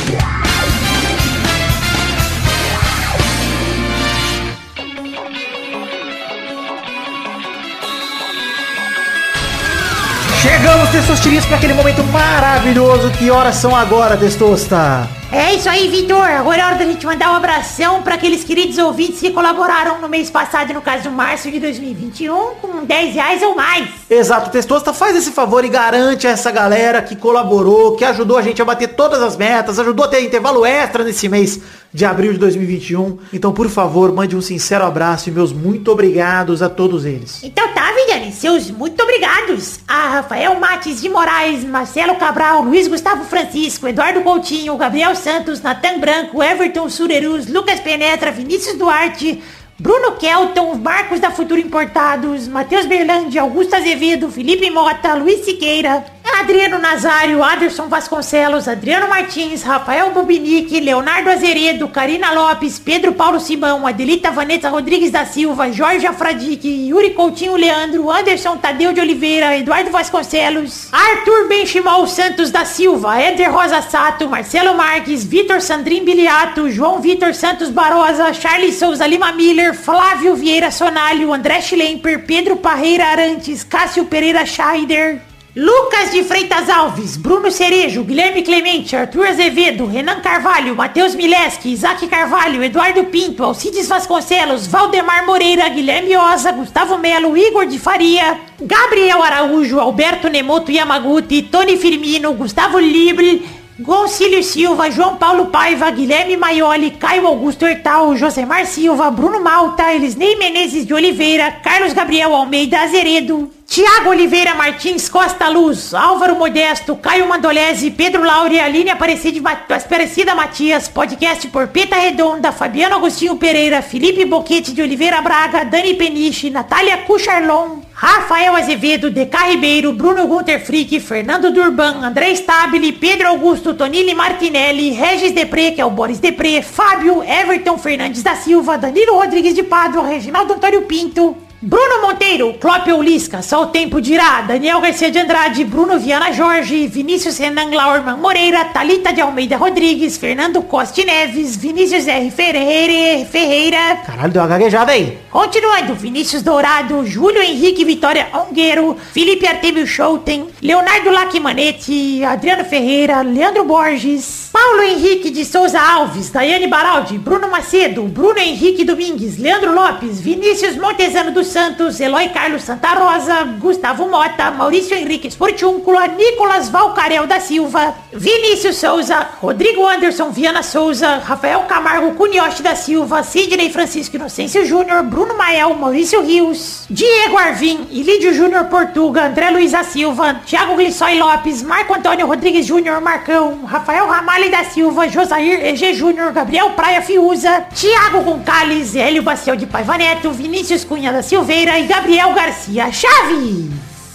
[10.62, 13.10] Chegamos, Testosterinhas, para aquele momento maravilhoso.
[13.18, 15.08] Que horas são agora, Testosta?
[15.32, 16.22] É isso aí, Vitor.
[16.22, 20.08] Agora é hora da gente mandar um abração para aqueles queridos ouvintes que colaboraram no
[20.08, 23.88] mês passado, no caso, março de 2021, com 10 reais ou mais.
[24.08, 28.42] Exato, Testosta, faz esse favor e garante a essa galera que colaborou, que ajudou a
[28.42, 31.60] gente a bater todas as metas, ajudou a ter intervalo extra nesse mês
[31.92, 33.18] de abril de 2021.
[33.32, 37.42] Então, por favor, mande um sincero abraço e meus muito obrigados a todos eles.
[37.42, 37.81] Então tá,
[38.12, 39.80] Vidani, seus muito obrigados.
[39.88, 45.98] A Rafael Mates de Moraes, Marcelo Cabral, Luiz Gustavo Francisco, Eduardo Coutinho, Gabriel Santos, Natan
[45.98, 49.42] Branco, Everton Surerus, Lucas Penetra, Vinícius Duarte,
[49.78, 56.04] Bruno Kelton, Marcos da Futuro Importados, Matheus Berlandi, Augusto Azevedo, Felipe Mota, Luiz Siqueira,
[56.42, 63.86] Adriano Nazário, Aderson Vasconcelos, Adriano Martins, Rafael Bubinique, Leonardo Azeredo, Karina Lopes, Pedro Paulo Simão,
[63.86, 69.92] Adelita Vanessa Rodrigues da Silva, Jorge Afradique, Yuri Coutinho Leandro, Anderson Tadeu de Oliveira, Eduardo
[69.92, 77.00] Vasconcelos, Arthur Benchimol Santos da Silva, Éder Rosa Sato, Marcelo Marques, Vitor Sandrin Biliato, João
[77.00, 83.62] Vitor Santos Barosa, Charles Souza Lima Miller, Flávio Vieira Sonalho, André Schlemper, Pedro Parreira Arantes,
[83.62, 85.22] Cássio Pereira Scheider,
[85.54, 92.06] Lucas de Freitas Alves, Bruno Cerejo, Guilherme Clemente, Arthur Azevedo, Renan Carvalho, Matheus Mileski, Isaac
[92.08, 99.22] Carvalho, Eduardo Pinto, Alcides Vasconcelos, Valdemar Moreira, Guilherme Oza, Gustavo Melo, Igor de Faria, Gabriel
[99.22, 103.42] Araújo, Alberto Nemoto Yamaguchi, Tony Firmino, Gustavo Libre,
[103.78, 110.34] Gonçalves Silva, João Paulo Paiva, Guilherme Maioli, Caio Augusto Hertal, Josemar Silva, Bruno Malta, Elisnei
[110.36, 117.26] Menezes de Oliveira, Carlos Gabriel Almeida Azeredo, Tiago Oliveira Martins Costa Luz, Álvaro Modesto, Caio
[117.26, 124.26] Mandolese, Pedro Laure, Aline Aparecida, Aparecida Matias, podcast por Peta Redonda, Fabiano Agostinho Pereira, Felipe
[124.26, 131.00] Boquete de Oliveira Braga, Dani Peniche, Natália Cucharlon, Rafael Azevedo, DK Ribeiro, Bruno Gunter Frick,
[131.00, 136.60] Fernando Durban, André Stabile, Pedro Augusto, Tonini Martinelli, Regis Depré, que é o Boris Depré,
[136.60, 143.00] Fábio, Everton Fernandes da Silva, Danilo Rodrigues de Pádua, Reginaldo Antônio Pinto, Bruno Monteiro, Clópio
[143.00, 148.16] Lisca, só o tempo dirá, Daniel Garcia de Andrade, Bruno Viana Jorge, Vinícius Renan Laurman
[148.16, 152.32] Moreira, Talita de Almeida Rodrigues, Fernando Costa Neves, Vinícius R.
[152.32, 155.16] Ferreira, Ferreira, Caralho, deu uma gaguejada aí.
[155.30, 163.64] Continuando, Vinícius Dourado, Júlio Henrique Vitória Ongueiro, Felipe Artemio Schouten, Leonardo Lacimanetti, Adriano Ferreira, Leandro
[163.64, 170.20] Borges, Paulo Henrique de Souza Alves, Daiane Baraldi, Bruno Macedo, Bruno Henrique Domingues, Leandro Lopes,
[170.20, 177.26] Vinícius Montezano dos Santos, Eloy Carlos Santa Rosa, Gustavo Mota, Maurício Henrique Esportiúncula, Nicolas Valcarel
[177.26, 184.16] da Silva, Vinícius Souza, Rodrigo Anderson Viana Souza, Rafael Camargo Cunioche da Silva, Sidney Francisco
[184.16, 190.40] Inocêncio Júnior, Bruno Mael, Maurício Rios, Diego Arvim, Ilídio Júnior Portuga, André Luiz da Silva,
[190.46, 196.32] Thiago Glissói Lopes, Marco Antônio Rodrigues Júnior Marcão, Rafael Ramalho da Silva, Josair EG Júnior,
[196.32, 201.86] Gabriel Praia Fiuza, Thiago Goncalves, Hélio Baciel de Paiva Neto, Vinícius Cunha da Silveira e
[201.88, 203.68] Gabriel Garcia Chaves.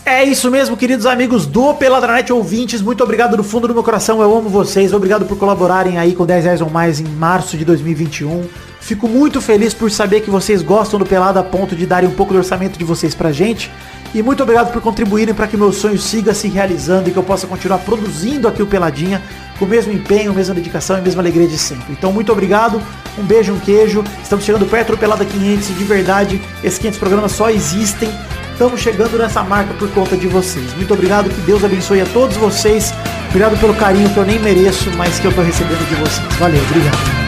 [0.06, 2.82] É isso mesmo, queridos amigos do Peladranet ouvintes.
[2.82, 4.22] Muito obrigado do fundo do meu coração.
[4.22, 4.94] Eu amo vocês.
[4.94, 8.48] Obrigado por colaborarem aí com 10 reais ou mais em março de 2021.
[8.80, 12.14] Fico muito feliz por saber que vocês gostam do Pelado a ponto de darem um
[12.14, 13.70] pouco do orçamento de vocês pra gente.
[14.14, 17.24] E muito obrigado por contribuírem para que meu sonho siga se realizando e que eu
[17.24, 19.22] possa continuar produzindo aqui o Peladinha
[19.60, 21.92] com o mesmo empenho, mesma dedicação e mesma alegria de sempre.
[21.92, 22.82] Então, muito obrigado,
[23.18, 24.04] um beijo, um queijo.
[24.22, 28.10] Estamos chegando perto do Pelada 500 e de verdade, esses 500 programas só existem.
[28.52, 30.74] Estamos chegando nessa marca por conta de vocês.
[30.76, 32.92] Muito obrigado, que Deus abençoe a todos vocês.
[33.30, 36.36] Obrigado pelo carinho que eu nem mereço, mas que eu tô recebendo de vocês.
[36.40, 37.27] Valeu, obrigado.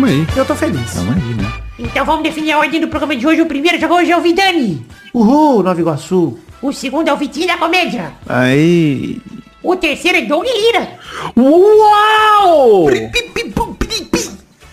[0.00, 0.26] Tamo aí.
[0.34, 0.94] Eu tô feliz.
[0.94, 1.52] Tamo aí, né?
[1.78, 3.42] Então vamos definir a ordem do programa de hoje.
[3.42, 4.86] O primeiro já hoje é o Vidani.
[5.12, 6.38] Uhul, Nova Iguaçu.
[6.62, 8.12] O segundo é o Vitinho da Comédia.
[8.26, 9.20] Aí.
[9.62, 10.98] O terceiro é Doug Lira.
[11.36, 12.86] Uau!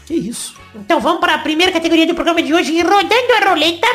[0.05, 0.55] Que isso?
[0.75, 3.88] Então vamos para a primeira categoria do programa de hoje, rodando a roleta.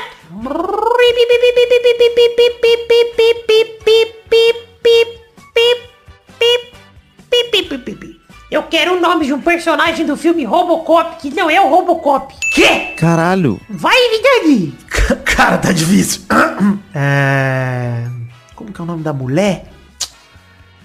[8.52, 12.34] Eu quero o nome de um personagem do filme Robocop, que não é o Robocop.
[12.52, 12.92] Que?
[12.98, 13.58] Caralho.
[13.66, 14.76] Vai, Vidani!
[15.24, 16.20] Cara, tá difícil.
[16.94, 18.06] É...
[18.54, 19.64] Como que é o nome da mulher?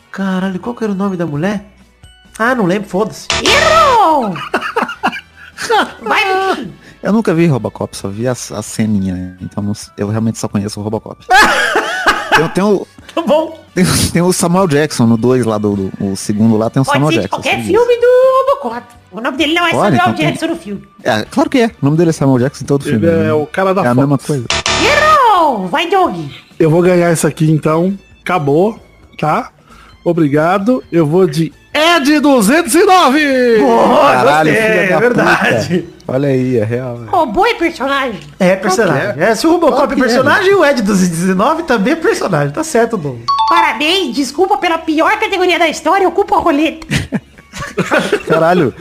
[0.09, 1.65] Caralho, qual que era o nome da mulher?
[2.39, 3.27] Ah, não lembro, foda-se.
[3.43, 4.33] Errou!
[6.01, 6.71] Vai!
[7.03, 9.37] Eu nunca vi Robocop, só vi a, a ceninha, né?
[9.41, 11.25] Então eu realmente só conheço o Robocop.
[12.33, 12.87] tem, tem, o,
[13.21, 13.59] Tá bom.
[13.73, 16.85] tem, tem o Samuel Jackson no 2 lá do, do- O segundo lá tem o
[16.85, 17.29] Pode Samuel Jackson.
[17.29, 18.07] qualquer filme do
[18.55, 18.85] Robocop.
[19.11, 20.83] O nome dele não é Pode, Samuel então tem- Jackson no filme.
[21.03, 21.65] É, claro que é.
[21.67, 23.05] O nome dele é Samuel Jackson em todo filme.
[23.05, 23.33] Ele é né?
[23.33, 23.97] o cara da É a foto.
[23.99, 24.45] mesma coisa.
[24.83, 25.67] Errou!
[25.67, 26.15] Vai, Doug!
[26.59, 27.97] Eu vou ganhar isso aqui então.
[28.21, 28.79] Acabou,
[29.19, 29.51] tá?
[30.03, 30.83] Obrigado.
[30.91, 33.19] Eu vou de Ed 209!
[34.11, 35.77] Caralho, gostei, filha da é verdade.
[35.79, 35.97] puta.
[36.09, 36.97] Olha aí, é real.
[36.97, 37.07] né?
[37.11, 38.19] Robô é personagem.
[38.39, 39.21] É personagem.
[39.21, 42.51] É, se o Robocop é é, personagem, o Ed 219 também é personagem.
[42.53, 43.17] Tá certo, Dom.
[43.49, 46.87] Parabéns, desculpa pela pior categoria da história, ocupa a roleta.
[48.27, 48.73] Caralho,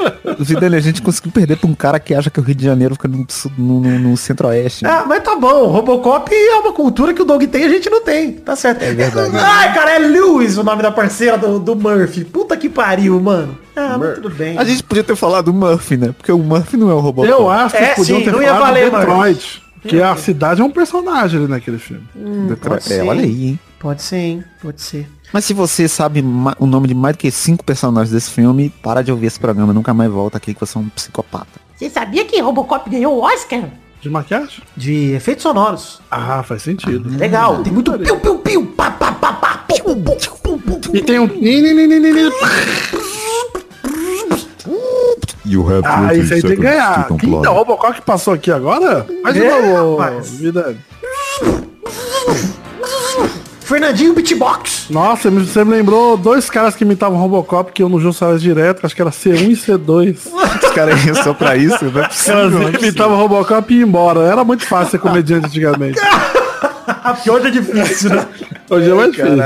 [0.43, 2.95] Zidane, a gente conseguiu perder pra um cara que acha que o Rio de Janeiro
[2.95, 3.27] fica no,
[3.59, 4.85] no- no- no centro-oeste.
[4.87, 7.89] Ah, mas tá bom, Robocop é uma cultura que o Doug tem e a gente
[7.91, 8.33] não tem.
[8.33, 8.83] Tá certo.
[8.83, 9.37] É verdade.
[9.37, 12.25] Ai, cara, é Lewis o nome da parceira do, do Murphy.
[12.25, 13.57] Puta que pariu, mano.
[13.75, 14.57] Ah, mas tudo bem.
[14.59, 16.15] A gente podia ter falado do Murphy, né?
[16.17, 17.31] Porque o Murphy não é o Robocop.
[17.31, 19.63] Eu acho que É, podiam sim, ter não ia falado valer, Detroit.
[19.83, 22.03] Que a cidade é um personagem ali naquele filme.
[22.49, 22.83] Detroit.
[22.83, 23.03] pode É, ser.
[23.09, 23.61] olha aí, hein?
[23.79, 24.45] Pode ser, hein?
[24.61, 25.07] Pode ser.
[25.37, 26.25] Mas se você sabe
[26.59, 29.71] o nome de mais do que cinco personagens desse filme, para de ouvir esse programa.
[29.71, 31.61] Nunca mais volta aqui que você é um psicopata.
[31.77, 33.65] Você sabia que Robocop ganhou o Oscar?
[34.01, 34.63] De maquiagem?
[34.75, 36.01] De efeitos sonoros.
[36.11, 37.07] Ah, faz sentido.
[37.19, 37.63] Legal.
[37.63, 38.67] Tem muito piu, piu, piu.
[38.69, 39.65] Pá, pá, pá, pá.
[39.69, 40.97] Piu, piu, piu, piu, piu.
[40.97, 41.27] E tem um.
[41.27, 42.31] ni, ni.
[45.85, 47.09] Ah, isso aí tem que ganhar.
[47.11, 49.07] Então, o Robocop passou aqui agora?
[49.23, 50.31] Mas de É, novo, rapaz.
[50.31, 50.75] vida.
[53.67, 54.87] Fernandinho Beatbox.
[54.91, 58.87] Nossa, você me lembrou dois caras que imitavam Robocop que eu no Jô Soares direto,
[58.87, 60.19] acho que era C1 e C2.
[60.63, 63.83] Os caras iam só pra isso, não é possível, não é imitavam Robocop e ia
[63.83, 64.21] embora.
[64.21, 66.01] Era muito fácil ser comediante antigamente.
[67.03, 68.27] Porque hoje é difícil, né?
[68.71, 69.37] Hoje é mais difícil.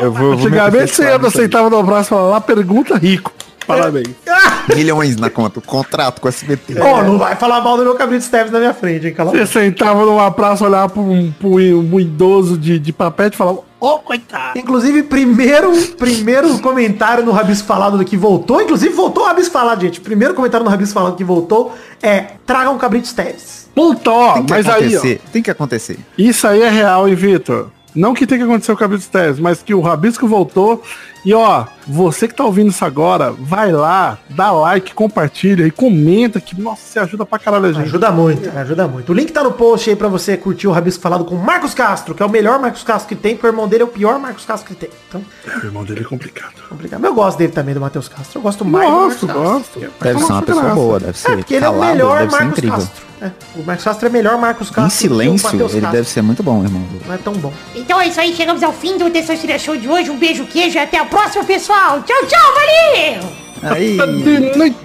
[0.00, 3.30] Eu vou, eu vou me Antigamente você aceitava no braço e falava lá, pergunta rico.
[3.66, 4.08] Parabéns.
[4.74, 6.80] Milhões na conta, o contrato com o SBT.
[6.80, 9.14] Ó, não vai falar mal do meu Cabrito Steves na minha frente, hein?
[9.14, 13.34] Cala Você sentava numa praça, olhava pra um, pra um- um idoso de, de papete
[13.34, 14.58] e falava, ô coitado.
[14.58, 18.62] Inclusive, primeiro, primeiro comentário no Rabisco Falado do que voltou.
[18.62, 20.00] Inclusive, voltou o Rabisco Falado, gente.
[20.00, 23.68] Primeiro comentário no Rabisco Falado que voltou é Tragam Cabrito Steves.
[23.74, 25.98] Puta, ó, Tem que mas aí, ó, acontecer, tem que acontecer.
[26.16, 27.68] isso aí é real, hein, Vitor?
[27.94, 30.82] Não que tenha que acontecer com o Cabelo Tese, mas que o Rabisco voltou.
[31.24, 36.38] E ó, você que tá ouvindo isso agora, vai lá, dá like, compartilha e comenta
[36.38, 37.84] que, nossa, você ajuda pra caralho a gente.
[37.84, 39.10] Ajuda muito, ajuda muito.
[39.10, 41.72] O link tá no post aí pra você curtir o Rabisco Falado com o Marcos
[41.72, 43.88] Castro, que é o melhor Marcos Castro que tem, porque o irmão dele é o
[43.88, 44.90] pior Marcos Castro que tem.
[45.08, 45.22] Então,
[45.62, 46.52] O irmão dele é complicado.
[46.68, 47.00] complicado.
[47.00, 48.38] Mas eu gosto dele também, do Matheus Castro.
[48.38, 49.80] Eu gosto mais Gosto, do Marcos gosto.
[49.80, 49.92] Castro.
[50.02, 50.74] Deve ser uma pessoa graça.
[50.76, 51.30] boa, deve ser.
[51.32, 52.76] É, porque ele é o melhor Marcos incrível.
[52.78, 53.04] Castro.
[53.24, 55.90] É, o Marcos Castro é melhor Marcos Castro Em que o silêncio, ele Castro.
[55.92, 56.82] deve ser muito bom, irmão.
[57.06, 57.52] Não é tão bom.
[57.74, 60.10] Então é isso aí, chegamos ao fim do Testosterinha Show de hoje.
[60.10, 62.02] Um beijo, queijo e até a próxima, pessoal.
[62.02, 63.30] Tchau, tchau, valeu!
[63.62, 64.76] Aí, De noite!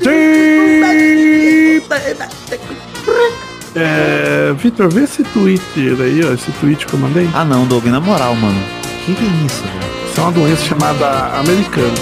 [3.76, 7.30] É, Vitor, vê esse Twitter aí, ó, esse tweet que eu mandei.
[7.34, 8.60] ah não, Doug, na moral, mano.
[9.06, 10.10] Que que é isso, velho?
[10.10, 11.07] Isso é uma doença chamada
[11.40, 11.94] americana.